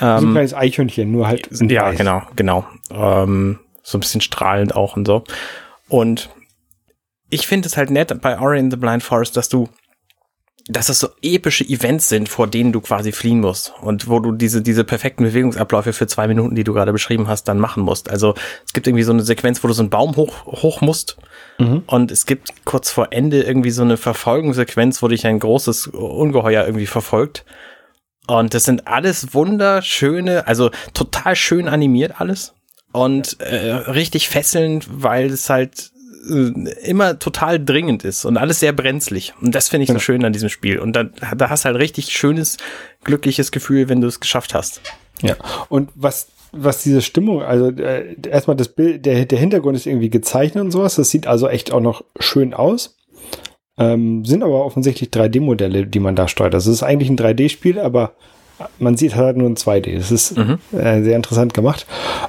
Ähm, 0.00 0.20
so 0.20 0.26
ein 0.26 0.32
kleines 0.32 0.54
Eichhörnchen, 0.54 1.12
nur 1.12 1.28
halt. 1.28 1.48
Ja, 1.70 1.86
Weiß. 1.86 1.98
genau, 1.98 2.22
genau. 2.34 2.66
Ähm, 2.90 3.58
so 3.82 3.98
ein 3.98 4.00
bisschen 4.00 4.22
strahlend 4.22 4.74
auch 4.74 4.96
und 4.96 5.06
so. 5.06 5.24
Und 5.88 6.30
ich 7.28 7.46
finde 7.46 7.68
es 7.68 7.76
halt 7.76 7.90
nett 7.90 8.18
bei 8.20 8.38
Ori 8.38 8.58
in 8.58 8.70
the 8.70 8.76
Blind 8.76 9.02
Forest, 9.02 9.36
dass 9.36 9.48
du, 9.48 9.68
dass 10.68 10.88
es 10.88 11.00
so 11.00 11.08
epische 11.22 11.64
Events 11.64 12.08
sind, 12.08 12.28
vor 12.28 12.46
denen 12.46 12.72
du 12.72 12.80
quasi 12.80 13.12
fliehen 13.12 13.40
musst 13.40 13.72
und 13.82 14.08
wo 14.08 14.20
du 14.20 14.32
diese, 14.32 14.62
diese 14.62 14.84
perfekten 14.84 15.24
Bewegungsabläufe 15.24 15.92
für 15.92 16.06
zwei 16.06 16.28
Minuten, 16.28 16.54
die 16.54 16.64
du 16.64 16.72
gerade 16.72 16.92
beschrieben 16.92 17.28
hast, 17.28 17.44
dann 17.44 17.58
machen 17.58 17.82
musst. 17.82 18.10
Also 18.10 18.34
es 18.64 18.72
gibt 18.72 18.86
irgendwie 18.86 19.02
so 19.02 19.12
eine 19.12 19.22
Sequenz, 19.22 19.62
wo 19.64 19.68
du 19.68 19.74
so 19.74 19.82
einen 19.82 19.90
Baum 19.90 20.16
hoch, 20.16 20.46
hoch 20.46 20.80
musst 20.80 21.16
mhm. 21.58 21.82
und 21.86 22.10
es 22.10 22.26
gibt 22.26 22.64
kurz 22.64 22.90
vor 22.90 23.08
Ende 23.10 23.42
irgendwie 23.42 23.70
so 23.70 23.82
eine 23.82 23.96
Verfolgungssequenz, 23.96 25.02
wo 25.02 25.08
dich 25.08 25.26
ein 25.26 25.38
großes 25.38 25.88
Ungeheuer 25.88 26.64
irgendwie 26.64 26.86
verfolgt 26.86 27.44
und 28.26 28.54
das 28.54 28.64
sind 28.64 28.86
alles 28.86 29.34
wunderschöne, 29.34 30.46
also 30.46 30.70
total 30.94 31.36
schön 31.36 31.68
animiert 31.68 32.20
alles. 32.20 32.54
Und 32.92 33.40
äh, 33.40 33.72
richtig 33.72 34.28
fesselnd, 34.28 34.86
weil 34.90 35.26
es 35.26 35.48
halt 35.48 35.91
immer 36.82 37.18
total 37.18 37.64
dringend 37.64 38.04
ist 38.04 38.24
und 38.24 38.36
alles 38.36 38.60
sehr 38.60 38.72
brenzlig. 38.72 39.34
Und 39.40 39.54
das 39.54 39.68
finde 39.68 39.84
ich 39.84 39.90
so 39.90 39.98
schön 39.98 40.24
an 40.24 40.32
diesem 40.32 40.48
Spiel. 40.48 40.78
Und 40.78 40.94
da, 40.94 41.04
da 41.04 41.50
hast 41.50 41.64
du 41.64 41.66
halt 41.66 41.78
richtig 41.78 42.10
schönes, 42.10 42.58
glückliches 43.04 43.50
Gefühl, 43.50 43.88
wenn 43.88 44.00
du 44.00 44.06
es 44.06 44.20
geschafft 44.20 44.54
hast. 44.54 44.80
Ja, 45.20 45.36
und 45.68 45.90
was 45.94 46.28
was 46.52 46.82
diese 46.82 47.00
Stimmung, 47.00 47.42
also 47.42 47.70
äh, 47.70 48.14
erstmal 48.28 48.56
das 48.56 48.68
Bild, 48.68 49.06
der, 49.06 49.24
der 49.24 49.38
Hintergrund 49.38 49.74
ist 49.74 49.86
irgendwie 49.86 50.10
gezeichnet 50.10 50.62
und 50.62 50.70
sowas. 50.70 50.96
Das 50.96 51.08
sieht 51.08 51.26
also 51.26 51.48
echt 51.48 51.72
auch 51.72 51.80
noch 51.80 52.04
schön 52.20 52.52
aus. 52.52 52.98
Ähm, 53.78 54.24
sind 54.26 54.42
aber 54.42 54.64
offensichtlich 54.64 55.08
3D-Modelle, 55.08 55.86
die 55.86 55.98
man 55.98 56.14
da 56.14 56.28
steuert. 56.28 56.52
Das 56.52 56.66
ist 56.66 56.82
eigentlich 56.82 57.08
ein 57.08 57.16
3D-Spiel, 57.16 57.78
aber 57.78 58.12
man 58.78 58.96
sieht 58.96 59.14
halt 59.14 59.36
nur 59.36 59.48
ein 59.48 59.56
2D. 59.56 59.96
Das 59.96 60.10
ist 60.10 60.36
mhm. 60.36 60.58
äh, 60.72 61.02
sehr 61.02 61.16
interessant 61.16 61.54
gemacht. 61.54 61.86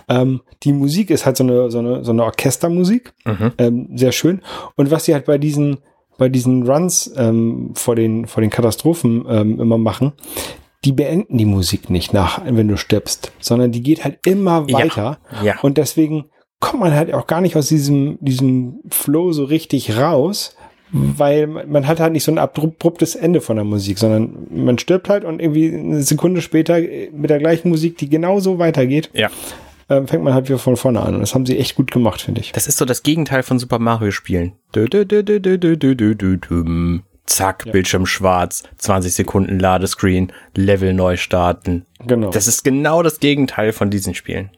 Ähm, 0.08 0.42
die 0.64 0.74
Musik 0.74 1.10
ist 1.10 1.26
halt 1.26 1.38
so 1.38 1.44
eine, 1.44 1.72
so 1.72 1.80
eine, 1.80 2.04
so 2.04 2.12
eine 2.12 2.24
Orchestermusik. 2.24 3.14
Mhm. 3.26 3.52
Ähm, 3.58 3.90
sehr 3.96 4.12
schön. 4.12 4.42
Und 4.76 4.92
was 4.92 5.06
sie 5.06 5.14
halt 5.14 5.26
bei 5.26 5.38
diesen, 5.38 5.78
bei 6.18 6.30
diesen 6.30 6.70
Runs 6.70 7.12
ähm, 7.18 7.72
vor, 7.76 7.96
den, 7.96 8.28
vor 8.28 8.42
den 8.42 8.50
Katastrophen 8.50 9.26
ähm, 9.28 9.60
immer 9.60 9.78
machen, 9.78 10.14
die 10.86 10.92
beenden 10.92 11.38
die 11.38 11.46
Musik 11.46 11.90
nicht 11.90 12.14
nach, 12.14 12.42
wenn 12.46 12.68
du 12.68 12.78
stirbst, 12.78 13.32
sondern 13.40 13.72
die 13.72 13.84
geht 13.84 14.04
halt 14.04 14.20
immer 14.26 14.70
weiter. 14.70 15.20
Ja. 15.40 15.44
ja. 15.44 15.60
Und 15.62 15.78
deswegen 15.78 16.26
kommt 16.60 16.82
man 16.82 16.94
halt 16.94 17.14
auch 17.14 17.28
gar 17.28 17.42
nicht 17.42 17.56
aus 17.56 17.68
diesem, 17.68 18.18
diesem 18.22 18.80
Flow 18.90 19.32
so 19.32 19.44
richtig 19.46 19.98
raus, 19.98 20.56
weil 20.94 21.48
man 21.48 21.88
hat 21.88 22.00
halt 22.00 22.14
nicht 22.14 22.24
so 22.24 22.32
ein 22.32 22.38
abruptes 22.38 23.16
Ende 23.16 23.42
von 23.42 23.56
der 23.56 23.66
Musik, 23.66 23.98
sondern 23.98 24.48
man 24.52 24.78
stirbt 24.78 25.10
halt 25.10 25.26
und 25.26 25.42
irgendwie 25.42 25.74
eine 25.74 26.04
Sekunde 26.04 26.42
später 26.42 26.78
äh, 26.78 27.10
mit 27.12 27.30
der 27.32 27.40
gleichen 27.40 27.70
Musik, 27.70 27.98
die 27.98 28.10
genauso 28.10 28.60
weitergeht, 28.60 29.10
ja. 29.14 29.30
ähm, 29.90 30.08
fängt 30.08 30.24
man 30.24 30.36
halt 30.36 30.48
wieder 30.48 30.60
von 30.60 30.78
vorne 30.78 31.02
an. 31.02 31.16
Und 31.16 31.22
das 31.22 31.34
haben 31.34 31.48
sie 31.48 31.58
echt 31.58 31.76
gut 31.76 31.90
gemacht, 31.92 32.22
finde 32.22 32.42
ich. 32.42 32.52
Das 32.52 32.68
ist 32.68 32.78
so 32.78 32.86
das 32.86 33.02
Gegenteil 33.02 33.42
von 33.42 33.58
Super 33.58 33.80
Mario 33.80 34.12
Spielen. 34.12 34.54
Zack, 37.26 37.66
ja. 37.66 37.72
Bildschirm 37.72 38.06
schwarz, 38.06 38.64
20 38.78 39.16
Sekunden 39.16 39.60
Ladescreen, 39.60 40.32
Level 40.56 40.94
neu 40.94 41.18
starten. 41.18 41.86
Genau. 42.06 42.30
Das 42.30 42.48
ist 42.48 42.64
genau 42.64 43.02
das 43.02 43.20
Gegenteil 43.20 43.74
von 43.74 43.90
diesen 43.90 44.14
Spielen. 44.14 44.52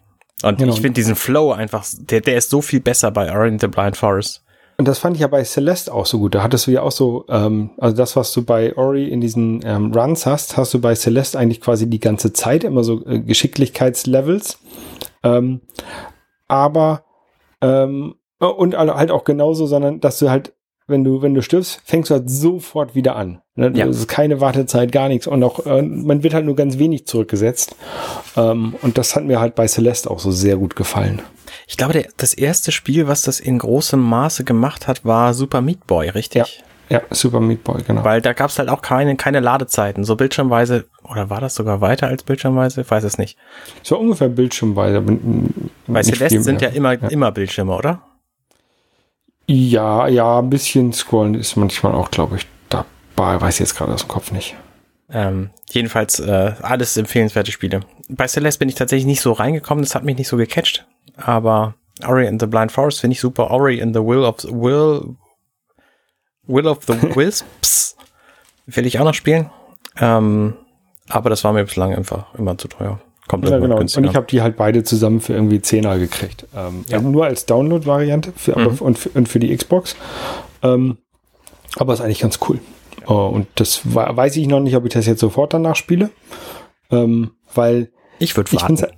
Und 0.44 0.58
genau. 0.58 0.74
ich 0.74 0.82
finde 0.82 0.96
diesen 0.96 1.16
Flow 1.16 1.52
einfach, 1.54 1.86
der, 1.98 2.22
der 2.22 2.38
ist 2.38 2.50
so 2.50 2.62
viel 2.62 2.82
besser 2.82 3.12
bei 3.12 3.32
Ori 3.32 3.56
the 3.60 3.68
Blind 3.68 3.96
Forest. 3.96 4.45
Und 4.78 4.88
das 4.88 5.00
fand 5.00 5.16
ich 5.16 5.22
ja 5.22 5.28
bei 5.28 5.44
Celeste 5.44 5.94
auch 5.94 6.06
so 6.06 6.20
gut. 6.20 6.36
Da 6.36 6.44
hattest 6.44 6.68
du 6.68 6.72
ja 6.72 6.82
auch 6.82 6.92
so, 6.92 7.26
ähm, 7.30 7.72
also 7.78 7.96
das, 7.96 8.16
was 8.16 8.34
du 8.34 8.44
bei 8.44 8.76
Ori 8.76 9.08
in 9.08 9.22
diesen 9.22 9.62
ähm, 9.64 9.94
Runs 9.94 10.26
hast, 10.26 10.58
hast 10.58 10.74
du 10.74 10.82
bei 10.82 10.96
Celeste 10.96 11.40
eigentlich 11.40 11.62
quasi 11.62 11.90
die 11.90 12.00
ganze 12.00 12.34
Zeit 12.34 12.64
immer 12.64 12.84
so 12.84 13.06
äh, 13.06 13.20
Geschicklichkeitslevels. 13.20 14.60
Ähm, 15.24 15.62
aber 16.48 17.04
ähm, 17.62 18.16
und 18.40 18.78
halt 18.78 19.12
auch 19.12 19.24
genauso, 19.24 19.66
sondern 19.66 20.02
dass 20.02 20.20
du 20.20 20.30
halt, 20.30 20.54
wenn 20.88 21.04
du, 21.04 21.22
wenn 21.22 21.34
du 21.34 21.42
stirbst, 21.42 21.82
fängst 21.86 22.10
du 22.10 22.16
halt 22.16 22.30
sofort 22.30 22.94
wieder 22.96 23.16
an. 23.16 23.42
Ne? 23.56 23.72
Ja. 23.74 23.86
Das 23.86 23.98
ist 23.98 24.08
keine 24.08 24.42
Wartezeit, 24.42 24.92
gar 24.92 25.08
nichts. 25.08 25.26
Und 25.26 25.42
auch, 25.44 25.66
äh, 25.66 25.82
man 25.82 26.22
wird 26.22 26.34
halt 26.34 26.46
nur 26.46 26.56
ganz 26.56 26.78
wenig 26.78 27.08
zurückgesetzt. 27.08 27.76
Ähm, 28.36 28.76
und 28.82 28.98
das 28.98 29.16
hat 29.16 29.24
mir 29.24 29.40
halt 29.40 29.56
bei 29.56 29.68
Celeste 29.68 30.12
auch 30.12 30.20
so 30.20 30.32
sehr 30.32 30.58
gut 30.58 30.76
gefallen. 30.76 31.22
Ich 31.68 31.78
glaube, 31.78 31.94
der, 31.94 32.08
das 32.18 32.34
erste 32.34 32.72
Spiel, 32.72 33.08
was 33.08 33.22
das 33.22 33.40
in 33.40 33.60
großem 33.60 34.00
Maße 34.00 34.44
gemacht 34.44 34.88
hat, 34.88 35.06
war 35.06 35.34
Super 35.34 35.62
Meat 35.62 35.88
Boy, 35.88 36.10
richtig? 36.10 36.64
Ja, 36.90 37.02
Super 37.10 37.40
Meat 37.40 37.64
Boy, 37.64 37.82
genau. 37.84 38.04
Weil 38.04 38.22
da 38.22 38.34
gab 38.34 38.50
es 38.50 38.60
halt 38.60 38.70
auch 38.70 38.82
keine, 38.82 39.16
keine 39.16 39.40
Ladezeiten. 39.40 40.04
So 40.04 40.16
bildschirmweise, 40.16 40.86
oder 41.04 41.30
war 41.30 41.42
das 41.42 41.56
sogar 41.56 41.82
weiter 41.82 42.08
als 42.08 42.24
bildschirmweise? 42.24 42.82
Ich 42.82 42.92
weiß 42.92 43.04
es 43.04 43.18
nicht. 43.18 43.38
So 43.82 43.98
ungefähr 43.98 44.30
Bildschirmweise. 44.30 45.02
nicht 45.02 46.06
Celeste 46.06 46.42
sind 46.42 46.62
ja 46.62 46.70
immer, 46.70 46.94
immer 47.12 47.32
Bildschirme, 47.32 47.76
oder? 47.76 48.02
Ja, 49.48 50.08
ja, 50.08 50.40
ein 50.40 50.50
bisschen 50.50 50.94
scrollen 50.94 51.36
ist 51.36 51.56
manchmal 51.56 51.94
auch, 51.94 52.12
glaube 52.12 52.38
ich, 52.38 52.48
dabei. 52.70 53.40
Weiß 53.42 53.56
ich 53.56 53.60
jetzt 53.62 53.76
gerade 53.76 53.94
aus 53.94 54.02
dem 54.02 54.10
Kopf 54.10 54.32
nicht. 54.32 54.56
Ähm, 55.10 55.52
jedenfalls 55.70 56.20
äh, 56.20 56.54
alles 56.62 56.98
empfehlenswerte 56.98 57.52
Spiele. 57.52 57.82
Bei 58.10 58.28
Celeste 58.28 58.60
bin 58.60 58.70
ich 58.70 58.76
tatsächlich 58.76 59.06
nicht 59.06 59.22
so 59.22 59.34
reingekommen, 59.34 59.84
das 59.84 59.94
hat 59.94 60.04
mich 60.04 60.18
nicht 60.18 60.28
so 60.28 60.38
gecatcht. 60.38 60.86
Aber 61.18 61.76
Ori 62.06 62.28
and 62.28 62.42
the 62.42 62.48
Blind 62.48 62.72
Forest 62.72 63.00
finde 63.02 63.14
ich 63.14 63.20
super. 63.22 63.52
Ori 63.52 63.82
and 63.82 63.96
the 63.96 64.02
Will 64.04 64.24
of 64.24 64.44
Will 64.46 65.16
Will 66.48 66.68
of 66.68 66.80
the 66.86 66.94
Wisps 67.16 67.96
will 68.66 68.86
ich 68.86 69.00
auch 69.00 69.06
noch 69.06 69.14
spielen. 69.14 69.50
Ähm, 70.00 70.56
aber 71.10 71.30
das 71.30 71.44
war 71.44 71.54
mir 71.54 71.64
bislang 71.64 71.94
einfach 71.96 72.34
immer 72.36 72.58
zu 72.58 72.68
teuer. 72.68 73.00
Kommt 73.28 73.48
Ja, 73.50 73.58
genau. 73.58 73.78
Und 73.78 73.96
ich 74.06 74.16
habe 74.16 74.28
die 74.28 74.42
halt 74.42 74.56
beide 74.56 74.84
zusammen 74.84 75.20
für 75.20 75.34
irgendwie 75.34 75.58
10er 75.58 75.98
gekriegt. 75.98 76.46
Ähm, 76.56 76.84
Ja. 76.88 76.98
also 76.98 77.10
nur 77.10 77.26
als 77.26 77.46
Download-Variante 77.46 78.34
Mhm. 78.56 78.78
und, 78.80 79.00
für, 79.00 79.10
und 79.10 79.28
für 79.30 79.40
die 79.40 79.56
Xbox. 79.56 79.96
Ähm, 80.62 80.98
aber 81.78 81.94
ist 81.94 82.02
eigentlich 82.02 82.20
ganz 82.20 82.40
cool. 82.48 82.60
Äh, 83.08 83.12
und 83.14 83.48
das 83.56 83.82
weiß 83.84 84.36
ich 84.36 84.48
noch 84.48 84.60
nicht, 84.60 84.76
ob 84.76 84.86
ich 84.86 84.94
das 84.94 85.06
jetzt 85.08 85.20
sofort 85.22 85.54
danach 85.54 85.76
spiele. 85.76 86.10
Ähm, 86.92 87.32
weil 87.54 87.92
ich 88.20 88.36
würde 88.38 88.50
ich 88.54 88.62
warten. 88.62 88.78
finde 88.78 88.94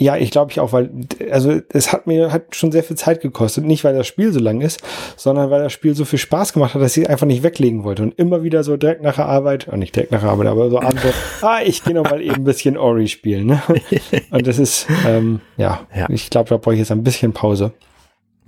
ja, 0.00 0.16
ich 0.16 0.30
glaube 0.30 0.52
ich 0.52 0.60
auch, 0.60 0.72
weil, 0.72 0.90
also 1.30 1.60
es 1.70 1.92
hat 1.92 2.06
mir 2.06 2.32
hat 2.32 2.54
schon 2.54 2.70
sehr 2.70 2.84
viel 2.84 2.96
Zeit 2.96 3.20
gekostet. 3.20 3.64
Nicht, 3.64 3.82
weil 3.82 3.96
das 3.96 4.06
Spiel 4.06 4.32
so 4.32 4.38
lang 4.38 4.60
ist, 4.60 4.80
sondern 5.16 5.50
weil 5.50 5.64
das 5.64 5.72
Spiel 5.72 5.94
so 5.96 6.04
viel 6.04 6.20
Spaß 6.20 6.52
gemacht 6.52 6.74
hat, 6.74 6.82
dass 6.82 6.96
ich 6.96 7.10
einfach 7.10 7.26
nicht 7.26 7.42
weglegen 7.42 7.82
wollte. 7.82 8.04
Und 8.04 8.16
immer 8.16 8.44
wieder 8.44 8.62
so 8.62 8.76
direkt 8.76 9.02
nach 9.02 9.16
der 9.16 9.26
Arbeit, 9.26 9.66
äh, 9.66 9.76
nicht 9.76 9.96
direkt 9.96 10.12
nach 10.12 10.20
der 10.20 10.30
Arbeit, 10.30 10.46
aber 10.46 10.70
so 10.70 10.78
abends 10.80 11.02
so, 11.02 11.08
ah, 11.46 11.58
ich 11.64 11.82
gehe 11.82 11.94
noch 11.94 12.08
mal 12.08 12.22
eben 12.22 12.36
ein 12.36 12.44
bisschen 12.44 12.76
Ori 12.76 13.08
spielen. 13.08 13.46
Ne? 13.46 13.62
Und 14.30 14.46
das 14.46 14.60
ist, 14.60 14.86
ähm, 15.04 15.40
ja, 15.56 15.80
Ja. 15.94 16.06
ich 16.08 16.30
glaube, 16.30 16.48
da 16.48 16.58
brauche 16.58 16.74
ich 16.74 16.78
jetzt 16.80 16.92
ein 16.92 17.02
bisschen 17.02 17.32
Pause. 17.32 17.72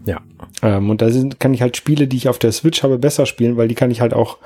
Ja. 0.07 0.21
Ähm, 0.63 0.89
und 0.89 1.03
da 1.03 1.11
sind, 1.11 1.41
kann 1.41 1.53
ich 1.53 1.61
halt 1.61 1.77
Spiele, 1.77 2.07
die 2.07 2.17
ich 2.17 2.29
auf 2.31 2.39
der 2.39 2.53
Switch 2.53 2.83
habe, 2.83 2.97
besser 2.97 3.27
spielen, 3.27 3.57
weil 3.59 3.69
die 3.69 3.75
kann 3.75 3.91
ich 3.91 4.01
halt 4.01 4.15
auch 4.15 4.39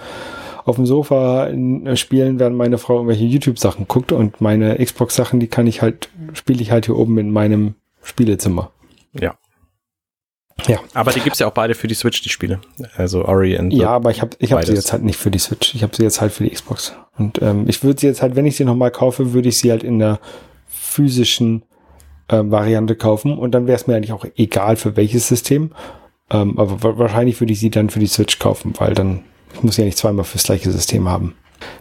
auf 0.64 0.76
dem 0.76 0.86
Sofa 0.86 1.48
äh, 1.48 1.96
spielen, 1.96 2.38
während 2.38 2.56
meine 2.56 2.78
Frau 2.78 2.94
irgendwelche 2.96 3.24
YouTube-Sachen 3.24 3.86
guckt 3.86 4.12
und 4.12 4.40
meine 4.40 4.82
Xbox-Sachen, 4.82 5.40
die 5.40 5.48
kann 5.48 5.66
ich 5.66 5.82
halt, 5.82 6.08
spiele 6.32 6.62
ich 6.62 6.70
halt 6.70 6.86
hier 6.86 6.96
oben 6.96 7.18
in 7.18 7.30
meinem 7.30 7.74
Spielezimmer. 8.02 8.70
Ja. 9.12 9.34
Ja. 10.66 10.78
Aber 10.94 11.10
die 11.10 11.20
gibt's 11.20 11.40
ja 11.40 11.48
auch 11.48 11.52
beide 11.52 11.74
für 11.74 11.88
die 11.88 11.94
Switch, 11.94 12.22
die 12.22 12.28
Spiele. 12.28 12.60
Also 12.96 13.24
Ori 13.24 13.58
the 13.70 13.76
Ja, 13.76 13.88
aber 13.90 14.10
ich 14.10 14.22
habe 14.22 14.36
ich 14.38 14.52
hab 14.52 14.64
sie 14.64 14.72
jetzt 14.72 14.92
halt 14.92 15.02
nicht 15.02 15.18
für 15.18 15.30
die 15.30 15.40
Switch. 15.40 15.74
Ich 15.74 15.82
habe 15.82 15.94
sie 15.94 16.04
jetzt 16.04 16.20
halt 16.20 16.32
für 16.32 16.44
die 16.44 16.50
Xbox. 16.50 16.94
Und 17.18 17.42
ähm, 17.42 17.64
ich 17.68 17.82
würde 17.82 18.00
sie 18.00 18.06
jetzt 18.06 18.22
halt, 18.22 18.36
wenn 18.36 18.46
ich 18.46 18.56
sie 18.56 18.64
nochmal 18.64 18.90
kaufe, 18.90 19.32
würde 19.32 19.48
ich 19.48 19.58
sie 19.58 19.70
halt 19.70 19.82
in 19.82 19.98
der 19.98 20.20
physischen 20.68 21.64
ähm, 22.28 22.50
Variante 22.50 22.94
kaufen. 22.94 23.36
Und 23.36 23.52
dann 23.52 23.66
wäre 23.66 23.76
es 23.76 23.86
mir 23.86 23.96
eigentlich 23.96 24.12
auch 24.12 24.24
egal, 24.36 24.76
für 24.76 24.96
welches 24.96 25.26
System. 25.28 25.72
Ähm, 26.30 26.58
aber 26.58 26.82
wa- 26.82 26.98
wahrscheinlich 26.98 27.40
würde 27.40 27.52
ich 27.52 27.60
sie 27.60 27.70
dann 27.70 27.90
für 27.90 27.98
die 27.98 28.06
Switch 28.06 28.38
kaufen, 28.38 28.74
weil 28.78 28.94
dann 28.94 29.24
ich 29.54 29.62
muss 29.62 29.76
ja 29.76 29.84
nicht 29.84 29.98
zweimal 29.98 30.24
fürs 30.24 30.44
gleiche 30.44 30.70
System 30.70 31.08
haben. 31.08 31.34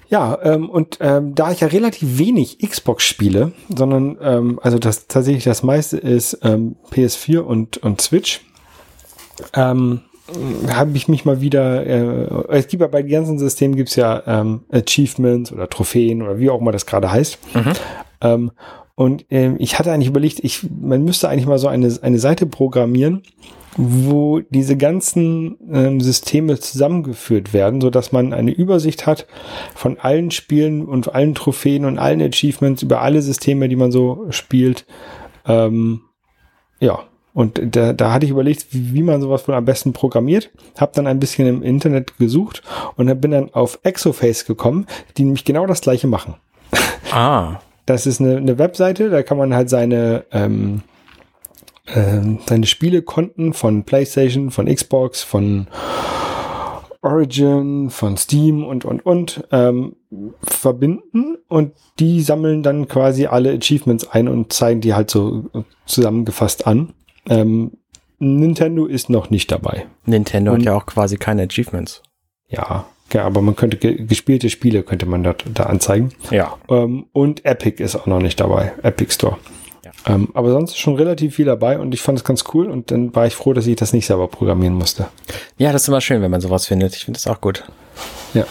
Ja, 0.10 0.38
ähm, 0.44 0.70
und 0.70 1.00
ähm, 1.02 1.36
da 1.36 1.52
ich 1.52 1.62
ja 1.62 1.68
relativ 1.68 2.18
wenig 2.18 2.60
Xbox 2.60 3.04
spiele, 3.04 3.52
sondern 3.76 4.18
ähm, 4.22 4.60
also 4.62 4.80
das 4.80 5.08
tatsächlich 5.08 5.44
das 5.44 5.64
meiste 5.64 5.98
ist 5.98 6.40
ähm, 6.44 6.76
PS4 6.92 7.40
und, 7.40 7.78
und 7.78 8.00
Switch, 8.00 8.42
ähm, 9.54 10.02
habe 10.72 10.96
ich 10.96 11.08
mich 11.08 11.26
mal 11.26 11.42
wieder, 11.42 11.86
äh, 11.86 12.28
es 12.50 12.68
gibt 12.68 12.82
ja 12.82 12.88
bei 12.88 13.02
den 13.02 13.12
ganzen 13.12 13.40
Systemen 13.40 13.76
gibt's 13.76 13.96
ja 13.96 14.24
ähm, 14.26 14.62
Achievements 14.72 15.52
oder 15.52 15.70
Trophäen 15.70 16.22
oder 16.22 16.40
wie 16.40 16.50
auch 16.50 16.62
immer 16.62 16.72
das 16.72 16.86
gerade 16.86 17.12
heißt. 17.12 17.40
Ähm, 18.22 18.52
und 18.96 19.26
ähm, 19.32 19.56
ich 19.60 19.80
hatte 19.80 19.92
eigentlich 19.92 20.08
überlegt, 20.08 20.40
ich, 20.44 20.66
man 20.70 21.04
müsste 21.04 21.28
eigentlich 21.28 21.48
mal 21.48 21.58
so 21.58 21.68
eine, 21.68 21.92
eine 22.02 22.20
Seite 22.20 22.46
programmieren, 22.46 23.24
wo 23.78 24.40
diese 24.40 24.78
ganzen 24.78 25.58
ähm, 25.72 26.02
Systeme 26.02 26.60
zusammengeführt 26.60 27.54
werden, 27.54 27.82
so 27.82 27.90
dass 27.90 28.12
man 28.12 28.34
eine 28.34 28.52
Übersicht 28.52 29.06
hat 29.06 29.28
von 29.76 29.98
allen 30.00 30.32
Spielen 30.32 30.86
und 30.86 31.14
allen 31.14 31.36
Trophäen 31.36 31.86
und 31.86 31.98
allen 31.98 32.22
Achievements 32.22 32.84
über 32.84 33.02
alle 33.02 33.22
Systeme, 33.22 33.70
die 33.70 33.76
man 33.76 33.92
so 33.92 34.26
spielt. 34.30 34.86
Ähm, 35.48 36.02
ja, 36.80 37.00
und 37.34 37.76
da, 37.76 37.94
da 37.94 38.14
hatte 38.14 38.26
ich 38.26 38.32
überlegt, 38.32 38.68
wie, 38.72 38.94
wie 38.94 39.04
man 39.04 39.22
sowas 39.22 39.48
wohl 39.48 39.56
am 39.56 39.66
besten 39.66 39.94
programmiert. 39.94 40.52
Hab 40.78 40.94
dann 40.94 41.08
ein 41.08 41.20
bisschen 41.20 41.48
im 41.48 41.64
Internet 41.64 42.18
gesucht 42.18 42.62
und 42.96 43.22
bin 43.22 43.32
dann 43.32 43.54
auf 43.54 43.80
Exoface 43.84 44.46
gekommen, 44.46 44.86
die 45.18 45.24
nämlich 45.24 45.46
genau 45.46 45.66
das 45.66 45.82
gleiche 45.82 46.08
machen. 46.08 46.36
Ah, 47.12 47.60
Das 47.86 48.06
ist 48.06 48.22
eine, 48.22 48.38
eine 48.38 48.58
Webseite, 48.58 49.10
da 49.10 49.24
kann 49.24 49.38
man 49.38 49.54
halt 49.54 49.70
seine, 49.70 50.26
ähm, 50.32 50.84
ähm, 51.88 52.40
seine 52.46 52.66
Spielekonten 52.66 53.54
von 53.54 53.84
PlayStation, 53.84 54.52
von 54.52 54.66
Xbox, 54.68 55.24
von 55.24 55.68
Origin, 57.02 57.90
von 57.90 58.16
Steam 58.16 58.64
und, 58.64 58.86
und, 58.86 59.06
und 59.06 59.44
ähm, 59.52 59.98
verbinden 60.42 61.38
und 61.50 61.74
die 62.00 62.22
sammeln 62.22 62.64
dann 62.64 62.88
quasi 62.88 63.26
alle 63.26 63.52
Achievements 63.52 64.08
ein 64.10 64.30
und 64.30 64.54
zeigen 64.54 64.80
die 64.80 64.94
halt 64.94 65.12
so 65.12 65.50
zusammengefasst 65.86 66.66
an. 66.66 66.94
Ähm, 67.30 67.72
Nintendo 68.20 68.86
ist 68.86 69.10
noch 69.10 69.30
nicht 69.30 69.52
dabei. 69.52 69.86
Nintendo 70.06 70.52
Und- 70.54 70.60
hat 70.60 70.66
ja 70.66 70.76
auch 70.76 70.86
quasi 70.86 71.18
keine 71.18 71.44
Achievements. 71.44 72.02
Ja, 72.48 72.86
ja 73.12 73.26
aber 73.26 73.42
man 73.42 73.58
könnte 73.58 73.76
ge 73.76 74.06
gespielte 74.06 74.50
Spiele 74.50 74.84
könnte 74.84 75.06
man 75.06 75.24
da, 75.24 75.36
da 75.54 75.64
anzeigen. 75.64 76.14
Ja. 76.32 76.58
Ähm, 76.70 77.08
und 77.12 77.44
Epic 77.44 77.84
ist 77.84 77.98
auch 77.98 78.06
noch 78.06 78.22
nicht 78.22 78.40
dabei. 78.40 78.72
Epic 78.82 79.14
Store. 79.14 79.38
Ähm, 80.06 80.30
aber 80.34 80.52
sonst 80.52 80.72
ist 80.72 80.80
schon 80.80 80.96
relativ 80.96 81.36
viel 81.36 81.46
dabei 81.46 81.80
und 81.80 81.94
ich 81.94 82.02
fand 82.02 82.18
es 82.18 82.24
ganz 82.26 82.44
cool 82.54 82.70
und 82.70 82.92
dann 82.92 83.16
war 83.16 83.26
ich 83.26 83.36
froh, 83.36 83.54
dass 83.54 83.68
ich 83.68 83.76
das 83.78 83.94
nicht 83.94 84.06
selber 84.06 84.28
programmieren 84.28 84.74
musste. 84.76 85.08
Ja, 85.58 85.72
das 85.72 85.84
ist 85.84 85.88
immer 85.88 86.02
schön, 86.02 86.22
wenn 86.22 86.32
man 86.32 86.42
sowas 86.42 86.68
findet. 86.68 86.96
Ich 86.96 87.06
finde 87.06 87.18
das 87.20 87.28
auch 87.28 87.40
gut. 87.40 87.64
Ja. 88.34 88.46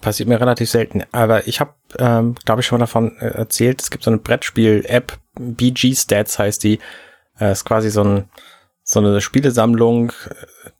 Passiert 0.00 0.28
mir 0.30 0.40
relativ 0.40 0.70
selten. 0.70 1.02
Aber 1.12 1.46
ich 1.46 1.60
habe, 1.60 1.74
ähm, 1.98 2.34
glaube 2.46 2.62
ich, 2.62 2.66
schon 2.66 2.78
mal 2.78 2.84
davon 2.84 3.16
äh, 3.20 3.26
erzählt, 3.26 3.82
es 3.82 3.90
gibt 3.90 4.04
so 4.04 4.10
eine 4.10 4.18
Brettspiel-App, 4.18 5.18
BG 5.38 5.94
Stats 5.94 6.38
heißt 6.38 6.64
die. 6.64 6.78
Äh, 7.38 7.52
ist 7.52 7.66
quasi 7.66 7.90
so, 7.90 8.02
ein, 8.02 8.24
so 8.82 9.00
eine 9.00 9.20
Spielesammlung, 9.20 10.12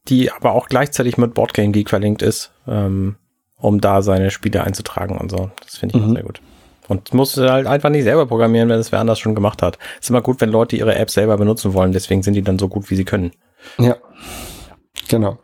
die 0.08 0.32
aber 0.32 0.52
auch 0.52 0.68
gleichzeitig 0.68 1.18
mit 1.18 1.34
Boardgame 1.34 1.72
Geek 1.72 1.90
verlinkt 1.90 2.22
ist, 2.22 2.52
ähm, 2.66 3.16
um 3.56 3.82
da 3.82 4.01
seine 4.01 4.30
Spiele 4.30 4.64
einzutragen 4.64 5.18
und 5.18 5.30
so. 5.30 5.51
Das 5.62 5.76
finde 5.76 5.98
ich 5.98 6.03
auch 6.03 6.07
Mhm. 6.09 6.14
sehr 6.14 6.22
gut. 6.24 6.40
Und 6.91 7.14
musst 7.14 7.36
du 7.36 7.49
halt 7.49 7.68
einfach 7.68 7.88
nicht 7.88 8.03
selber 8.03 8.26
programmieren, 8.26 8.68
wenn 8.68 8.80
es 8.80 8.91
wer 8.91 8.99
anders 8.99 9.20
schon 9.20 9.36
gemacht 9.36 9.62
hat. 9.62 9.78
Ist 10.01 10.11
immer 10.11 10.22
gut, 10.22 10.41
wenn 10.41 10.51
Leute 10.51 10.74
ihre 10.74 10.97
App 10.97 11.09
selber 11.09 11.36
benutzen 11.36 11.72
wollen, 11.72 11.93
deswegen 11.93 12.24
sind 12.24 12.34
die 12.34 12.43
dann 12.43 12.59
so 12.59 12.66
gut, 12.66 12.91
wie 12.91 12.97
sie 12.97 13.05
können. 13.05 13.30
Ja, 13.78 13.95
genau. 15.07 15.38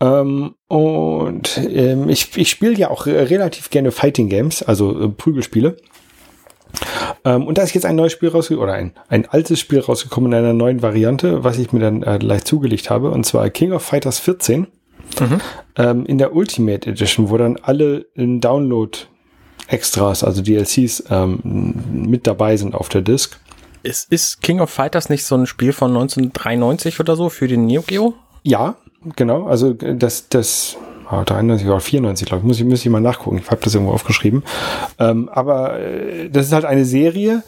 Ähm, 0.00 0.56
und 0.66 1.56
ähm, 1.58 2.08
ich, 2.08 2.36
ich 2.36 2.50
spiele 2.50 2.74
ja 2.74 2.90
auch 2.90 3.06
relativ 3.06 3.70
gerne 3.70 3.92
Fighting 3.92 4.28
Games, 4.28 4.64
also 4.64 5.04
äh, 5.04 5.08
Prügelspiele. 5.08 5.76
Ähm, 7.24 7.46
und 7.46 7.58
da 7.58 7.62
ist 7.62 7.72
jetzt 7.72 7.86
ein 7.86 7.94
neues 7.94 8.10
Spiel 8.10 8.30
rausgekommen, 8.30 8.68
oder 8.68 8.76
ein, 8.76 8.92
ein 9.08 9.24
altes 9.26 9.60
Spiel 9.60 9.78
rausgekommen 9.78 10.32
in 10.32 10.38
einer 10.38 10.52
neuen 10.52 10.82
Variante, 10.82 11.44
was 11.44 11.58
ich 11.58 11.72
mir 11.72 11.78
dann 11.78 12.02
äh, 12.02 12.18
leicht 12.18 12.48
zugelegt 12.48 12.90
habe, 12.90 13.12
und 13.12 13.24
zwar 13.24 13.48
King 13.50 13.70
of 13.70 13.84
Fighters 13.84 14.18
14 14.18 14.66
ähm, 15.76 16.06
in 16.06 16.18
der 16.18 16.34
Ultimate 16.34 16.90
Edition, 16.90 17.30
wo 17.30 17.36
dann 17.36 17.56
alle 17.62 18.06
in 18.14 18.40
Download 18.40 18.98
Extras, 19.68 20.22
also 20.22 20.42
DLCs, 20.42 21.04
ähm, 21.10 21.40
mit 21.92 22.26
dabei 22.26 22.56
sind 22.56 22.74
auf 22.74 22.88
der 22.88 23.02
Disc. 23.02 23.38
Es 23.82 24.04
ist 24.04 24.42
King 24.42 24.60
of 24.60 24.70
Fighters 24.70 25.08
nicht 25.08 25.24
so 25.24 25.36
ein 25.36 25.46
Spiel 25.46 25.72
von 25.72 25.90
1993 25.90 26.98
oder 27.00 27.16
so 27.16 27.28
für 27.28 27.46
den 27.46 27.66
Neo 27.66 27.82
Geo? 27.82 28.14
Ja, 28.42 28.76
genau. 29.14 29.46
Also 29.46 29.72
das, 29.72 30.28
das 30.28 30.76
oh, 31.10 31.22
93 31.24 31.68
oder 31.68 31.80
94, 31.80 32.26
glaube 32.26 32.40
ich. 32.40 32.46
Muss 32.46 32.58
ich, 32.58 32.64
muss 32.64 32.84
ich 32.84 32.90
mal 32.90 33.00
nachgucken. 33.00 33.38
Ich 33.38 33.50
habe 33.50 33.60
das 33.62 33.74
irgendwo 33.74 33.92
aufgeschrieben. 33.92 34.42
Ähm, 34.98 35.28
aber 35.28 35.78
äh, 35.78 36.30
das 36.30 36.46
ist 36.46 36.52
halt 36.52 36.64
eine 36.64 36.84
Serie, 36.84 37.42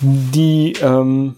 die 0.00 0.74
ähm, 0.82 1.36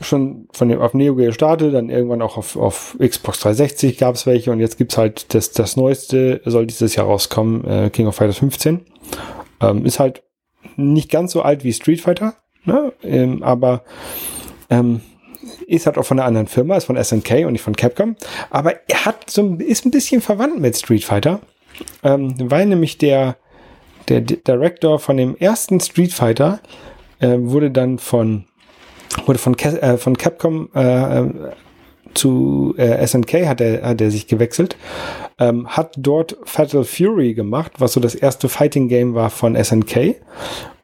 schon 0.00 0.48
von 0.52 0.68
dem 0.68 0.80
auf 0.80 0.94
Neo 0.94 1.14
Geo 1.14 1.32
startet, 1.32 1.74
dann 1.74 1.90
irgendwann 1.90 2.22
auch 2.22 2.36
auf, 2.36 2.56
auf 2.56 2.96
Xbox 2.98 3.40
360 3.40 3.98
gab 3.98 4.14
es 4.14 4.26
welche 4.26 4.50
und 4.50 4.60
jetzt 4.60 4.78
gibt's 4.78 4.98
halt 4.98 5.34
das, 5.34 5.52
das 5.52 5.76
neueste, 5.76 6.40
soll 6.44 6.66
dieses 6.66 6.94
Jahr 6.96 7.06
rauskommen, 7.06 7.64
äh, 7.64 7.90
King 7.90 8.06
of 8.06 8.16
Fighters 8.16 8.38
15. 8.38 8.80
Ähm, 9.70 9.84
ist 9.84 9.98
halt 9.98 10.22
nicht 10.76 11.10
ganz 11.10 11.32
so 11.32 11.42
alt 11.42 11.64
wie 11.64 11.72
Street 11.72 12.00
Fighter, 12.00 12.34
ne? 12.64 12.92
ähm, 13.02 13.42
aber 13.42 13.84
ähm, 14.70 15.00
ist 15.66 15.86
halt 15.86 15.98
auch 15.98 16.04
von 16.04 16.18
einer 16.18 16.26
anderen 16.26 16.46
Firma, 16.46 16.76
ist 16.76 16.84
von 16.84 17.02
SNK 17.02 17.46
und 17.46 17.52
nicht 17.52 17.62
von 17.62 17.76
Capcom. 17.76 18.16
Aber 18.50 18.74
er 18.88 19.04
hat 19.04 19.30
so 19.30 19.56
ist 19.58 19.84
ein 19.84 19.90
bisschen 19.90 20.20
verwandt 20.20 20.58
mit 20.60 20.76
Street 20.76 21.04
Fighter, 21.04 21.40
ähm, 22.02 22.34
weil 22.38 22.66
nämlich 22.66 22.98
der 22.98 23.36
der 24.08 24.20
Director 24.20 24.98
von 24.98 25.16
dem 25.16 25.36
ersten 25.36 25.80
Street 25.80 26.12
Fighter 26.12 26.60
äh, 27.20 27.36
wurde 27.38 27.70
dann 27.70 27.98
von 27.98 28.44
wurde 29.26 29.38
von, 29.38 29.56
äh, 29.58 29.96
von 29.96 30.16
Capcom 30.16 30.68
äh, 30.74 31.20
äh 31.20 31.30
zu 32.14 32.74
äh, 32.76 33.06
SNK 33.06 33.46
hat 33.46 33.60
er, 33.60 33.82
hat 33.82 34.00
er 34.00 34.10
sich 34.10 34.26
gewechselt, 34.26 34.76
ähm, 35.38 35.68
hat 35.68 35.94
dort 35.96 36.36
Fatal 36.44 36.84
Fury 36.84 37.34
gemacht, 37.34 37.72
was 37.78 37.92
so 37.92 38.00
das 38.00 38.14
erste 38.14 38.48
Fighting 38.48 38.88
Game 38.88 39.14
war 39.14 39.30
von 39.30 39.56
SNK. 39.62 40.16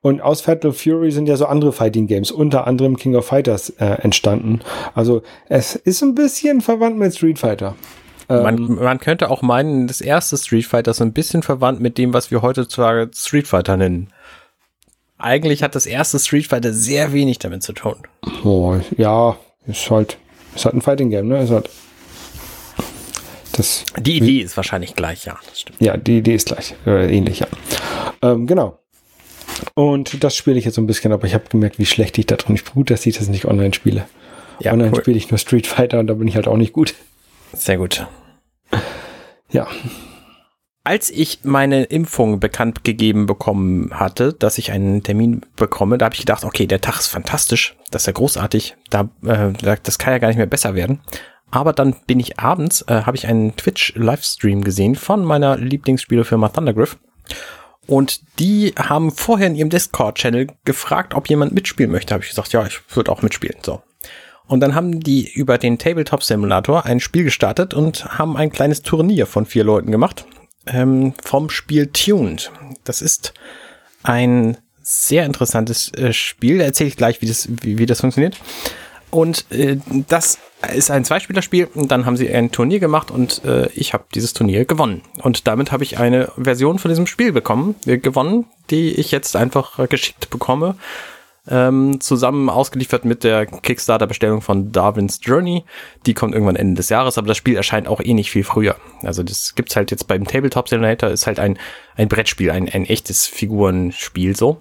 Und 0.03 0.23
aus 0.23 0.41
Fatal 0.41 0.73
Fury 0.73 1.11
sind 1.11 1.27
ja 1.29 1.37
so 1.37 1.47
andere 1.47 1.73
Fighting 1.73 2.07
Games, 2.07 2.31
unter 2.31 2.67
anderem 2.67 2.97
King 2.97 3.17
of 3.17 3.27
Fighters 3.27 3.71
äh, 3.79 3.85
entstanden. 4.03 4.61
Also 4.95 5.23
es 5.49 5.77
ist 5.77 6.03
ein 6.03 6.15
bisschen 6.15 6.63
verwandt 6.63 6.99
mit 6.99 7.15
Street 7.15 7.39
Fighter. 7.39 7.77
Man, 8.29 8.59
ähm, 8.59 8.75
man, 8.77 9.01
könnte 9.01 9.29
auch 9.29 9.43
meinen, 9.43 9.89
das 9.89 10.01
erste 10.01 10.37
Street 10.37 10.65
Fighter 10.65 10.93
ist 10.93 11.03
ein 11.03 11.13
bisschen 11.13 11.43
verwandt 11.43 11.81
mit 11.81 11.99
dem, 11.99 12.15
was 12.15 12.31
wir 12.31 12.43
heutzutage 12.43 13.11
Street 13.13 13.49
Fighter 13.49 13.77
nennen. 13.77 14.09
Eigentlich 15.19 15.63
hat 15.63 15.75
das 15.75 15.85
erste 15.85 16.19
Street 16.19 16.47
Fighter 16.47 16.73
sehr 16.73 17.13
wenig 17.13 17.41
damit 17.41 17.63
zu 17.63 17.73
tun. 17.73 17.97
Oh, 18.45 18.77
ja, 18.97 19.37
ist 19.67 19.91
halt 19.91 20.17
ist 20.55 20.65
halt 20.65 20.75
ein 20.75 20.81
Fighting 20.81 21.11
Game, 21.11 21.29
ne? 21.29 21.43
Ist 21.43 21.51
halt 21.51 21.71
das, 23.53 23.85
die 23.99 24.17
Idee 24.17 24.41
ist 24.41 24.57
wahrscheinlich 24.57 24.95
gleich, 24.95 25.25
ja. 25.25 25.39
Das 25.47 25.61
stimmt. 25.61 25.81
Ja, 25.81 25.97
die 25.97 26.19
Idee 26.19 26.35
ist 26.35 26.47
gleich, 26.47 26.75
äh, 26.87 27.15
ähnlich, 27.15 27.41
ja. 27.41 27.47
Ähm, 28.23 28.47
genau. 28.47 28.79
Und 29.75 30.23
das 30.25 30.37
spiele 30.37 30.59
ich 30.59 30.65
jetzt 30.65 30.77
so 30.77 30.81
ein 30.81 30.87
bisschen, 30.87 31.13
aber 31.13 31.27
ich 31.27 31.35
habe 31.35 31.45
gemerkt, 31.51 31.79
wie 31.79 31.87
schlecht 31.87 32.17
ich 32.19 32.27
da 32.27 32.37
drin 32.37 32.55
bin. 32.55 32.65
Gut, 32.73 32.91
dass 32.91 33.05
ich 33.05 33.19
das 33.19 33.29
nicht 33.29 33.45
online 33.45 33.75
spiele. 33.75 34.07
Ja, 34.61 34.73
online 34.73 34.93
cool. 34.93 35.01
spiele 35.01 35.17
ich 35.17 35.31
nur 35.31 35.39
Street 35.39 35.67
Fighter 35.67 35.99
und 35.99 36.07
da 36.07 36.15
bin 36.15 36.29
ich 36.29 36.37
halt 36.37 36.49
auch 36.49 36.57
nicht 36.57 36.73
gut. 36.73 36.95
Sehr 37.53 37.79
gut. 37.79 38.07
Ja. 39.51 39.67
Als 40.91 41.09
ich 41.09 41.45
meine 41.45 41.85
Impfung 41.85 42.41
bekannt 42.41 42.83
gegeben 42.83 43.27
bekommen 43.27 43.91
hatte, 43.93 44.33
dass 44.33 44.59
ich 44.59 44.73
einen 44.73 45.05
Termin 45.05 45.43
bekomme, 45.55 45.99
da 45.99 46.07
habe 46.07 46.15
ich 46.17 46.23
gedacht, 46.23 46.43
okay, 46.43 46.67
der 46.67 46.81
Tag 46.81 46.99
ist 46.99 47.07
fantastisch, 47.07 47.77
das 47.93 48.03
ist 48.03 48.07
ja 48.07 48.13
großartig, 48.13 48.75
da, 48.91 49.09
äh, 49.25 49.53
das 49.85 49.99
kann 50.01 50.15
ja 50.15 50.19
gar 50.19 50.27
nicht 50.27 50.37
mehr 50.37 50.47
besser 50.47 50.75
werden. 50.75 50.99
Aber 51.53 51.73
dann 51.73 51.95
bin 52.09 52.19
ich 52.19 52.41
abends, 52.41 52.83
äh, 52.89 53.03
habe 53.03 53.17
ich 53.17 53.29
einen 53.29 53.55
Twitch-Livestream 53.55 54.65
gesehen 54.65 54.97
von 54.97 55.25
meiner 55.25 55.57
Lieblingsspielefirma 55.59 56.49
Thundergriff. 56.49 56.99
Und 57.87 58.23
die 58.41 58.75
haben 58.77 59.13
vorher 59.13 59.47
in 59.47 59.55
ihrem 59.55 59.71
Discord-Channel 59.71 60.49
gefragt, 60.65 61.15
ob 61.15 61.29
jemand 61.29 61.55
mitspielen 61.55 61.93
möchte. 61.93 62.15
Habe 62.15 62.25
ich 62.25 62.31
gesagt, 62.31 62.53
ja, 62.53 62.67
ich 62.67 62.81
würde 62.97 63.13
auch 63.13 63.23
mitspielen. 63.23 63.59
So. 63.63 63.81
Und 64.49 64.59
dann 64.59 64.75
haben 64.75 64.99
die 64.99 65.31
über 65.33 65.57
den 65.57 65.79
Tabletop 65.79 66.25
Simulator 66.25 66.85
ein 66.85 66.99
Spiel 66.99 67.23
gestartet 67.23 67.75
und 67.75 68.19
haben 68.19 68.37
ein 68.37 68.51
kleines 68.51 68.83
Turnier 68.83 69.27
von 69.27 69.47
vier 69.47 69.63
Leuten 69.63 69.93
gemacht 69.93 70.27
ähm, 70.67 71.15
vom 71.23 71.51
Spiel 71.51 71.87
Tuned. 71.89 72.51
Das 72.85 73.03
ist 73.03 73.35
ein 74.03 74.57
sehr 74.83 75.25
interessantes 75.27 75.93
äh, 75.95 76.13
Spiel. 76.13 76.59
Da 76.59 76.65
erzähle 76.65 76.89
ich 76.89 76.97
gleich, 76.97 77.23
wie 77.23 77.27
das, 77.27 77.49
wie, 77.63 77.79
wie 77.79 77.87
das 77.87 78.01
funktioniert. 78.01 78.37
Und 79.11 79.51
äh, 79.51 79.77
das 80.09 80.39
ist 80.75 80.91
ein 80.91 81.05
Zweispielerspiel 81.05 81.69
und 81.75 81.91
dann 81.91 82.07
haben 82.07 82.17
sie 82.17 82.33
ein 82.33 82.53
Turnier 82.53 82.81
gemacht 82.81 83.11
und 83.11 83.45
äh, 83.45 83.69
ich 83.75 83.93
habe 83.93 84.05
dieses 84.15 84.35
Turnier 84.35 84.65
gewonnen. 84.67 85.03
Und 85.23 85.47
damit 85.49 85.73
habe 85.73 85.83
ich 85.83 85.99
eine 85.99 86.31
Version 86.37 86.79
von 86.79 86.91
diesem 86.91 87.07
Spiel 87.07 87.33
bekommen, 87.33 87.75
äh, 87.87 87.99
gewonnen, 87.99 88.47
die 88.71 88.91
ich 88.93 89.11
jetzt 89.11 89.37
einfach 89.37 89.89
geschickt 89.89 90.31
bekomme 90.31 90.77
ähm, 91.49 92.01
zusammen 92.01 92.49
ausgeliefert 92.49 93.05
mit 93.05 93.25
der 93.25 93.47
Kickstarter-Bestellung 93.47 94.41
von 94.41 94.73
Darwin's 94.73 95.21
Journey. 95.23 95.65
Die 96.07 96.15
kommt 96.15 96.35
irgendwann 96.35 96.57
Ende 96.57 96.75
des 96.75 96.89
Jahres, 96.89 97.19
aber 97.19 97.29
das 97.29 97.37
Spiel 97.37 97.57
erscheint 97.57 97.89
auch 97.89 98.01
eh 98.01 98.15
nicht 98.15 98.31
viel 98.31 98.45
früher. 98.45 98.77
Also 99.03 99.23
das 99.23 99.55
gibt's 99.55 99.77
halt 99.77 99.91
jetzt 99.91 100.07
beim 100.07 100.27
Tabletop 100.27 100.69
Simulator, 100.69 101.11
ist 101.11 101.27
halt 101.27 101.41
ein, 101.41 101.59
ein 101.97 102.09
Brettspiel, 102.09 102.51
ein, 102.51 102.69
ein 102.69 102.85
echtes 102.85 103.27
Figurenspiel 103.27 104.37
so. 104.37 104.61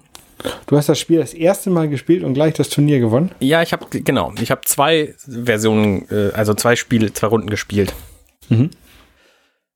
Du 0.66 0.76
hast 0.76 0.88
das 0.88 0.98
Spiel 0.98 1.20
das 1.20 1.34
erste 1.34 1.68
Mal 1.70 1.88
gespielt 1.88 2.24
und 2.24 2.34
gleich 2.34 2.54
das 2.54 2.70
Turnier 2.70 2.98
gewonnen? 2.98 3.30
Ja, 3.40 3.62
ich 3.62 3.72
habe 3.72 3.86
genau, 3.90 4.32
ich 4.40 4.50
habe 4.50 4.62
zwei 4.64 5.14
Versionen, 5.18 6.06
äh, 6.10 6.30
also 6.32 6.54
zwei 6.54 6.76
Spiele, 6.76 7.12
zwei 7.12 7.26
Runden 7.26 7.50
gespielt. 7.50 7.94
Mhm. 8.48 8.70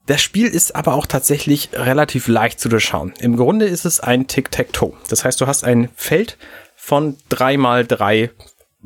Das 0.07 0.21
Spiel 0.21 0.49
ist 0.49 0.77
aber 0.77 0.95
auch 0.95 1.07
tatsächlich 1.07 1.71
relativ 1.73 2.29
leicht 2.29 2.61
zu 2.61 2.69
durchschauen. 2.69 3.15
Im 3.21 3.37
Grunde 3.37 3.65
ist 3.65 3.87
es 3.87 4.01
ein 4.01 4.27
Tic-Tac-Toe. 4.27 4.93
Das 5.09 5.25
heißt, 5.25 5.41
du 5.41 5.47
hast 5.47 5.65
ein 5.65 5.89
Feld 5.95 6.37
von 6.85 7.17
drei 7.31 7.57
mal 7.57 7.87
drei 7.87 8.31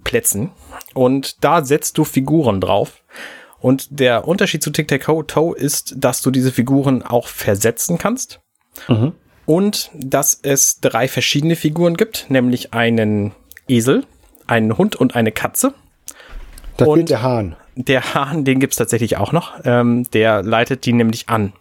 Plätzen 0.04 0.50
und 0.94 1.42
da 1.42 1.64
setzt 1.64 1.98
du 1.98 2.04
Figuren 2.04 2.60
drauf. 2.60 3.02
Und 3.60 3.98
der 3.98 4.28
Unterschied 4.28 4.62
zu 4.62 4.70
Tic-Tac-Toe 4.70 5.56
ist, 5.56 5.96
dass 5.96 6.22
du 6.22 6.30
diese 6.30 6.52
Figuren 6.52 7.02
auch 7.02 7.26
versetzen 7.26 7.98
kannst. 7.98 8.40
Mhm. 8.86 9.14
Und 9.46 9.90
dass 9.94 10.38
es 10.40 10.78
drei 10.78 11.08
verschiedene 11.08 11.56
Figuren 11.56 11.96
gibt, 11.96 12.26
nämlich 12.28 12.72
einen 12.72 13.32
Esel, 13.66 14.04
einen 14.46 14.78
Hund 14.78 14.94
und 14.94 15.16
eine 15.16 15.32
Katze. 15.32 15.74
Da 16.76 16.84
und 16.84 16.98
fehlt 16.98 17.10
der 17.10 17.22
Hahn. 17.22 17.56
Der 17.74 18.14
Hahn, 18.14 18.44
den 18.44 18.60
gibt's 18.60 18.76
tatsächlich 18.76 19.16
auch 19.16 19.32
noch. 19.32 19.54
Ähm, 19.64 20.08
der 20.12 20.44
leitet 20.44 20.86
die 20.86 20.92
nämlich 20.92 21.28
an. 21.28 21.52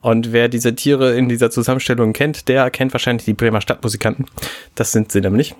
Und 0.00 0.32
wer 0.32 0.48
diese 0.48 0.74
Tiere 0.74 1.16
in 1.16 1.28
dieser 1.28 1.50
Zusammenstellung 1.50 2.12
kennt, 2.12 2.46
der 2.46 2.70
kennt 2.70 2.92
wahrscheinlich 2.92 3.24
die 3.24 3.32
Bremer 3.32 3.60
Stadtmusikanten. 3.60 4.26
Das 4.74 4.92
sind 4.92 5.10
sie 5.10 5.20
nämlich. 5.20 5.54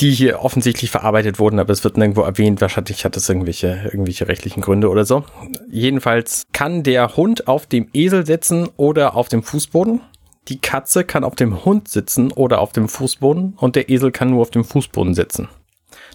Die 0.00 0.10
hier 0.10 0.40
offensichtlich 0.40 0.90
verarbeitet 0.90 1.38
wurden, 1.38 1.58
aber 1.58 1.72
es 1.72 1.84
wird 1.84 1.96
nirgendwo 1.96 2.22
erwähnt. 2.22 2.60
Wahrscheinlich 2.60 3.04
hat 3.04 3.16
es 3.16 3.28
irgendwelche, 3.28 3.82
irgendwelche 3.84 4.28
rechtlichen 4.28 4.62
Gründe 4.62 4.88
oder 4.88 5.04
so. 5.04 5.24
Jedenfalls 5.70 6.46
kann 6.52 6.82
der 6.82 7.16
Hund 7.16 7.48
auf 7.48 7.66
dem 7.66 7.88
Esel 7.92 8.24
sitzen 8.24 8.68
oder 8.76 9.14
auf 9.14 9.28
dem 9.28 9.42
Fußboden. 9.42 10.00
Die 10.48 10.58
Katze 10.58 11.04
kann 11.04 11.22
auf 11.22 11.36
dem 11.36 11.64
Hund 11.64 11.88
sitzen 11.88 12.32
oder 12.32 12.60
auf 12.60 12.72
dem 12.72 12.88
Fußboden 12.88 13.54
und 13.56 13.76
der 13.76 13.90
Esel 13.90 14.10
kann 14.10 14.30
nur 14.30 14.42
auf 14.42 14.50
dem 14.50 14.64
Fußboden 14.64 15.14
sitzen. 15.14 15.48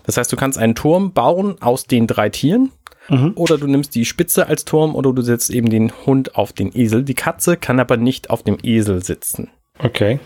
Das 0.06 0.18
heißt, 0.18 0.32
du 0.32 0.36
kannst 0.36 0.58
einen 0.58 0.76
Turm 0.76 1.14
bauen 1.14 1.62
aus 1.62 1.86
den 1.86 2.08
drei 2.08 2.30
Tieren 2.30 2.72
Mhm. 3.10 3.34
Oder 3.36 3.58
du 3.58 3.68
nimmst 3.68 3.96
die 3.96 4.06
Spitze 4.06 4.48
als 4.48 4.66
Turm 4.66 4.96
oder 4.96 5.14
du 5.14 5.22
setzt 5.22 5.50
eben 5.50 5.70
den 5.70 5.92
Hund 6.06 6.36
auf 6.36 6.54
den 6.54 6.76
Esel. 6.76 7.04
Die 7.04 7.14
Katze 7.14 7.58
kann 7.58 7.80
aber 7.80 7.98
nicht 7.98 8.30
auf 8.30 8.44
dem 8.44 8.58
Esel 8.64 9.04
sitzen. 9.04 9.50
Okay. 9.80 10.20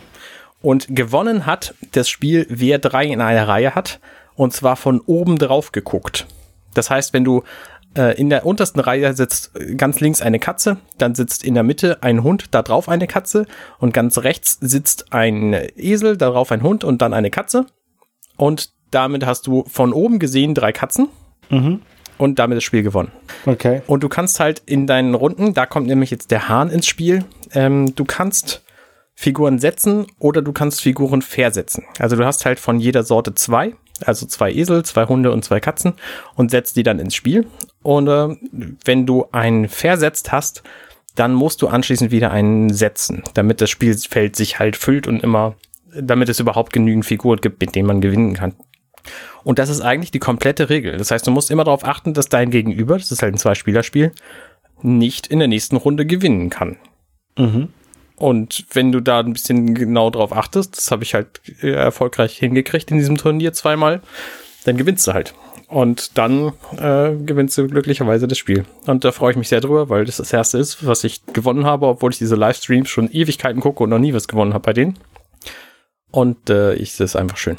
Und 0.61 0.87
gewonnen 0.89 1.45
hat 1.45 1.73
das 1.91 2.09
Spiel, 2.09 2.45
wer 2.49 2.79
drei 2.79 3.05
in 3.05 3.21
einer 3.21 3.47
Reihe 3.47 3.75
hat. 3.75 3.99
Und 4.35 4.53
zwar 4.53 4.75
von 4.75 5.01
oben 5.01 5.37
drauf 5.37 5.71
geguckt. 5.71 6.25
Das 6.73 6.89
heißt, 6.89 7.13
wenn 7.13 7.23
du 7.23 7.43
äh, 7.97 8.17
in 8.19 8.29
der 8.29 8.45
untersten 8.45 8.79
Reihe 8.79 9.13
sitzt 9.13 9.51
ganz 9.77 9.99
links 9.99 10.21
eine 10.21 10.39
Katze, 10.39 10.77
dann 10.97 11.15
sitzt 11.15 11.43
in 11.43 11.55
der 11.55 11.63
Mitte 11.63 11.97
ein 12.01 12.23
Hund, 12.23 12.45
da 12.51 12.61
drauf 12.61 12.87
eine 12.87 13.07
Katze 13.07 13.45
und 13.79 13.93
ganz 13.93 14.19
rechts 14.19 14.57
sitzt 14.61 15.11
ein 15.11 15.53
Esel, 15.75 16.15
darauf 16.15 16.51
ein 16.51 16.63
Hund 16.63 16.83
und 16.83 17.01
dann 17.01 17.13
eine 17.13 17.31
Katze. 17.31 17.65
Und 18.37 18.71
damit 18.91 19.25
hast 19.25 19.47
du 19.47 19.65
von 19.67 19.91
oben 19.91 20.19
gesehen 20.19 20.55
drei 20.55 20.71
Katzen. 20.71 21.09
Mhm 21.49 21.81
und 22.19 22.37
damit 22.37 22.57
das 22.57 22.63
Spiel 22.63 22.83
gewonnen. 22.83 23.11
Okay. 23.45 23.81
Und 23.87 24.03
du 24.03 24.09
kannst 24.09 24.39
halt 24.39 24.61
in 24.65 24.85
deinen 24.85 25.15
Runden, 25.15 25.55
da 25.55 25.65
kommt 25.65 25.87
nämlich 25.87 26.11
jetzt 26.11 26.29
der 26.29 26.49
Hahn 26.49 26.69
ins 26.69 26.85
Spiel, 26.85 27.23
ähm, 27.53 27.95
du 27.95 28.03
kannst 28.03 28.61
Figuren 29.21 29.59
setzen 29.59 30.07
oder 30.17 30.41
du 30.41 30.53
kannst 30.53 30.79
Figuren 30.79 31.21
versetzen. 31.21 31.83
Also 31.99 32.15
du 32.15 32.25
hast 32.25 32.45
halt 32.45 32.57
von 32.57 32.79
jeder 32.79 33.03
Sorte 33.03 33.35
zwei, 33.35 33.75
also 34.05 34.25
zwei 34.25 34.49
Esel, 34.49 34.85
zwei 34.85 35.07
Hunde 35.07 35.33
und 35.33 35.43
zwei 35.43 35.59
Katzen 35.59 35.95
und 36.35 36.51
setzt 36.51 36.77
die 36.77 36.83
dann 36.83 36.99
ins 36.99 37.15
Spiel. 37.15 37.45
Und 37.83 38.07
äh, 38.07 38.37
wenn 38.85 39.05
du 39.05 39.25
einen 39.33 39.67
versetzt 39.67 40.31
hast, 40.31 40.63
dann 41.15 41.33
musst 41.33 41.61
du 41.61 41.67
anschließend 41.67 42.11
wieder 42.11 42.31
einen 42.31 42.73
setzen, 42.73 43.23
damit 43.33 43.59
das 43.59 43.69
Spielfeld 43.69 44.37
sich 44.37 44.57
halt 44.57 44.77
füllt 44.77 45.05
und 45.05 45.21
immer, 45.21 45.55
damit 45.93 46.29
es 46.29 46.39
überhaupt 46.39 46.71
genügend 46.71 47.05
Figuren 47.05 47.41
gibt, 47.41 47.59
mit 47.59 47.75
denen 47.75 47.87
man 47.87 47.99
gewinnen 47.99 48.35
kann. 48.35 48.55
Und 49.43 49.59
das 49.59 49.67
ist 49.67 49.81
eigentlich 49.81 50.11
die 50.11 50.19
komplette 50.19 50.69
Regel. 50.69 50.95
Das 50.95 51.11
heißt, 51.11 51.27
du 51.27 51.31
musst 51.31 51.51
immer 51.51 51.65
darauf 51.65 51.83
achten, 51.83 52.13
dass 52.13 52.29
dein 52.29 52.51
Gegenüber, 52.51 52.97
das 52.97 53.11
ist 53.11 53.21
halt 53.21 53.33
ein 53.33 53.37
Zwei-Spieler-Spiel, 53.37 54.13
nicht 54.81 55.27
in 55.27 55.39
der 55.39 55.49
nächsten 55.49 55.75
Runde 55.75 56.05
gewinnen 56.05 56.49
kann. 56.49 56.77
Mhm. 57.37 57.73
Und 58.19 58.65
wenn 58.73 58.91
du 58.91 58.99
da 58.99 59.21
ein 59.21 59.33
bisschen 59.33 59.73
genau 59.73 60.09
drauf 60.09 60.33
achtest, 60.33 60.77
das 60.77 60.91
habe 60.91 61.03
ich 61.03 61.13
halt 61.13 61.41
äh, 61.61 61.71
erfolgreich 61.71 62.37
hingekriegt 62.37 62.91
in 62.91 62.97
diesem 62.97 63.17
Turnier 63.17 63.53
zweimal, 63.53 64.01
dann 64.65 64.75
gewinnst 64.75 65.07
du 65.07 65.13
halt. 65.13 65.33
Und 65.69 66.17
dann 66.17 66.51
äh, 66.77 67.15
gewinnst 67.15 67.57
du 67.57 67.67
glücklicherweise 67.67 68.27
das 68.27 68.37
Spiel. 68.37 68.65
Und 68.87 69.05
da 69.05 69.13
freue 69.13 69.31
ich 69.31 69.37
mich 69.37 69.47
sehr 69.47 69.61
drüber, 69.61 69.87
weil 69.87 70.03
das 70.03 70.17
das 70.17 70.33
erste 70.33 70.57
ist, 70.57 70.85
was 70.85 71.03
ich 71.05 71.25
gewonnen 71.27 71.65
habe, 71.65 71.87
obwohl 71.87 72.11
ich 72.11 72.17
diese 72.17 72.35
Livestreams 72.35 72.89
schon 72.89 73.09
Ewigkeiten 73.09 73.61
gucke 73.61 73.83
und 73.83 73.89
noch 73.89 73.99
nie 73.99 74.13
was 74.13 74.27
gewonnen 74.27 74.53
habe 74.53 74.65
bei 74.65 74.73
denen. 74.73 74.97
Und 76.11 76.49
äh, 76.49 76.73
ich 76.73 76.97
das 76.97 77.11
ist 77.11 77.15
einfach 77.15 77.37
schön. 77.37 77.57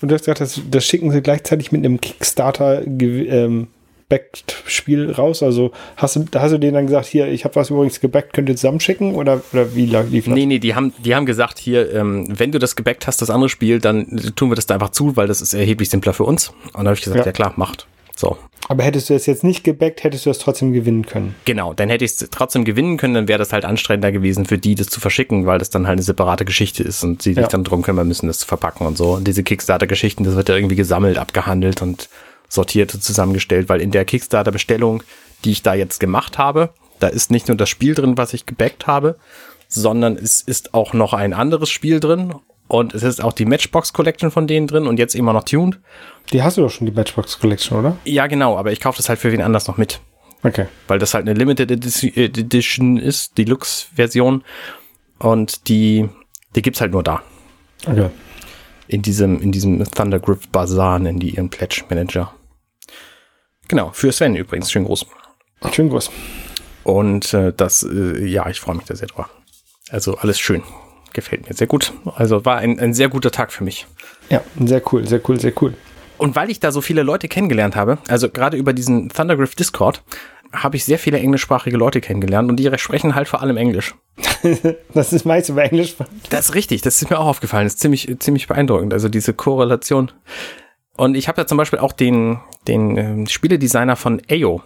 Und 0.00 0.08
du 0.08 0.14
hast 0.14 0.22
gesagt, 0.22 0.40
das, 0.40 0.60
das 0.70 0.86
schicken 0.86 1.10
sie 1.10 1.20
gleichzeitig 1.20 1.70
mit 1.72 1.84
einem 1.84 2.00
Kickstarter 2.00 2.86
ähm, 2.86 3.66
gebackt 4.08 4.62
Spiel 4.66 5.10
raus? 5.10 5.42
Also 5.42 5.72
hast 5.96 6.16
du, 6.16 6.24
hast 6.34 6.52
du 6.52 6.58
denen 6.58 6.74
dann 6.74 6.86
gesagt, 6.86 7.06
hier, 7.06 7.28
ich 7.28 7.44
habe 7.44 7.56
was 7.56 7.70
übrigens 7.70 8.00
gebackt, 8.00 8.32
könnt 8.32 8.48
ihr 8.48 8.56
zusammenschicken? 8.56 9.14
Oder, 9.14 9.42
oder 9.52 9.74
wie 9.74 9.86
lief 9.86 10.24
das? 10.24 10.34
Nee, 10.34 10.46
nee, 10.46 10.58
die 10.58 10.74
haben, 10.74 10.92
die 11.04 11.14
haben 11.14 11.26
gesagt, 11.26 11.58
hier, 11.58 11.92
ähm, 11.94 12.26
wenn 12.28 12.52
du 12.52 12.58
das 12.58 12.76
gebackt 12.76 13.06
hast, 13.06 13.20
das 13.22 13.30
andere 13.30 13.48
Spiel, 13.48 13.80
dann 13.80 14.32
tun 14.36 14.50
wir 14.50 14.56
das 14.56 14.66
da 14.66 14.74
einfach 14.74 14.90
zu, 14.90 15.16
weil 15.16 15.26
das 15.26 15.40
ist 15.40 15.54
erheblich 15.54 15.90
simpler 15.90 16.12
für 16.12 16.24
uns. 16.24 16.48
Und 16.48 16.74
dann 16.74 16.86
habe 16.86 16.94
ich 16.94 17.02
gesagt, 17.02 17.20
ja. 17.20 17.26
ja 17.26 17.32
klar, 17.32 17.52
macht. 17.56 17.86
So. 18.16 18.36
Aber 18.66 18.82
hättest 18.82 19.08
du 19.08 19.14
das 19.14 19.26
jetzt 19.26 19.44
nicht 19.44 19.62
gebackt, 19.62 20.02
hättest 20.02 20.26
du 20.26 20.30
das 20.30 20.38
trotzdem 20.38 20.72
gewinnen 20.72 21.06
können. 21.06 21.34
Genau, 21.44 21.72
dann 21.72 21.88
hätte 21.88 22.04
ich 22.04 22.12
es 22.12 22.28
trotzdem 22.30 22.64
gewinnen 22.64 22.96
können, 22.96 23.14
dann 23.14 23.28
wäre 23.28 23.38
das 23.38 23.52
halt 23.52 23.64
anstrengender 23.64 24.12
gewesen 24.12 24.44
für 24.44 24.58
die, 24.58 24.74
das 24.74 24.88
zu 24.88 25.00
verschicken, 25.00 25.46
weil 25.46 25.58
das 25.58 25.70
dann 25.70 25.86
halt 25.86 25.98
eine 25.98 26.02
separate 26.02 26.44
Geschichte 26.44 26.82
ist 26.82 27.04
und 27.04 27.22
sie 27.22 27.34
sich 27.34 27.42
ja. 27.42 27.48
dann 27.48 27.64
drum 27.64 27.82
kümmern 27.82 28.08
müssen, 28.08 28.26
das 28.26 28.38
zu 28.38 28.46
verpacken 28.46 28.86
und 28.86 28.98
so. 28.98 29.12
Und 29.12 29.26
diese 29.26 29.42
Kickstarter-Geschichten, 29.42 30.24
das 30.24 30.34
wird 30.34 30.48
ja 30.48 30.56
irgendwie 30.56 30.76
gesammelt, 30.76 31.16
abgehandelt 31.16 31.80
und 31.80 32.08
sortiert 32.48 32.94
und 32.94 33.02
zusammengestellt, 33.02 33.68
weil 33.68 33.80
in 33.80 33.90
der 33.90 34.04
Kickstarter-Bestellung, 34.04 35.02
die 35.44 35.52
ich 35.52 35.62
da 35.62 35.74
jetzt 35.74 36.00
gemacht 36.00 36.38
habe, 36.38 36.70
da 36.98 37.08
ist 37.08 37.30
nicht 37.30 37.48
nur 37.48 37.56
das 37.56 37.68
Spiel 37.68 37.94
drin, 37.94 38.18
was 38.18 38.34
ich 38.34 38.46
gebackt 38.46 38.86
habe, 38.86 39.16
sondern 39.68 40.16
es 40.16 40.40
ist 40.40 40.74
auch 40.74 40.92
noch 40.92 41.12
ein 41.12 41.32
anderes 41.34 41.70
Spiel 41.70 42.00
drin 42.00 42.34
und 42.66 42.94
es 42.94 43.02
ist 43.02 43.22
auch 43.22 43.32
die 43.32 43.44
Matchbox 43.44 43.92
Collection 43.92 44.30
von 44.30 44.46
denen 44.46 44.66
drin 44.66 44.86
und 44.86 44.98
jetzt 44.98 45.14
immer 45.14 45.32
noch 45.32 45.44
tuned. 45.44 45.78
Die 46.32 46.42
hast 46.42 46.56
du 46.56 46.62
doch 46.62 46.70
schon, 46.70 46.86
die 46.86 46.92
Matchbox 46.92 47.38
Collection, 47.38 47.78
oder? 47.78 47.96
Ja, 48.04 48.26
genau, 48.26 48.56
aber 48.56 48.72
ich 48.72 48.80
kaufe 48.80 48.98
das 48.98 49.08
halt 49.08 49.18
für 49.18 49.32
wen 49.32 49.42
anders 49.42 49.68
noch 49.68 49.76
mit. 49.76 50.00
Okay. 50.42 50.66
Weil 50.86 50.98
das 50.98 51.14
halt 51.14 51.28
eine 51.28 51.38
Limited 51.38 51.70
Edition 51.70 52.96
ist, 52.96 53.38
die 53.38 53.44
Lux-Version. 53.44 54.44
Und 55.18 55.68
die, 55.68 56.08
die 56.54 56.62
gibt's 56.62 56.80
halt 56.80 56.92
nur 56.92 57.02
da. 57.02 57.22
Okay. 57.86 58.10
In 58.86 59.02
diesem, 59.02 59.40
in 59.40 59.52
diesem 59.52 59.82
Thundergriff 59.84 60.48
Bazaar 60.48 60.98
nennen 60.98 61.18
die 61.18 61.30
ihren 61.30 61.50
Pledge 61.50 61.82
Manager. 61.88 62.32
Genau, 63.68 63.90
für 63.92 64.10
Sven 64.12 64.34
übrigens. 64.34 64.70
Schön 64.72 64.84
groß. 64.84 65.06
Schön 65.72 65.90
groß. 65.90 66.10
Und 66.84 67.34
äh, 67.34 67.52
das, 67.54 67.82
äh, 67.82 68.24
ja, 68.24 68.48
ich 68.48 68.60
freue 68.60 68.76
mich 68.76 68.86
da 68.86 68.96
sehr 68.96 69.08
drüber. 69.08 69.28
Also 69.90 70.16
alles 70.16 70.38
schön. 70.38 70.62
Gefällt 71.12 71.48
mir 71.48 71.54
sehr 71.54 71.66
gut. 71.66 71.92
Also 72.16 72.44
war 72.44 72.58
ein, 72.58 72.78
ein 72.78 72.94
sehr 72.94 73.08
guter 73.08 73.30
Tag 73.30 73.52
für 73.52 73.64
mich. 73.64 73.86
Ja, 74.30 74.42
sehr 74.58 74.82
cool, 74.92 75.06
sehr 75.06 75.20
cool, 75.28 75.38
sehr 75.38 75.52
cool. 75.60 75.74
Und 76.16 76.34
weil 76.34 76.50
ich 76.50 76.60
da 76.60 76.72
so 76.72 76.80
viele 76.80 77.02
Leute 77.02 77.28
kennengelernt 77.28 77.76
habe, 77.76 77.98
also 78.08 78.28
gerade 78.28 78.56
über 78.56 78.72
diesen 78.72 79.08
Thundergriff 79.08 79.54
Discord, 79.54 80.02
habe 80.52 80.76
ich 80.76 80.84
sehr 80.84 80.98
viele 80.98 81.18
englischsprachige 81.18 81.76
Leute 81.76 82.00
kennengelernt 82.00 82.48
und 82.50 82.56
die 82.56 82.70
sprechen 82.78 83.14
halt 83.14 83.28
vor 83.28 83.42
allem 83.42 83.56
Englisch. 83.56 83.94
das 84.94 85.12
ist 85.12 85.24
meist 85.26 85.50
über 85.50 85.62
Englisch. 85.62 85.94
Das 86.30 86.46
ist 86.46 86.54
richtig, 86.54 86.82
das 86.82 87.00
ist 87.00 87.10
mir 87.10 87.18
auch 87.18 87.26
aufgefallen. 87.26 87.66
Das 87.66 87.74
ist 87.74 87.80
ziemlich, 87.80 88.14
ziemlich 88.18 88.46
beeindruckend. 88.48 88.92
Also 88.92 89.08
diese 89.08 89.34
Korrelation. 89.34 90.10
Und 90.98 91.16
ich 91.16 91.28
habe 91.28 91.40
ja 91.40 91.46
zum 91.46 91.56
Beispiel 91.56 91.78
auch 91.78 91.92
den, 91.92 92.40
den 92.66 92.96
äh, 92.96 93.26
Spieledesigner 93.28 93.94
von 93.94 94.20
AO. 94.28 94.62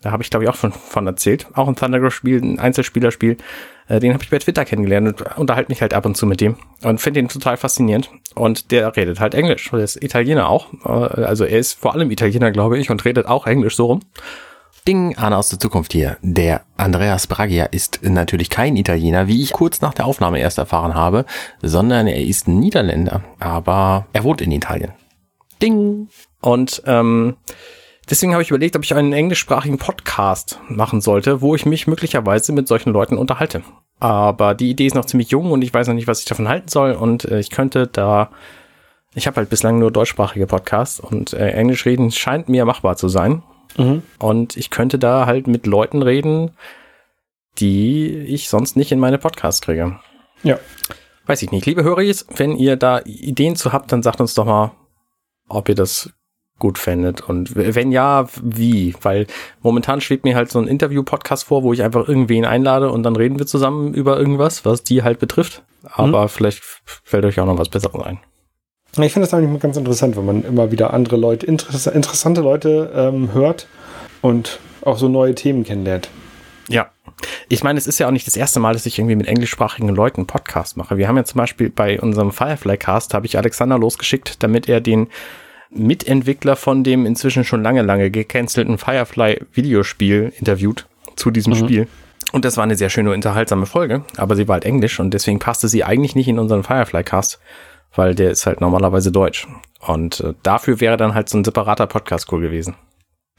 Da 0.00 0.10
habe 0.10 0.22
ich, 0.22 0.30
glaube 0.30 0.44
ich, 0.44 0.50
auch 0.50 0.56
von, 0.56 0.72
von 0.72 1.06
erzählt. 1.06 1.48
Auch 1.52 1.68
ein 1.68 1.76
Thundergriff-Spiel, 1.76 2.42
ein 2.42 2.58
Einzelspielerspiel. 2.58 3.36
Äh, 3.86 4.00
den 4.00 4.14
habe 4.14 4.24
ich 4.24 4.30
bei 4.30 4.38
Twitter 4.38 4.64
kennengelernt 4.64 5.20
und 5.20 5.36
unterhalte 5.36 5.70
mich 5.70 5.82
halt 5.82 5.92
ab 5.92 6.06
und 6.06 6.16
zu 6.16 6.24
mit 6.24 6.40
dem. 6.40 6.56
Und 6.82 7.02
finde 7.02 7.20
ihn 7.20 7.28
total 7.28 7.58
faszinierend. 7.58 8.10
Und 8.34 8.70
der 8.70 8.96
redet 8.96 9.20
halt 9.20 9.34
Englisch. 9.34 9.68
Der 9.70 9.80
ist 9.80 10.02
Italiener 10.02 10.48
auch. 10.48 10.72
Äh, 10.86 11.22
also 11.22 11.44
er 11.44 11.58
ist 11.58 11.74
vor 11.74 11.92
allem 11.92 12.10
Italiener, 12.10 12.52
glaube 12.52 12.78
ich, 12.78 12.90
und 12.90 13.04
redet 13.04 13.26
auch 13.26 13.46
Englisch 13.46 13.76
so 13.76 13.84
rum. 13.84 14.00
Ding, 14.88 15.18
Arne 15.18 15.36
aus 15.36 15.50
der 15.50 15.60
Zukunft 15.60 15.92
hier. 15.92 16.16
Der 16.22 16.62
Andreas 16.78 17.26
Bragia 17.26 17.66
ist 17.66 18.00
natürlich 18.02 18.48
kein 18.48 18.76
Italiener, 18.76 19.26
wie 19.26 19.42
ich 19.42 19.52
kurz 19.52 19.82
nach 19.82 19.92
der 19.92 20.06
Aufnahme 20.06 20.38
erst 20.38 20.56
erfahren 20.56 20.94
habe, 20.94 21.26
sondern 21.60 22.06
er 22.06 22.24
ist 22.24 22.48
Niederländer. 22.48 23.22
Aber 23.40 24.06
er 24.14 24.24
wohnt 24.24 24.40
in 24.40 24.52
Italien. 24.52 24.92
Ding. 25.62 26.08
Und 26.40 26.82
ähm, 26.86 27.36
deswegen 28.08 28.32
habe 28.32 28.42
ich 28.42 28.50
überlegt, 28.50 28.76
ob 28.76 28.84
ich 28.84 28.94
einen 28.94 29.12
englischsprachigen 29.12 29.78
Podcast 29.78 30.60
machen 30.68 31.00
sollte, 31.00 31.40
wo 31.40 31.54
ich 31.54 31.66
mich 31.66 31.86
möglicherweise 31.86 32.52
mit 32.52 32.68
solchen 32.68 32.92
Leuten 32.92 33.16
unterhalte. 33.16 33.62
Aber 33.98 34.54
die 34.54 34.70
Idee 34.70 34.86
ist 34.86 34.94
noch 34.94 35.06
ziemlich 35.06 35.30
jung 35.30 35.50
und 35.52 35.62
ich 35.62 35.72
weiß 35.72 35.88
noch 35.88 35.94
nicht, 35.94 36.06
was 36.06 36.20
ich 36.20 36.26
davon 36.26 36.48
halten 36.48 36.68
soll. 36.68 36.92
Und 36.92 37.24
äh, 37.24 37.40
ich 37.40 37.50
könnte 37.50 37.86
da, 37.86 38.30
ich 39.14 39.26
habe 39.26 39.36
halt 39.36 39.48
bislang 39.48 39.78
nur 39.78 39.90
deutschsprachige 39.90 40.46
Podcasts 40.46 41.00
und 41.00 41.32
äh, 41.32 41.50
Englisch 41.50 41.86
reden 41.86 42.10
scheint 42.10 42.48
mir 42.48 42.64
machbar 42.64 42.96
zu 42.96 43.08
sein. 43.08 43.42
Mhm. 43.76 44.02
Und 44.18 44.56
ich 44.56 44.70
könnte 44.70 44.98
da 44.98 45.26
halt 45.26 45.46
mit 45.46 45.66
Leuten 45.66 46.02
reden, 46.02 46.52
die 47.58 48.08
ich 48.08 48.48
sonst 48.48 48.76
nicht 48.76 48.92
in 48.92 48.98
meine 48.98 49.18
Podcasts 49.18 49.62
kriege. 49.62 49.98
Ja. 50.42 50.58
Weiß 51.26 51.42
ich 51.42 51.50
nicht. 51.50 51.66
Liebe 51.66 51.82
Hörer, 51.82 52.02
wenn 52.36 52.56
ihr 52.56 52.76
da 52.76 53.00
Ideen 53.00 53.56
zu 53.56 53.72
habt, 53.72 53.90
dann 53.90 54.02
sagt 54.02 54.20
uns 54.20 54.34
doch 54.34 54.44
mal, 54.44 54.72
ob 55.48 55.68
ihr 55.68 55.74
das 55.74 56.10
gut 56.58 56.78
fändet 56.78 57.20
und 57.20 57.54
wenn 57.54 57.92
ja, 57.92 58.26
wie? 58.42 58.94
Weil 59.02 59.26
momentan 59.60 60.00
schwebt 60.00 60.24
mir 60.24 60.36
halt 60.36 60.50
so 60.50 60.58
ein 60.58 60.68
Interview-Podcast 60.68 61.44
vor, 61.44 61.62
wo 61.62 61.72
ich 61.74 61.82
einfach 61.82 62.08
irgendwen 62.08 62.46
einlade 62.46 62.90
und 62.90 63.02
dann 63.02 63.14
reden 63.14 63.38
wir 63.38 63.46
zusammen 63.46 63.92
über 63.92 64.18
irgendwas, 64.18 64.64
was 64.64 64.82
die 64.82 65.02
halt 65.02 65.18
betrifft. 65.18 65.62
Aber 65.84 66.22
mhm. 66.22 66.28
vielleicht 66.28 66.62
fällt 67.04 67.24
euch 67.26 67.38
auch 67.40 67.46
noch 67.46 67.58
was 67.58 67.68
Besseres 67.68 68.02
ein. 68.02 68.18
Ich 68.98 69.12
finde 69.12 69.26
das 69.26 69.34
eigentlich 69.34 69.60
ganz 69.60 69.76
interessant, 69.76 70.16
wenn 70.16 70.24
man 70.24 70.42
immer 70.42 70.70
wieder 70.70 70.94
andere 70.94 71.16
Leute, 71.16 71.44
interess 71.44 71.86
interessante 71.86 72.40
Leute 72.40 72.90
ähm, 72.94 73.34
hört 73.34 73.66
und 74.22 74.58
auch 74.80 74.96
so 74.96 75.08
neue 75.08 75.34
Themen 75.34 75.64
kennenlernt. 75.64 76.08
Ja. 76.68 76.90
Ich 77.48 77.62
meine, 77.62 77.78
es 77.78 77.86
ist 77.86 78.00
ja 78.00 78.08
auch 78.08 78.12
nicht 78.12 78.26
das 78.26 78.36
erste 78.36 78.58
Mal, 78.58 78.72
dass 78.72 78.86
ich 78.86 78.98
irgendwie 78.98 79.14
mit 79.14 79.28
englischsprachigen 79.28 79.88
Leuten 79.88 80.22
einen 80.22 80.26
Podcast 80.26 80.76
mache. 80.76 80.96
Wir 80.96 81.06
haben 81.06 81.16
ja 81.16 81.24
zum 81.24 81.38
Beispiel 81.38 81.70
bei 81.70 82.00
unserem 82.00 82.32
Firefly-Cast, 82.32 83.14
habe 83.14 83.26
ich 83.26 83.38
Alexander 83.38 83.78
losgeschickt, 83.78 84.42
damit 84.42 84.68
er 84.68 84.80
den 84.80 85.08
Mitentwickler 85.70 86.56
von 86.56 86.82
dem 86.82 87.06
inzwischen 87.06 87.44
schon 87.44 87.62
lange, 87.62 87.82
lange 87.82 88.10
gecancelten 88.10 88.78
Firefly-Videospiel 88.78 90.32
interviewt 90.38 90.86
zu 91.14 91.30
diesem 91.30 91.52
mhm. 91.52 91.58
Spiel. 91.58 91.88
Und 92.32 92.44
das 92.44 92.56
war 92.56 92.64
eine 92.64 92.74
sehr 92.74 92.90
schöne, 92.90 93.12
unterhaltsame 93.12 93.66
Folge, 93.66 94.04
aber 94.16 94.34
sie 94.34 94.48
war 94.48 94.54
halt 94.54 94.64
englisch 94.64 94.98
und 94.98 95.14
deswegen 95.14 95.38
passte 95.38 95.68
sie 95.68 95.84
eigentlich 95.84 96.16
nicht 96.16 96.26
in 96.26 96.40
unseren 96.40 96.64
Firefly-Cast, 96.64 97.38
weil 97.94 98.16
der 98.16 98.32
ist 98.32 98.46
halt 98.46 98.60
normalerweise 98.60 99.12
deutsch. 99.12 99.46
Und 99.80 100.20
äh, 100.20 100.34
dafür 100.42 100.80
wäre 100.80 100.96
dann 100.96 101.14
halt 101.14 101.28
so 101.28 101.38
ein 101.38 101.44
separater 101.44 101.86
Podcast 101.86 102.32
cool 102.32 102.40
gewesen. 102.40 102.74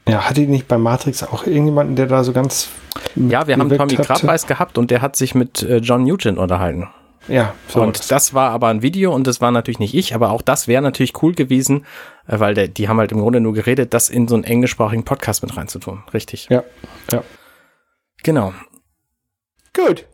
Ja, 0.08 0.28
hatte 0.28 0.40
die 0.40 0.46
nicht 0.46 0.68
bei 0.68 0.78
Matrix 0.78 1.22
auch 1.22 1.46
irgendjemanden, 1.46 1.96
der 1.96 2.06
da 2.06 2.24
so 2.24 2.32
ganz. 2.32 2.68
Ja, 3.14 3.46
wir 3.46 3.56
haben 3.56 3.68
Tommy 3.68 3.96
Krabbeis 3.96 4.46
gehabt 4.46 4.78
und 4.78 4.90
der 4.90 5.02
hat 5.02 5.16
sich 5.16 5.34
mit 5.34 5.62
äh, 5.62 5.78
John 5.78 6.04
Nugent 6.04 6.38
unterhalten. 6.38 6.88
Ja, 7.28 7.54
so 7.68 7.82
und 7.82 8.10
das 8.10 8.32
war 8.32 8.50
aber 8.52 8.68
ein 8.68 8.80
Video 8.80 9.14
und 9.14 9.26
das 9.26 9.40
war 9.40 9.50
natürlich 9.50 9.78
nicht 9.78 9.94
ich, 9.94 10.14
aber 10.14 10.30
auch 10.30 10.40
das 10.40 10.66
wäre 10.66 10.80
natürlich 10.80 11.22
cool 11.22 11.34
gewesen, 11.34 11.84
äh, 12.26 12.40
weil 12.40 12.54
der, 12.54 12.68
die 12.68 12.88
haben 12.88 12.98
halt 12.98 13.12
im 13.12 13.20
Grunde 13.20 13.40
nur 13.40 13.52
geredet, 13.52 13.92
das 13.92 14.08
in 14.08 14.28
so 14.28 14.34
einen 14.34 14.44
englischsprachigen 14.44 15.04
Podcast 15.04 15.42
mit 15.42 15.56
reinzutun. 15.56 16.02
Richtig. 16.14 16.48
Ja, 16.48 16.64
ja. 17.12 17.22
Genau. 18.22 18.52
Gut. 19.74 20.06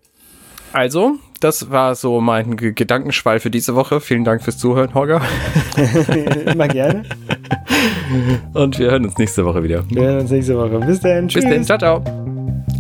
Also, 0.73 1.19
das 1.39 1.71
war 1.71 1.95
so 1.95 2.21
mein 2.21 2.57
Gedankenschwall 2.57 3.39
für 3.39 3.51
diese 3.51 3.77
Woche. 3.77 4.01
Vielen 4.01 4.25
Dank 4.25 4.43
fürs 4.43 4.59
Zuhören, 4.59 4.93
Holger. 4.95 5.23
Immer 6.47 6.69
gerne. 6.69 7.05
Und 8.53 8.79
wir 8.79 8.91
hören 8.91 9.05
uns 9.05 9.19
nächste 9.19 9.45
Woche 9.45 9.63
wieder. 9.63 9.83
Wir 9.89 10.03
hören 10.03 10.21
uns 10.21 10.31
nächste 10.31 10.57
Woche. 10.57 10.79
Bis 10.81 11.01
dann. 11.01 11.29
Tschüss. 11.29 11.45
Bis 11.45 11.53
dann. 11.53 11.65
Ciao, 11.65 11.79
ciao. 11.79 12.05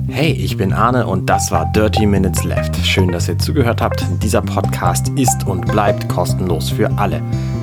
Hey, 0.08 0.32
ich 0.32 0.56
bin 0.56 0.72
Arne 0.72 1.06
und 1.06 1.28
das 1.28 1.50
war 1.50 1.70
Dirty 1.72 2.06
Minutes 2.06 2.44
Left. 2.44 2.76
Schön, 2.86 3.10
dass 3.10 3.28
ihr 3.28 3.38
zugehört 3.38 3.80
habt. 3.80 4.04
Dieser 4.22 4.42
Podcast 4.42 5.10
ist 5.16 5.46
und 5.46 5.66
bleibt 5.66 6.08
kostenlos 6.08 6.70
für 6.70 6.90
alle. 6.98 7.20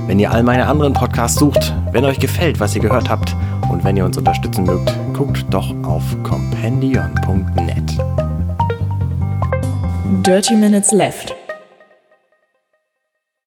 Wenn 0.08 0.20
ihr 0.20 0.32
all 0.32 0.44
meine 0.44 0.68
anderen 0.68 0.92
Podcasts 0.92 1.40
sucht, 1.40 1.74
wenn 1.94 2.04
euch 2.04 2.20
gefällt, 2.20 2.60
was 2.60 2.76
ihr 2.76 2.82
gehört 2.82 3.10
habt 3.10 3.36
und 3.72 3.84
wenn 3.84 3.96
ihr 3.96 4.04
uns 4.04 4.18
unterstützen 4.18 4.66
mögt, 4.66 4.94
guckt 5.14 5.46
doch 5.50 5.74
auf 5.84 6.04
compendion.net. 6.24 7.98
Dirty 10.26 10.56
Minutes 10.56 10.92
Left. 10.92 11.41